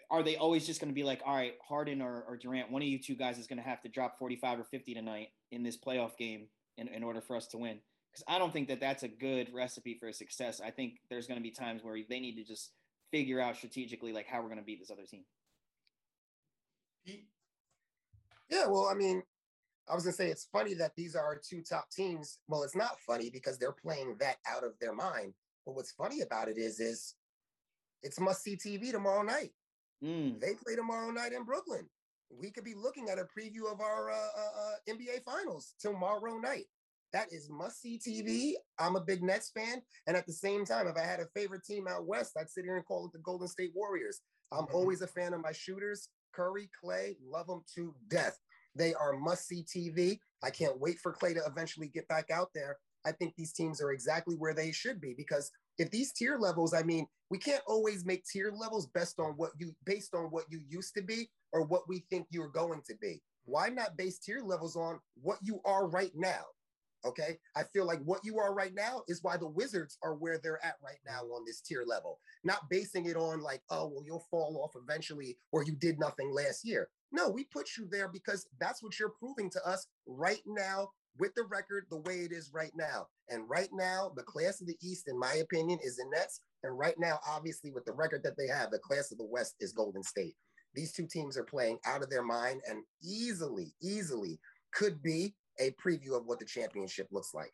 are 0.10 0.24
they 0.24 0.36
always 0.36 0.66
just 0.66 0.80
going 0.80 0.92
to 0.92 0.96
be 0.96 1.04
like, 1.04 1.22
all 1.26 1.36
right, 1.36 1.54
Harden 1.68 2.02
or, 2.02 2.24
or 2.28 2.38
Durant, 2.38 2.72
one 2.72 2.82
of 2.82 2.88
you 2.88 3.00
two 3.00 3.16
guys 3.16 3.38
is 3.38 3.48
going 3.48 3.58
to 3.58 3.68
have 3.68 3.82
to 3.82 3.90
drop 3.90 4.18
45 4.18 4.60
or 4.60 4.64
50 4.64 4.94
tonight 4.94 5.30
in 5.52 5.64
this 5.64 5.78
playoff 5.78 6.18
game 6.18 6.48
in, 6.78 6.88
in 6.88 7.04
order 7.04 7.22
for 7.22 7.36
us 7.36 7.48
to 7.48 7.58
win? 7.58 7.80
Because 8.12 8.24
I 8.28 8.40
don't 8.40 8.54
think 8.54 8.68
that 8.70 8.80
that's 8.80 9.04
a 9.04 9.08
good 9.08 9.54
recipe 9.54 9.98
for 10.00 10.12
success. 10.12 10.62
I 10.64 10.72
think 10.72 11.00
there's 11.10 11.28
going 11.28 11.40
to 11.40 11.44
be 11.44 11.52
times 11.52 11.84
where 11.84 11.98
they 12.10 12.20
need 12.20 12.36
to 12.36 12.44
just 12.44 12.72
figure 13.12 13.40
out 13.40 13.56
strategically, 13.58 14.14
like, 14.14 14.28
how 14.28 14.42
we're 14.42 14.50
going 14.50 14.60
to 14.60 14.64
beat 14.64 14.80
this 14.80 14.92
other 14.92 15.06
team. 15.06 15.24
Yeah, 18.50 18.68
well, 18.68 18.88
I 18.92 18.96
mean, 18.96 19.24
I 19.90 19.94
was 19.94 20.04
gonna 20.04 20.14
say 20.14 20.30
it's 20.30 20.48
funny 20.52 20.74
that 20.76 20.96
these 20.96 21.16
are 21.16 21.24
our 21.24 21.38
two 21.38 21.62
top 21.62 21.90
teams. 21.92 22.40
Well, 22.48 22.64
it's 22.64 22.76
not 22.76 23.00
funny 23.06 23.30
because 23.30 23.58
they're 23.58 23.72
playing 23.72 24.16
that 24.20 24.38
out 24.48 24.64
of 24.64 24.74
their 24.80 24.94
mind. 24.94 25.34
But 25.66 25.76
what's 25.76 25.92
funny 25.92 26.22
about 26.22 26.48
it 26.48 26.58
is, 26.58 26.80
is 26.80 27.16
it's 28.04 28.20
must 28.20 28.44
see 28.44 28.56
TV 28.56 28.92
tomorrow 28.92 29.24
night. 29.24 29.52
Mm. 30.04 30.40
They 30.40 30.54
play 30.64 30.76
tomorrow 30.76 31.12
night 31.12 31.34
in 31.34 31.44
Brooklyn. 31.44 31.88
We 32.30 32.52
could 32.52 32.64
be 32.64 32.74
looking 32.74 33.10
at 33.10 33.20
a 33.20 33.24
preview 33.24 33.72
of 33.72 33.82
our 33.82 34.12
uh, 34.12 34.16
uh, 34.16 34.62
uh 34.62 34.94
NBA 34.94 35.24
Finals 35.24 35.76
tomorrow 35.80 36.38
night. 36.38 36.66
That 37.14 37.28
is 37.32 37.50
must 37.50 37.82
see 37.82 37.98
TV. 37.98 38.54
I'm 38.78 38.96
a 38.96 39.02
big 39.02 39.24
Nets 39.24 39.52
fan, 39.56 39.82
and 40.08 40.18
at 40.18 40.26
the 40.26 40.34
same 40.34 40.66
time, 40.66 40.88
if 40.88 40.98
I 40.98 41.06
had 41.06 41.20
a 41.20 41.28
favorite 41.34 41.64
team 41.64 41.88
out 41.88 42.06
west, 42.06 42.34
I'd 42.38 42.50
sit 42.50 42.66
here 42.66 42.76
and 42.76 42.86
call 42.86 43.06
it 43.06 43.14
the 43.14 43.20
Golden 43.20 43.48
State 43.48 43.72
Warriors. 43.74 44.22
I'm 44.52 44.66
mm-hmm. 44.66 44.76
always 44.76 45.02
a 45.02 45.08
fan 45.08 45.34
of 45.34 45.42
my 45.42 45.54
shooters. 45.54 46.10
Curry, 46.34 46.70
Klay, 46.84 47.16
love 47.26 47.48
them 47.48 47.64
to 47.76 47.96
death. 48.10 48.38
They 48.76 48.94
are 48.94 49.14
must 49.14 49.48
see 49.48 49.64
TV. 49.64 50.20
I 50.44 50.50
can't 50.50 50.80
wait 50.80 51.00
for 51.00 51.14
Klay 51.14 51.34
to 51.36 51.42
eventually 51.46 51.88
get 51.88 52.08
back 52.10 52.30
out 52.30 52.50
there 52.54 52.78
I 53.06 53.12
think 53.12 53.36
these 53.36 53.54
teams 53.54 53.82
are 53.82 53.92
exactly 53.92 54.36
where 54.36 54.54
they 54.54 54.72
should 54.72 55.00
be 55.00 55.14
because 55.16 55.52
if 55.78 55.92
these 55.92 56.12
tier 56.12 56.38
levels, 56.38 56.74
I 56.74 56.84
mean, 56.84 57.08
we 57.30 57.38
can't 57.38 57.64
always 57.68 58.06
make 58.06 58.26
tier 58.26 58.52
levels 58.52 58.88
based 58.88 59.20
on 59.20 59.34
what 59.38 59.52
you 59.58 59.76
based 59.86 60.14
on 60.14 60.26
what 60.26 60.46
you 60.50 60.62
used 60.70 60.94
to 60.96 61.02
be 61.02 61.30
or 61.52 61.64
what 61.64 61.88
we 61.88 62.06
think 62.10 62.28
you're 62.30 62.50
going 62.50 62.82
to 62.88 62.96
be. 63.02 63.22
Why 63.46 63.70
not 63.70 63.98
base 63.98 64.20
tier 64.20 64.42
levels 64.44 64.76
on 64.76 65.00
what 65.22 65.40
you 65.42 65.60
are 65.66 65.88
right 65.88 66.12
now? 66.16 66.46
Okay. 67.06 67.38
I 67.56 67.64
feel 67.64 67.86
like 67.86 68.02
what 68.04 68.22
you 68.24 68.40
are 68.40 68.54
right 68.54 68.74
now 68.74 69.04
is 69.08 69.22
why 69.22 69.38
the 69.38 69.48
Wizards 69.48 69.98
are 70.02 70.16
where 70.16 70.40
they're 70.40 70.64
at 70.66 70.76
right 70.84 70.98
now 71.06 71.22
on 71.22 71.46
this 71.46 71.62
tier 71.62 71.84
level, 71.86 72.20
not 72.44 72.68
basing 72.70 73.06
it 73.06 73.16
on 73.16 73.42
like, 73.42 73.62
oh, 73.70 73.88
well, 73.88 74.04
you'll 74.04 74.26
fall 74.32 74.60
off 74.64 74.82
eventually 74.82 75.38
or 75.52 75.64
you 75.64 75.74
did 75.74 76.00
nothing 76.00 76.34
last 76.34 76.66
year. 76.66 76.90
No, 77.12 77.30
we 77.30 77.44
put 77.44 77.70
you 77.78 77.88
there 77.90 78.08
because 78.08 78.48
that's 78.60 78.82
what 78.82 79.00
you're 79.00 79.14
proving 79.20 79.52
to 79.52 79.68
us 79.68 79.88
right 80.08 80.42
now 80.48 80.90
with 81.18 81.34
the 81.36 81.44
record 81.44 81.86
the 81.90 81.98
way 81.98 82.20
it 82.20 82.32
is 82.32 82.52
right 82.54 82.72
now. 82.76 83.08
And 83.30 83.50
right 83.50 83.70
now, 83.72 84.12
the 84.16 84.24
class 84.24 84.62
of 84.62 84.68
the 84.68 84.78
East, 84.82 85.08
in 85.08 85.18
my 85.18 85.36
opinion, 85.36 85.80
is 85.84 85.98
the 85.98 86.06
Nets. 86.12 86.40
And 86.64 86.78
right 86.78 86.96
now, 86.98 87.20
obviously, 87.28 87.72
with 87.72 87.86
the 87.86 87.94
record 87.94 88.22
that 88.24 88.38
they 88.38 88.48
have, 88.48 88.72
the 88.72 88.80
class 88.80 89.12
of 89.12 89.18
the 89.18 89.26
West 89.26 89.56
is 89.60 89.72
Golden 89.72 90.04
State. 90.04 90.36
These 90.74 90.92
two 90.92 91.08
teams 91.08 91.38
are 91.38 91.44
playing 91.44 91.80
out 91.86 92.04
of 92.04 92.10
their 92.10 92.24
mind 92.24 92.62
and 92.70 92.84
easily, 93.02 93.74
easily 93.82 94.40
could 94.74 95.02
be 95.02 95.34
a 95.60 95.72
preview 95.72 96.18
of 96.18 96.26
what 96.26 96.40
the 96.40 96.46
championship 96.46 97.08
looks 97.12 97.34
like. 97.34 97.52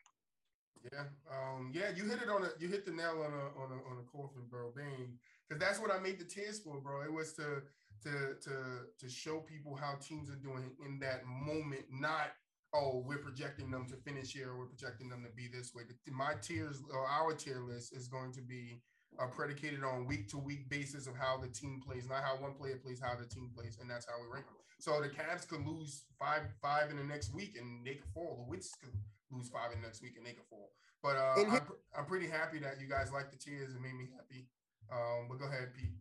Yeah, 0.92 1.04
um, 1.30 1.70
yeah, 1.72 1.90
you 1.94 2.04
hit 2.04 2.20
it 2.20 2.28
on 2.28 2.42
a 2.42 2.48
you 2.58 2.66
hit 2.66 2.84
the 2.84 2.90
nail 2.90 3.22
on 3.24 3.32
a 3.32 3.62
on 3.62 3.70
a 3.70 3.90
on 3.90 3.98
a 4.00 4.10
coffin, 4.10 4.42
bro. 4.50 4.72
Bang, 4.74 5.16
because 5.48 5.60
that's 5.60 5.78
what 5.78 5.92
I 5.92 6.00
made 6.00 6.18
the 6.18 6.24
test 6.24 6.64
for, 6.64 6.80
bro. 6.80 7.02
It 7.02 7.12
was 7.12 7.34
to 7.34 7.62
to 8.02 8.34
to 8.42 8.54
to 8.98 9.08
show 9.08 9.38
people 9.38 9.76
how 9.76 9.94
teams 9.94 10.28
are 10.28 10.34
doing 10.34 10.72
in 10.84 10.98
that 10.98 11.24
moment, 11.24 11.84
not 11.92 12.32
oh, 12.74 13.02
we're 13.06 13.18
projecting 13.18 13.70
them 13.70 13.86
to 13.88 13.96
finish 13.96 14.32
here, 14.32 14.56
we're 14.56 14.66
projecting 14.66 15.08
them 15.08 15.22
to 15.22 15.30
be 15.36 15.48
this 15.48 15.72
way. 15.74 15.82
My 16.10 16.34
tiers 16.40 16.82
or 16.92 17.06
our 17.06 17.34
tier 17.34 17.60
list 17.60 17.94
is 17.94 18.08
going 18.08 18.32
to 18.32 18.40
be 18.40 18.80
uh, 19.20 19.26
predicated 19.26 19.84
on 19.84 20.06
week 20.06 20.28
to 20.28 20.38
week 20.38 20.68
basis 20.68 21.06
of 21.06 21.14
how 21.16 21.38
the 21.38 21.48
team 21.48 21.80
plays, 21.86 22.08
not 22.08 22.22
how 22.22 22.36
one 22.36 22.54
player 22.54 22.76
plays, 22.82 23.00
how 23.00 23.14
the 23.14 23.26
team 23.26 23.50
plays, 23.54 23.78
and 23.80 23.90
that's 23.90 24.06
how 24.06 24.14
we 24.22 24.32
rank 24.32 24.46
them. 24.46 24.56
So 24.78 25.00
the 25.00 25.08
Cavs 25.08 25.46
could 25.46 25.64
lose 25.66 26.06
five 26.18 26.42
five 26.60 26.90
in 26.90 26.96
the 26.96 27.04
next 27.04 27.32
week 27.32 27.56
and 27.56 27.86
they 27.86 27.94
could 27.94 28.10
fall. 28.12 28.36
The 28.36 28.50
Wits 28.50 28.74
could 28.82 28.92
lose 29.30 29.48
five 29.48 29.72
in 29.72 29.80
the 29.80 29.86
next 29.86 30.02
week 30.02 30.14
and 30.16 30.26
they 30.26 30.32
could 30.32 30.46
fall. 30.50 30.70
But 31.02 31.16
uh, 31.16 31.34
I'm, 31.36 31.60
I'm 31.96 32.06
pretty 32.06 32.28
happy 32.28 32.58
that 32.60 32.80
you 32.80 32.88
guys 32.88 33.12
like 33.12 33.30
the 33.30 33.36
tiers. 33.36 33.74
It 33.74 33.80
made 33.80 33.94
me 33.94 34.08
happy. 34.16 34.48
Um, 34.90 35.26
but 35.28 35.38
go 35.38 35.46
ahead, 35.46 35.72
Pete. 35.76 35.94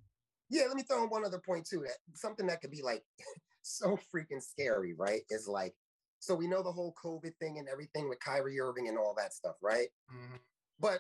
Yeah, 0.50 0.64
let 0.68 0.76
me 0.76 0.84
throw 0.84 1.04
in 1.04 1.10
one 1.10 1.26
other 1.26 1.40
point 1.40 1.68
too. 1.68 1.84
That 1.86 1.94
something 2.16 2.48
that 2.48 2.62
could 2.62 2.72
be 2.72 2.82
like 2.82 3.04
so 3.62 4.00
freaking 4.14 4.42
scary, 4.42 4.94
right? 4.98 5.22
Is 5.30 5.48
like 5.48 5.76
so 6.22 6.36
we 6.36 6.48
know 6.48 6.62
the 6.62 6.72
whole 6.72 6.94
COVID 7.04 7.36
thing 7.38 7.58
and 7.58 7.68
everything 7.68 8.08
with 8.08 8.20
Kyrie 8.20 8.60
Irving 8.60 8.88
and 8.88 8.98
all 8.98 9.16
that 9.18 9.34
stuff, 9.34 9.56
right? 9.60 9.88
Mm-hmm. 10.14 10.36
But 10.80 11.00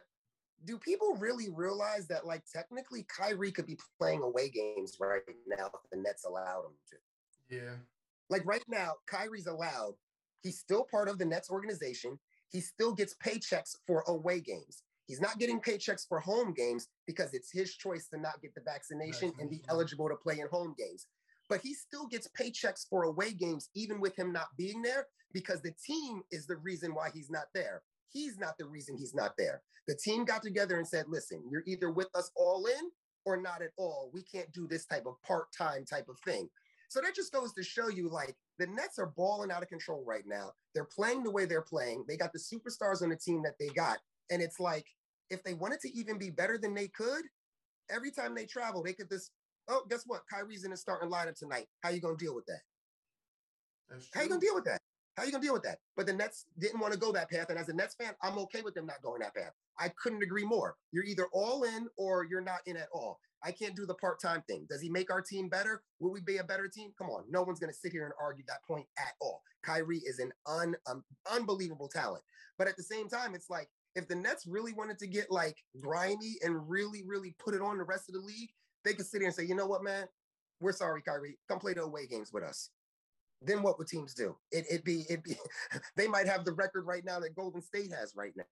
do 0.65 0.79
people 0.79 1.15
really 1.15 1.47
realize 1.53 2.07
that, 2.07 2.25
like, 2.25 2.41
technically, 2.51 3.05
Kyrie 3.07 3.51
could 3.51 3.67
be 3.67 3.77
playing 3.99 4.23
away 4.23 4.49
games 4.49 4.97
right 4.99 5.21
now 5.47 5.67
if 5.67 5.89
the 5.91 5.97
Nets 5.97 6.25
allowed 6.25 6.65
him 6.65 6.73
to? 6.89 7.55
Yeah. 7.55 7.75
Like, 8.31 8.43
right 8.47 8.63
now, 8.67 8.93
Kyrie's 9.05 9.45
allowed. 9.45 9.93
He's 10.41 10.57
still 10.57 10.87
part 10.89 11.07
of 11.07 11.19
the 11.19 11.25
Nets 11.25 11.51
organization. 11.51 12.17
He 12.49 12.59
still 12.59 12.93
gets 12.93 13.15
paychecks 13.23 13.75
for 13.85 14.03
away 14.07 14.39
games. 14.39 14.83
He's 15.05 15.21
not 15.21 15.37
getting 15.37 15.61
paychecks 15.61 16.07
for 16.07 16.19
home 16.19 16.51
games 16.53 16.87
because 17.05 17.35
it's 17.35 17.51
his 17.51 17.75
choice 17.75 18.07
to 18.07 18.19
not 18.19 18.41
get 18.41 18.55
the 18.55 18.61
vaccination 18.61 19.33
and 19.39 19.51
be 19.51 19.61
eligible 19.69 20.09
to 20.09 20.15
play 20.15 20.39
in 20.39 20.47
home 20.51 20.73
games 20.77 21.05
but 21.51 21.59
he 21.59 21.73
still 21.73 22.07
gets 22.07 22.29
paychecks 22.29 22.87
for 22.89 23.03
away 23.03 23.33
games, 23.33 23.69
even 23.75 23.99
with 23.99 24.17
him 24.17 24.31
not 24.31 24.47
being 24.57 24.81
there, 24.81 25.07
because 25.33 25.61
the 25.61 25.73
team 25.85 26.21
is 26.31 26.47
the 26.47 26.55
reason 26.55 26.95
why 26.95 27.09
he's 27.13 27.29
not 27.29 27.47
there. 27.53 27.81
He's 28.07 28.39
not 28.39 28.57
the 28.57 28.65
reason 28.65 28.95
he's 28.97 29.13
not 29.13 29.33
there. 29.37 29.61
The 29.89 29.95
team 30.01 30.23
got 30.23 30.43
together 30.43 30.77
and 30.77 30.87
said, 30.87 31.07
listen, 31.09 31.43
you're 31.51 31.65
either 31.67 31.91
with 31.91 32.07
us 32.15 32.31
all 32.37 32.65
in 32.67 32.89
or 33.25 33.35
not 33.35 33.61
at 33.61 33.71
all. 33.77 34.09
We 34.13 34.23
can't 34.23 34.49
do 34.53 34.65
this 34.65 34.85
type 34.85 35.05
of 35.05 35.21
part 35.23 35.47
time 35.51 35.83
type 35.83 36.07
of 36.07 36.17
thing. 36.25 36.47
So 36.87 37.01
that 37.01 37.15
just 37.15 37.33
goes 37.33 37.51
to 37.53 37.63
show 37.63 37.89
you 37.89 38.07
like 38.09 38.37
the 38.57 38.67
Nets 38.67 38.97
are 38.97 39.11
balling 39.17 39.51
out 39.51 39.61
of 39.61 39.67
control 39.67 40.05
right 40.07 40.23
now. 40.25 40.53
They're 40.73 40.85
playing 40.85 41.23
the 41.23 41.31
way 41.31 41.43
they're 41.43 41.61
playing. 41.61 42.05
They 42.07 42.15
got 42.15 42.31
the 42.31 42.39
superstars 42.39 43.01
on 43.03 43.09
the 43.09 43.17
team 43.17 43.43
that 43.43 43.55
they 43.59 43.67
got. 43.75 43.97
And 44.29 44.41
it's 44.41 44.61
like, 44.61 44.85
if 45.29 45.43
they 45.43 45.53
wanted 45.53 45.81
to 45.81 45.91
even 45.97 46.17
be 46.17 46.29
better 46.29 46.57
than 46.57 46.73
they 46.73 46.87
could, 46.87 47.23
every 47.89 48.11
time 48.11 48.35
they 48.35 48.45
travel, 48.45 48.81
they 48.81 48.93
could 48.93 49.09
just 49.09 49.31
oh, 49.71 49.85
guess 49.89 50.03
what? 50.05 50.21
Kyrie's 50.31 50.65
in 50.65 50.71
the 50.71 50.77
starting 50.77 51.09
lineup 51.09 51.37
tonight. 51.37 51.67
How 51.81 51.89
you 51.89 52.01
gonna 52.01 52.17
deal 52.17 52.35
with 52.35 52.45
that? 52.45 52.61
How 54.13 54.21
you 54.21 54.29
gonna 54.29 54.41
deal 54.41 54.55
with 54.55 54.65
that? 54.65 54.79
How 55.17 55.23
you 55.23 55.31
gonna 55.31 55.43
deal 55.43 55.53
with 55.53 55.63
that? 55.63 55.79
But 55.97 56.05
the 56.05 56.13
Nets 56.13 56.45
didn't 56.59 56.79
want 56.79 56.93
to 56.93 56.99
go 56.99 57.11
that 57.11 57.29
path, 57.29 57.49
and 57.49 57.57
as 57.57 57.69
a 57.69 57.73
Nets 57.73 57.95
fan, 57.95 58.13
I'm 58.21 58.37
okay 58.39 58.61
with 58.61 58.73
them 58.73 58.85
not 58.85 59.01
going 59.01 59.21
that 59.21 59.35
path. 59.35 59.53
I 59.79 59.89
couldn't 60.01 60.23
agree 60.23 60.45
more. 60.45 60.75
You're 60.91 61.05
either 61.05 61.27
all 61.33 61.63
in 61.63 61.87
or 61.97 62.25
you're 62.25 62.41
not 62.41 62.59
in 62.65 62.77
at 62.77 62.89
all. 62.93 63.19
I 63.43 63.51
can't 63.51 63.75
do 63.75 63.87
the 63.87 63.95
part-time 63.95 64.43
thing. 64.47 64.67
Does 64.69 64.81
he 64.81 64.89
make 64.89 65.11
our 65.11 65.21
team 65.21 65.49
better? 65.49 65.81
Will 65.99 66.11
we 66.11 66.21
be 66.21 66.37
a 66.37 66.43
better 66.43 66.67
team? 66.67 66.91
Come 66.97 67.09
on, 67.09 67.23
no 67.29 67.41
one's 67.41 67.59
gonna 67.59 67.73
sit 67.73 67.91
here 67.91 68.05
and 68.05 68.13
argue 68.21 68.43
that 68.47 68.63
point 68.67 68.85
at 68.99 69.13
all. 69.19 69.41
Kyrie 69.63 70.01
is 70.05 70.19
an 70.19 70.31
un, 70.45 70.75
um, 70.87 71.03
unbelievable 71.31 71.87
talent, 71.87 72.23
but 72.57 72.67
at 72.67 72.77
the 72.77 72.83
same 72.83 73.09
time, 73.09 73.35
it's 73.35 73.49
like 73.49 73.69
if 73.95 74.07
the 74.07 74.15
Nets 74.15 74.47
really 74.47 74.73
wanted 74.73 74.97
to 74.99 75.07
get 75.07 75.29
like 75.29 75.57
grimy 75.81 76.37
and 76.43 76.69
really, 76.69 77.03
really 77.05 77.35
put 77.39 77.53
it 77.53 77.61
on 77.61 77.77
the 77.77 77.83
rest 77.83 78.07
of 78.07 78.15
the 78.15 78.21
league, 78.21 78.49
they 78.83 78.93
could 78.93 79.05
sit 79.05 79.19
here 79.21 79.27
and 79.27 79.35
say, 79.35 79.45
you 79.45 79.55
know 79.55 79.67
what, 79.67 79.83
man, 79.83 80.05
we're 80.59 80.71
sorry, 80.71 81.01
Kyrie, 81.01 81.37
come 81.47 81.59
play 81.59 81.73
the 81.73 81.83
away 81.83 82.07
games 82.07 82.31
with 82.33 82.43
us. 82.43 82.69
Then 83.41 83.63
what 83.63 83.79
would 83.79 83.87
teams 83.87 84.13
do? 84.13 84.35
It, 84.51 84.65
would 84.71 84.83
be, 84.83 85.05
it'd 85.09 85.23
be, 85.23 85.35
they 85.95 86.07
might 86.07 86.27
have 86.27 86.45
the 86.45 86.53
record 86.53 86.85
right 86.85 87.03
now 87.03 87.19
that 87.19 87.35
Golden 87.35 87.61
State 87.61 87.91
has 87.91 88.13
right 88.15 88.33
now, 88.35 88.43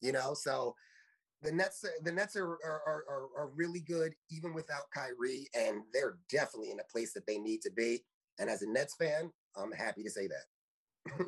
you 0.00 0.12
know? 0.12 0.34
So 0.34 0.74
the 1.42 1.52
Nets, 1.52 1.84
the 2.02 2.12
Nets 2.12 2.36
are, 2.36 2.52
are 2.64 3.04
are 3.08 3.26
are 3.36 3.50
really 3.54 3.80
good 3.80 4.14
even 4.30 4.54
without 4.54 4.90
Kyrie, 4.94 5.48
and 5.54 5.82
they're 5.92 6.16
definitely 6.30 6.70
in 6.70 6.80
a 6.80 6.92
place 6.92 7.12
that 7.14 7.26
they 7.26 7.38
need 7.38 7.60
to 7.62 7.70
be. 7.72 8.04
And 8.38 8.48
as 8.48 8.62
a 8.62 8.70
Nets 8.70 8.94
fan, 8.94 9.30
I'm 9.56 9.72
happy 9.72 10.02
to 10.04 10.10
say 10.10 10.28
that. 10.28 11.26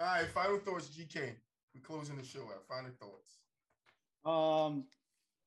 All 0.00 0.06
right, 0.06 0.26
final 0.28 0.58
thoughts, 0.58 0.88
GK. 0.88 1.34
We're 1.74 1.82
closing 1.82 2.16
the 2.16 2.24
show 2.24 2.42
out. 2.42 2.66
Final 2.68 2.90
thoughts. 3.00 3.38
Um, 4.24 4.84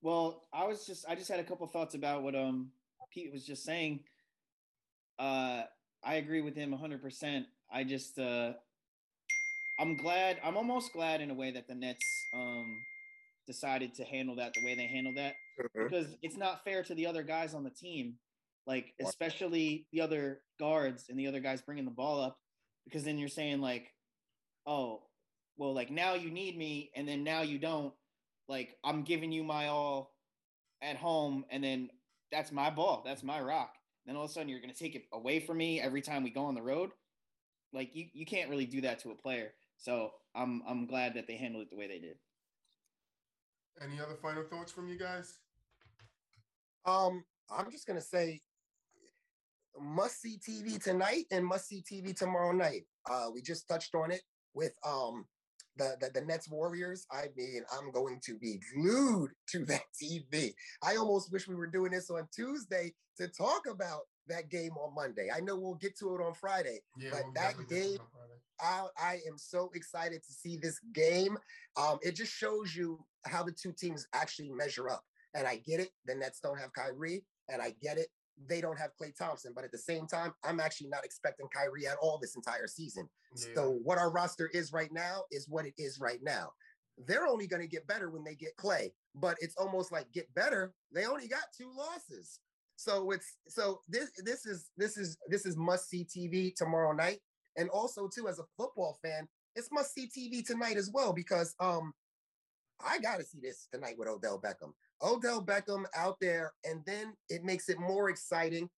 well, 0.07 0.47
I 0.53 0.65
was 0.65 0.85
just 0.85 1.05
I 1.05 1.15
just 1.15 1.29
had 1.29 1.41
a 1.41 1.43
couple 1.43 1.67
thoughts 1.67 1.93
about 1.93 2.23
what 2.23 2.33
um 2.33 2.71
Pete 3.11 3.29
was 3.33 3.45
just 3.45 3.65
saying. 3.65 3.99
Uh, 5.19 5.63
I 6.01 6.15
agree 6.15 6.39
with 6.39 6.55
him 6.55 6.71
100%. 6.71 7.43
I 7.69 7.83
just 7.83 8.17
uh 8.17 8.53
I'm 9.77 9.97
glad 9.97 10.37
I'm 10.45 10.55
almost 10.55 10.93
glad 10.93 11.19
in 11.19 11.29
a 11.29 11.33
way 11.33 11.51
that 11.51 11.67
the 11.67 11.75
Nets 11.75 12.05
um 12.33 12.77
decided 13.47 13.95
to 13.95 14.05
handle 14.05 14.37
that 14.37 14.53
the 14.53 14.63
way 14.63 14.75
they 14.75 14.87
handled 14.87 15.17
that 15.17 15.33
mm-hmm. 15.59 15.83
because 15.83 16.15
it's 16.21 16.37
not 16.37 16.63
fair 16.63 16.83
to 16.83 16.95
the 16.95 17.05
other 17.05 17.23
guys 17.23 17.53
on 17.53 17.65
the 17.65 17.69
team 17.69 18.15
like 18.65 18.93
especially 19.01 19.87
the 19.91 19.99
other 19.99 20.39
guards 20.57 21.05
and 21.09 21.19
the 21.19 21.27
other 21.27 21.41
guys 21.41 21.61
bringing 21.61 21.85
the 21.85 21.91
ball 21.91 22.21
up 22.21 22.37
because 22.85 23.03
then 23.03 23.17
you're 23.17 23.29
saying 23.29 23.59
like 23.59 23.93
oh 24.65 25.01
well 25.57 25.73
like 25.73 25.89
now 25.89 26.13
you 26.13 26.29
need 26.29 26.57
me 26.57 26.91
and 26.95 27.07
then 27.07 27.23
now 27.23 27.41
you 27.41 27.57
don't 27.57 27.93
like 28.47 28.75
i'm 28.83 29.03
giving 29.03 29.31
you 29.31 29.43
my 29.43 29.67
all 29.67 30.11
at 30.81 30.95
home 30.97 31.45
and 31.49 31.63
then 31.63 31.89
that's 32.31 32.51
my 32.51 32.69
ball. 32.69 33.03
That's 33.05 33.23
my 33.23 33.39
rock. 33.41 33.73
Then 34.05 34.15
all 34.15 34.25
of 34.25 34.29
a 34.29 34.33
sudden 34.33 34.49
you're 34.49 34.61
going 34.61 34.73
to 34.73 34.79
take 34.79 34.95
it 34.95 35.05
away 35.13 35.39
from 35.39 35.57
me 35.57 35.81
every 35.81 36.01
time 36.01 36.23
we 36.23 36.29
go 36.29 36.45
on 36.45 36.55
the 36.55 36.61
road. 36.61 36.91
Like 37.73 37.95
you, 37.95 38.05
you 38.13 38.25
can't 38.25 38.49
really 38.49 38.65
do 38.65 38.81
that 38.81 38.99
to 38.99 39.11
a 39.11 39.15
player. 39.15 39.51
So 39.77 40.11
i'm 40.35 40.63
i'm 40.67 40.85
glad 40.87 41.13
that 41.13 41.27
they 41.27 41.35
handled 41.35 41.63
it 41.63 41.69
the 41.69 41.77
way 41.77 41.87
they 41.87 41.99
did. 41.99 42.15
Any 43.81 43.99
other 43.99 44.15
final 44.15 44.43
thoughts 44.43 44.71
from 44.71 44.87
you 44.87 44.97
guys? 44.97 45.35
Um 46.85 47.23
i'm 47.51 47.69
just 47.71 47.85
going 47.85 47.99
to 47.99 48.05
say 48.05 48.41
must 49.79 50.21
see 50.21 50.39
tv 50.39 50.81
tonight 50.81 51.25
and 51.29 51.45
must 51.45 51.67
see 51.67 51.83
tv 51.83 52.15
tomorrow 52.15 52.51
night. 52.51 52.83
Uh 53.09 53.27
we 53.33 53.41
just 53.41 53.67
touched 53.67 53.93
on 53.93 54.11
it 54.11 54.21
with 54.53 54.73
um 54.85 55.25
the, 55.78 55.95
the, 55.99 56.19
the 56.19 56.25
Nets 56.25 56.49
Warriors, 56.49 57.05
I 57.11 57.25
mean, 57.36 57.63
I'm 57.78 57.91
going 57.91 58.19
to 58.25 58.38
be 58.38 58.59
glued 58.73 59.32
to 59.49 59.65
that 59.65 59.84
TV. 60.01 60.53
I 60.84 60.95
almost 60.95 61.32
wish 61.32 61.47
we 61.47 61.55
were 61.55 61.67
doing 61.67 61.91
this 61.91 62.09
on 62.09 62.28
Tuesday 62.34 62.93
to 63.17 63.28
talk 63.28 63.63
about 63.69 64.01
that 64.28 64.49
game 64.49 64.71
on 64.71 64.93
Monday. 64.93 65.30
I 65.36 65.39
know 65.39 65.57
we'll 65.57 65.75
get 65.75 65.97
to 65.99 66.15
it 66.15 66.21
on 66.21 66.34
Friday, 66.34 66.80
yeah, 66.97 67.09
but 67.11 67.23
we'll 67.23 67.34
that 67.34 67.69
game, 67.69 67.99
I, 68.59 68.88
I 68.97 69.13
am 69.28 69.38
so 69.38 69.71
excited 69.73 70.23
to 70.23 70.34
see 70.34 70.57
this 70.57 70.80
game. 70.93 71.38
Um, 71.75 71.99
it 72.01 72.15
just 72.15 72.34
shows 72.34 72.75
you 72.75 72.99
how 73.25 73.43
the 73.43 73.51
two 73.51 73.71
teams 73.71 74.07
actually 74.13 74.49
measure 74.49 74.89
up. 74.89 75.03
And 75.34 75.47
I 75.47 75.57
get 75.57 75.80
it. 75.80 75.89
The 76.05 76.15
Nets 76.15 76.39
don't 76.41 76.57
have 76.57 76.73
Kyrie, 76.73 77.23
and 77.49 77.61
I 77.61 77.73
get 77.82 77.97
it 77.97 78.07
they 78.47 78.61
don't 78.61 78.77
have 78.77 78.91
Klay 79.01 79.15
Thompson. 79.15 79.53
But 79.55 79.63
at 79.63 79.71
the 79.71 79.77
same 79.77 80.07
time, 80.07 80.33
I'm 80.43 80.59
actually 80.59 80.89
not 80.89 81.05
expecting 81.05 81.47
Kyrie 81.53 81.88
at 81.88 81.97
all 82.01 82.19
this 82.21 82.35
entire 82.35 82.67
season. 82.67 83.09
Yeah. 83.35 83.47
So 83.55 83.79
what 83.83 83.97
our 83.97 84.11
roster 84.11 84.49
is 84.53 84.71
right 84.71 84.91
now 84.91 85.23
is 85.31 85.47
what 85.49 85.65
it 85.65 85.73
is 85.77 85.99
right 85.99 86.19
now. 86.21 86.51
They're 87.05 87.27
only 87.27 87.47
going 87.47 87.61
to 87.61 87.67
get 87.67 87.88
better 87.88 88.09
when 88.09 88.23
they 88.23 88.35
get 88.35 88.57
Klay. 88.57 88.91
but 89.15 89.38
it's 89.39 89.55
almost 89.55 89.91
like 89.91 90.11
get 90.11 90.33
better. 90.33 90.73
They 90.91 91.05
only 91.05 91.27
got 91.27 91.43
two 91.55 91.71
losses. 91.75 92.39
So 92.75 93.11
it's 93.11 93.38
so 93.47 93.81
this 93.88 94.11
this 94.23 94.45
is 94.45 94.69
this 94.77 94.97
is 94.97 95.17
this 95.27 95.45
is 95.45 95.57
must 95.57 95.89
see 95.89 96.05
TV 96.05 96.53
tomorrow 96.55 96.93
night. 96.93 97.19
And 97.57 97.69
also 97.69 98.07
too, 98.07 98.27
as 98.27 98.38
a 98.38 98.43
football 98.55 98.99
fan, 99.03 99.27
it's 99.55 99.71
must 99.71 99.93
see 99.93 100.07
TV 100.07 100.45
tonight 100.45 100.77
as 100.77 100.91
well 100.93 101.11
because 101.11 101.55
um 101.59 101.91
I 102.86 102.99
gotta 102.99 103.23
see 103.23 103.39
this 103.41 103.67
tonight 103.71 103.95
with 103.97 104.07
Odell 104.07 104.39
Beckham. 104.39 104.73
Odell 105.01 105.43
Beckham 105.43 105.86
out 105.95 106.17
there, 106.19 106.53
and 106.63 106.82
then 106.86 107.13
it 107.30 107.43
makes 107.43 107.69
it 107.69 107.80
more 107.80 108.09
exciting. 108.09 108.69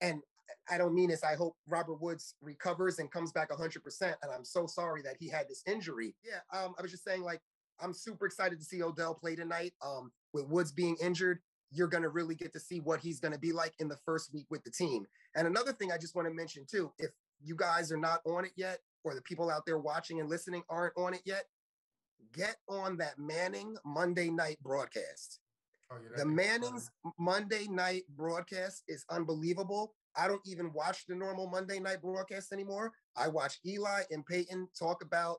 And 0.00 0.22
I 0.70 0.78
don't 0.78 0.94
mean 0.94 1.10
this. 1.10 1.24
I 1.24 1.34
hope 1.34 1.56
Robert 1.68 2.00
Woods 2.00 2.34
recovers 2.40 2.98
and 2.98 3.10
comes 3.10 3.32
back 3.32 3.50
100%. 3.50 3.80
And 4.02 4.32
I'm 4.32 4.44
so 4.44 4.66
sorry 4.66 5.02
that 5.02 5.16
he 5.18 5.28
had 5.28 5.48
this 5.48 5.62
injury. 5.66 6.14
Yeah, 6.24 6.40
um, 6.58 6.74
I 6.78 6.82
was 6.82 6.90
just 6.90 7.04
saying, 7.04 7.22
like, 7.22 7.40
I'm 7.80 7.94
super 7.94 8.26
excited 8.26 8.58
to 8.58 8.64
see 8.64 8.82
Odell 8.82 9.14
play 9.14 9.34
tonight. 9.36 9.72
Um, 9.82 10.12
with 10.32 10.46
Woods 10.46 10.72
being 10.72 10.96
injured, 11.02 11.40
you're 11.72 11.88
going 11.88 12.02
to 12.02 12.08
really 12.08 12.34
get 12.34 12.52
to 12.52 12.60
see 12.60 12.80
what 12.80 13.00
he's 13.00 13.20
going 13.20 13.32
to 13.32 13.38
be 13.38 13.52
like 13.52 13.74
in 13.78 13.88
the 13.88 13.98
first 14.04 14.32
week 14.32 14.46
with 14.50 14.62
the 14.64 14.70
team. 14.70 15.06
And 15.34 15.46
another 15.46 15.72
thing 15.72 15.92
I 15.92 15.98
just 15.98 16.14
want 16.14 16.28
to 16.28 16.34
mention 16.34 16.66
too 16.70 16.92
if 16.98 17.10
you 17.42 17.56
guys 17.56 17.90
are 17.90 17.96
not 17.96 18.20
on 18.26 18.44
it 18.44 18.52
yet, 18.56 18.80
or 19.04 19.14
the 19.14 19.22
people 19.22 19.50
out 19.50 19.64
there 19.66 19.78
watching 19.78 20.20
and 20.20 20.28
listening 20.28 20.62
aren't 20.68 20.92
on 20.96 21.14
it 21.14 21.22
yet, 21.24 21.44
get 22.34 22.56
on 22.68 22.96
that 22.98 23.18
Manning 23.18 23.76
Monday 23.84 24.30
night 24.30 24.58
broadcast. 24.62 25.40
Oh, 25.92 25.96
yeah, 26.02 26.22
the 26.22 26.28
Manning's 26.28 26.90
Monday 27.18 27.66
night 27.68 28.04
broadcast 28.16 28.84
is 28.88 29.04
unbelievable. 29.10 29.94
I 30.16 30.28
don't 30.28 30.42
even 30.44 30.72
watch 30.72 31.04
the 31.06 31.14
normal 31.14 31.48
Monday 31.48 31.80
night 31.80 32.02
broadcast 32.02 32.52
anymore. 32.52 32.92
I 33.16 33.28
watch 33.28 33.58
Eli 33.66 34.02
and 34.10 34.24
Peyton 34.26 34.68
talk 34.78 35.02
about 35.02 35.38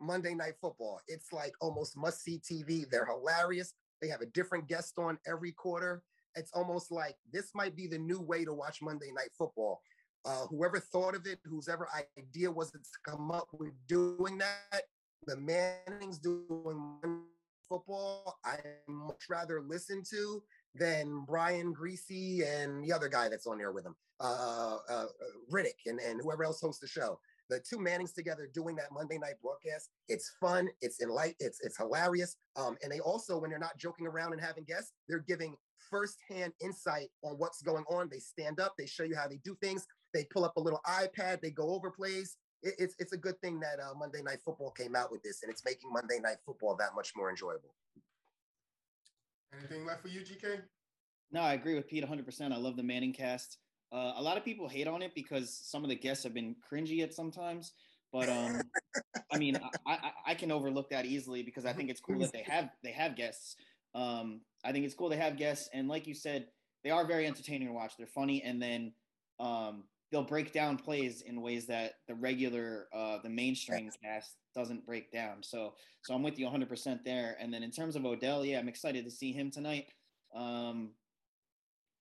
Monday 0.00 0.34
night 0.34 0.54
football. 0.60 1.00
It's 1.08 1.32
like 1.32 1.52
almost 1.60 1.96
must 1.96 2.22
see 2.22 2.40
TV. 2.40 2.88
They're 2.88 3.06
hilarious. 3.06 3.74
They 4.00 4.08
have 4.08 4.20
a 4.20 4.26
different 4.26 4.68
guest 4.68 4.94
on 4.98 5.18
every 5.26 5.52
quarter. 5.52 6.02
It's 6.34 6.50
almost 6.52 6.90
like 6.90 7.16
this 7.32 7.50
might 7.54 7.76
be 7.76 7.86
the 7.86 7.98
new 7.98 8.20
way 8.20 8.44
to 8.44 8.52
watch 8.52 8.78
Monday 8.82 9.12
night 9.14 9.30
football. 9.36 9.80
Uh, 10.24 10.46
whoever 10.50 10.78
thought 10.78 11.14
of 11.14 11.26
it, 11.26 11.38
whose 11.44 11.68
ever 11.68 11.88
idea 12.18 12.50
was 12.50 12.68
it 12.74 12.82
to 12.84 13.10
come 13.10 13.30
up 13.30 13.48
with 13.52 13.72
doing 13.88 14.38
that, 14.38 14.82
the 15.26 15.36
Mannings 15.36 16.18
doing 16.18 16.98
football, 17.68 18.38
I 18.44 18.56
much 18.88 19.24
rather 19.28 19.60
listen 19.60 20.02
to 20.10 20.42
than 20.74 21.24
Brian 21.26 21.74
Griese 21.74 22.42
and 22.46 22.84
the 22.84 22.92
other 22.92 23.08
guy 23.08 23.28
that's 23.28 23.46
on 23.46 23.58
there 23.58 23.72
with 23.72 23.86
him, 23.86 23.94
uh, 24.20 24.78
uh, 24.88 24.92
uh, 24.92 25.06
Riddick, 25.52 25.78
and, 25.86 26.00
and 26.00 26.20
whoever 26.22 26.44
else 26.44 26.60
hosts 26.60 26.80
the 26.80 26.88
show. 26.88 27.18
The 27.50 27.60
two 27.60 27.78
Mannings 27.78 28.12
together 28.12 28.48
doing 28.54 28.76
that 28.76 28.92
Monday 28.92 29.18
night 29.18 29.34
broadcast, 29.42 29.90
it's 30.08 30.32
fun, 30.40 30.68
it's 30.80 31.02
enlight, 31.02 31.34
it's 31.38 31.60
it's 31.62 31.76
hilarious. 31.76 32.36
Um, 32.56 32.76
and 32.82 32.90
they 32.90 33.00
also, 33.00 33.38
when 33.38 33.50
they're 33.50 33.58
not 33.58 33.76
joking 33.78 34.06
around 34.06 34.32
and 34.32 34.40
having 34.40 34.64
guests, 34.64 34.92
they're 35.08 35.24
giving 35.26 35.56
firsthand 35.90 36.52
insight 36.62 37.08
on 37.22 37.34
what's 37.36 37.60
going 37.60 37.84
on. 37.90 38.08
They 38.10 38.20
stand 38.20 38.58
up, 38.58 38.74
they 38.78 38.86
show 38.86 39.02
you 39.04 39.16
how 39.16 39.28
they 39.28 39.40
do 39.44 39.56
things. 39.60 39.86
They 40.14 40.26
pull 40.32 40.44
up 40.44 40.56
a 40.56 40.60
little 40.60 40.80
iPad, 40.86 41.40
they 41.42 41.50
go 41.50 41.70
over 41.74 41.90
plays 41.90 42.38
it, 42.62 42.74
it's 42.78 42.94
it's 42.98 43.12
a 43.12 43.16
good 43.16 43.40
thing 43.40 43.60
that 43.60 43.80
uh, 43.80 43.94
Monday 43.94 44.22
Night 44.22 44.38
Football 44.44 44.70
came 44.70 44.94
out 44.94 45.10
with 45.10 45.22
this, 45.22 45.42
and 45.42 45.50
it's 45.50 45.64
making 45.64 45.92
Monday 45.92 46.18
Night 46.20 46.38
Football 46.44 46.76
that 46.76 46.94
much 46.94 47.12
more 47.16 47.30
enjoyable. 47.30 47.74
Anything 49.58 49.84
left 49.84 50.02
for 50.02 50.08
you, 50.08 50.20
GK? 50.20 50.60
No, 51.30 51.40
I 51.40 51.54
agree 51.54 51.74
with 51.74 51.88
Pete 51.88 52.04
100%. 52.04 52.52
I 52.52 52.56
love 52.56 52.76
the 52.76 52.82
Manning 52.82 53.12
cast. 53.12 53.58
Uh, 53.92 54.12
a 54.16 54.22
lot 54.22 54.36
of 54.36 54.44
people 54.44 54.68
hate 54.68 54.86
on 54.86 55.02
it 55.02 55.14
because 55.14 55.60
some 55.64 55.82
of 55.82 55.88
the 55.88 55.94
guests 55.94 56.24
have 56.24 56.34
been 56.34 56.56
cringy 56.70 57.02
at 57.02 57.12
sometimes. 57.12 57.72
But 58.12 58.28
um, 58.28 58.60
I 59.32 59.38
mean, 59.38 59.56
I, 59.86 59.92
I, 59.92 60.10
I, 60.28 60.34
can 60.34 60.52
overlook 60.52 60.90
that 60.90 61.06
easily 61.06 61.42
because 61.42 61.64
I 61.64 61.72
think 61.72 61.88
it's 61.88 62.00
cool 62.00 62.18
that 62.18 62.32
they 62.32 62.44
have 62.46 62.70
they 62.82 62.92
have 62.92 63.16
guests. 63.16 63.56
Um, 63.94 64.42
I 64.64 64.72
think 64.72 64.84
it's 64.84 64.94
cool 64.94 65.08
they 65.08 65.16
have 65.16 65.36
guests, 65.38 65.70
and 65.72 65.88
like 65.88 66.06
you 66.06 66.14
said, 66.14 66.48
they 66.84 66.90
are 66.90 67.06
very 67.06 67.26
entertaining 67.26 67.68
to 67.68 67.74
watch. 67.74 67.94
They're 67.96 68.06
funny, 68.06 68.42
and 68.42 68.60
then 68.60 68.92
um, 69.40 69.84
they'll 70.12 70.22
break 70.22 70.52
down 70.52 70.76
plays 70.76 71.22
in 71.22 71.40
ways 71.40 71.66
that 71.66 71.94
the 72.06 72.14
regular 72.14 72.86
uh, 72.94 73.18
the 73.22 73.30
mainstream 73.30 73.90
cast 74.04 74.36
doesn't 74.54 74.84
break 74.84 75.10
down. 75.10 75.42
So 75.42 75.72
so 76.02 76.14
I'm 76.14 76.22
with 76.22 76.38
you 76.38 76.46
100% 76.46 77.04
there. 77.04 77.36
And 77.40 77.52
then 77.52 77.62
in 77.62 77.70
terms 77.70 77.96
of 77.96 78.04
Odell, 78.04 78.44
yeah, 78.44 78.58
I'm 78.58 78.68
excited 78.68 79.04
to 79.04 79.10
see 79.10 79.32
him 79.32 79.50
tonight. 79.50 79.86
Um, 80.34 80.90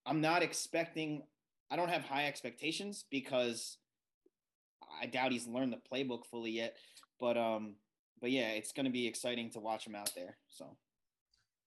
I'm 0.06 0.22
not 0.22 0.44
expecting. 0.44 1.24
I 1.72 1.78
don't 1.78 1.90
have 1.90 2.04
high 2.04 2.26
expectations 2.26 3.06
because 3.10 3.78
I 5.02 5.06
doubt 5.06 5.32
he's 5.32 5.48
learned 5.48 5.74
the 5.74 5.78
playbook 5.78 6.26
fully 6.26 6.52
yet. 6.52 6.76
But 7.20 7.38
um, 7.38 7.76
but 8.20 8.32
yeah, 8.32 8.50
it's 8.50 8.74
going 8.74 8.86
to 8.86 8.92
be 8.92 9.08
exciting 9.08 9.50
to 9.52 9.60
watch 9.60 9.88
him 9.88 9.96
out 9.96 10.12
there. 10.16 10.38
So. 10.50 10.66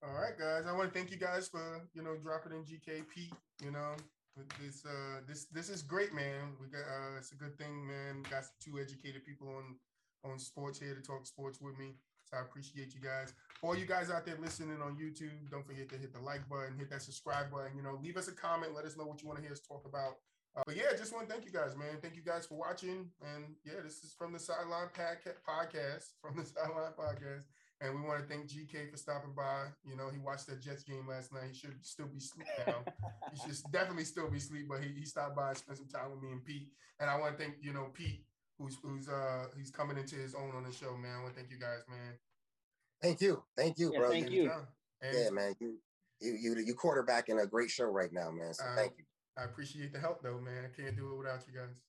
All 0.02 0.12
right, 0.12 0.38
guys. 0.38 0.64
I 0.68 0.72
want 0.72 0.92
to 0.92 0.98
thank 0.98 1.10
you 1.10 1.16
guys 1.16 1.48
for 1.48 1.80
you 1.94 2.02
know 2.02 2.16
dropping 2.22 2.52
in 2.52 2.64
GKP. 2.64 3.32
You 3.62 3.70
know, 3.70 3.94
this 4.60 4.84
uh 4.84 5.20
this 5.26 5.46
this 5.46 5.68
is 5.68 5.82
great, 5.82 6.12
man. 6.12 6.54
We 6.60 6.66
got 6.68 6.82
uh 6.82 7.18
it's 7.18 7.32
a 7.32 7.36
good 7.36 7.56
thing, 7.58 7.86
man. 7.86 8.22
Got 8.30 8.44
two 8.60 8.78
educated 8.80 9.24
people 9.24 9.48
on 9.48 9.76
on 10.30 10.38
sports 10.38 10.78
here 10.78 10.94
to 10.94 11.02
talk 11.02 11.26
sports 11.26 11.60
with 11.60 11.78
me. 11.78 11.94
So 12.24 12.38
I 12.38 12.40
appreciate 12.40 12.94
you 12.94 13.00
guys. 13.00 13.34
For 13.60 13.68
all 13.68 13.76
you 13.76 13.86
guys 13.86 14.10
out 14.10 14.24
there 14.24 14.36
listening 14.40 14.80
on 14.82 14.96
YouTube, 14.96 15.50
don't 15.50 15.66
forget 15.66 15.88
to 15.90 15.96
hit 15.96 16.12
the 16.12 16.20
like 16.20 16.48
button, 16.48 16.78
hit 16.78 16.90
that 16.90 17.02
subscribe 17.02 17.50
button. 17.50 17.76
You 17.76 17.82
know, 17.82 17.98
leave 18.02 18.16
us 18.16 18.28
a 18.28 18.32
comment. 18.32 18.74
Let 18.74 18.86
us 18.86 18.96
know 18.96 19.04
what 19.04 19.20
you 19.22 19.28
want 19.28 19.38
to 19.38 19.44
hear 19.44 19.52
us 19.52 19.60
talk 19.60 19.84
about. 19.86 20.16
Uh, 20.56 20.62
but 20.66 20.76
yeah, 20.76 20.96
just 20.96 21.12
want 21.12 21.28
to 21.28 21.32
thank 21.32 21.44
you 21.44 21.52
guys, 21.52 21.76
man. 21.76 21.98
Thank 22.00 22.14
you 22.14 22.22
guys 22.22 22.46
for 22.46 22.56
watching. 22.56 23.10
And 23.20 23.44
yeah, 23.64 23.82
this 23.82 24.04
is 24.04 24.14
from 24.16 24.32
the 24.32 24.38
Sideline 24.38 24.88
Podcast, 24.94 26.14
from 26.22 26.36
the 26.36 26.44
Sideline 26.44 26.92
Podcast. 26.98 27.44
And 27.80 27.94
we 27.94 28.06
want 28.06 28.22
to 28.22 28.26
thank 28.26 28.48
GK 28.48 28.90
for 28.90 28.96
stopping 28.96 29.32
by. 29.36 29.66
You 29.84 29.96
know, 29.96 30.08
he 30.08 30.18
watched 30.18 30.46
that 30.46 30.62
Jets 30.62 30.84
game 30.84 31.06
last 31.08 31.32
night. 31.32 31.50
He 31.52 31.58
should 31.58 31.84
still 31.84 32.06
be 32.06 32.18
asleep 32.18 32.46
now. 32.66 32.84
he 33.32 33.40
should 33.40 33.58
definitely 33.72 34.04
still 34.04 34.30
be 34.30 34.38
asleep, 34.38 34.66
but 34.68 34.82
he, 34.82 34.88
he 34.98 35.04
stopped 35.04 35.36
by 35.36 35.50
and 35.50 35.58
spent 35.58 35.78
some 35.78 35.88
time 35.88 36.10
with 36.10 36.22
me 36.22 36.30
and 36.30 36.44
Pete. 36.44 36.68
And 37.00 37.10
I 37.10 37.18
want 37.18 37.36
to 37.36 37.42
thank, 37.42 37.56
you 37.60 37.72
know, 37.72 37.88
Pete, 37.92 38.24
who's 38.58 38.78
who's 38.82 39.08
uh 39.08 39.46
he's 39.56 39.70
coming 39.70 39.98
into 39.98 40.16
his 40.16 40.34
own 40.34 40.52
on 40.56 40.64
the 40.64 40.72
show, 40.72 40.96
man. 40.96 41.18
I 41.18 41.22
want 41.22 41.34
to 41.34 41.40
thank 41.40 41.50
you 41.50 41.58
guys, 41.58 41.82
man. 41.88 42.14
Thank 43.02 43.20
you. 43.20 43.42
Thank 43.56 43.78
you, 43.78 43.92
yeah, 43.92 43.98
bro. 43.98 44.10
Thank 44.10 44.30
you. 44.30 44.50
And 45.02 45.18
Yeah, 45.18 45.30
man. 45.30 45.54
You 45.60 45.76
you 46.20 46.32
you 46.40 46.64
you 46.64 46.74
quarterbacking 46.74 47.42
a 47.42 47.46
great 47.46 47.70
show 47.70 47.86
right 47.86 48.12
now, 48.12 48.30
man. 48.30 48.54
So 48.54 48.64
Uh, 48.64 48.76
thank 48.76 48.92
you. 48.96 49.04
I 49.36 49.44
appreciate 49.44 49.92
the 49.92 49.98
help 49.98 50.22
though, 50.22 50.38
man. 50.40 50.64
I 50.64 50.74
can't 50.74 50.96
do 50.96 51.12
it 51.12 51.18
without 51.18 51.40
you 51.46 51.58
guys. 51.58 51.82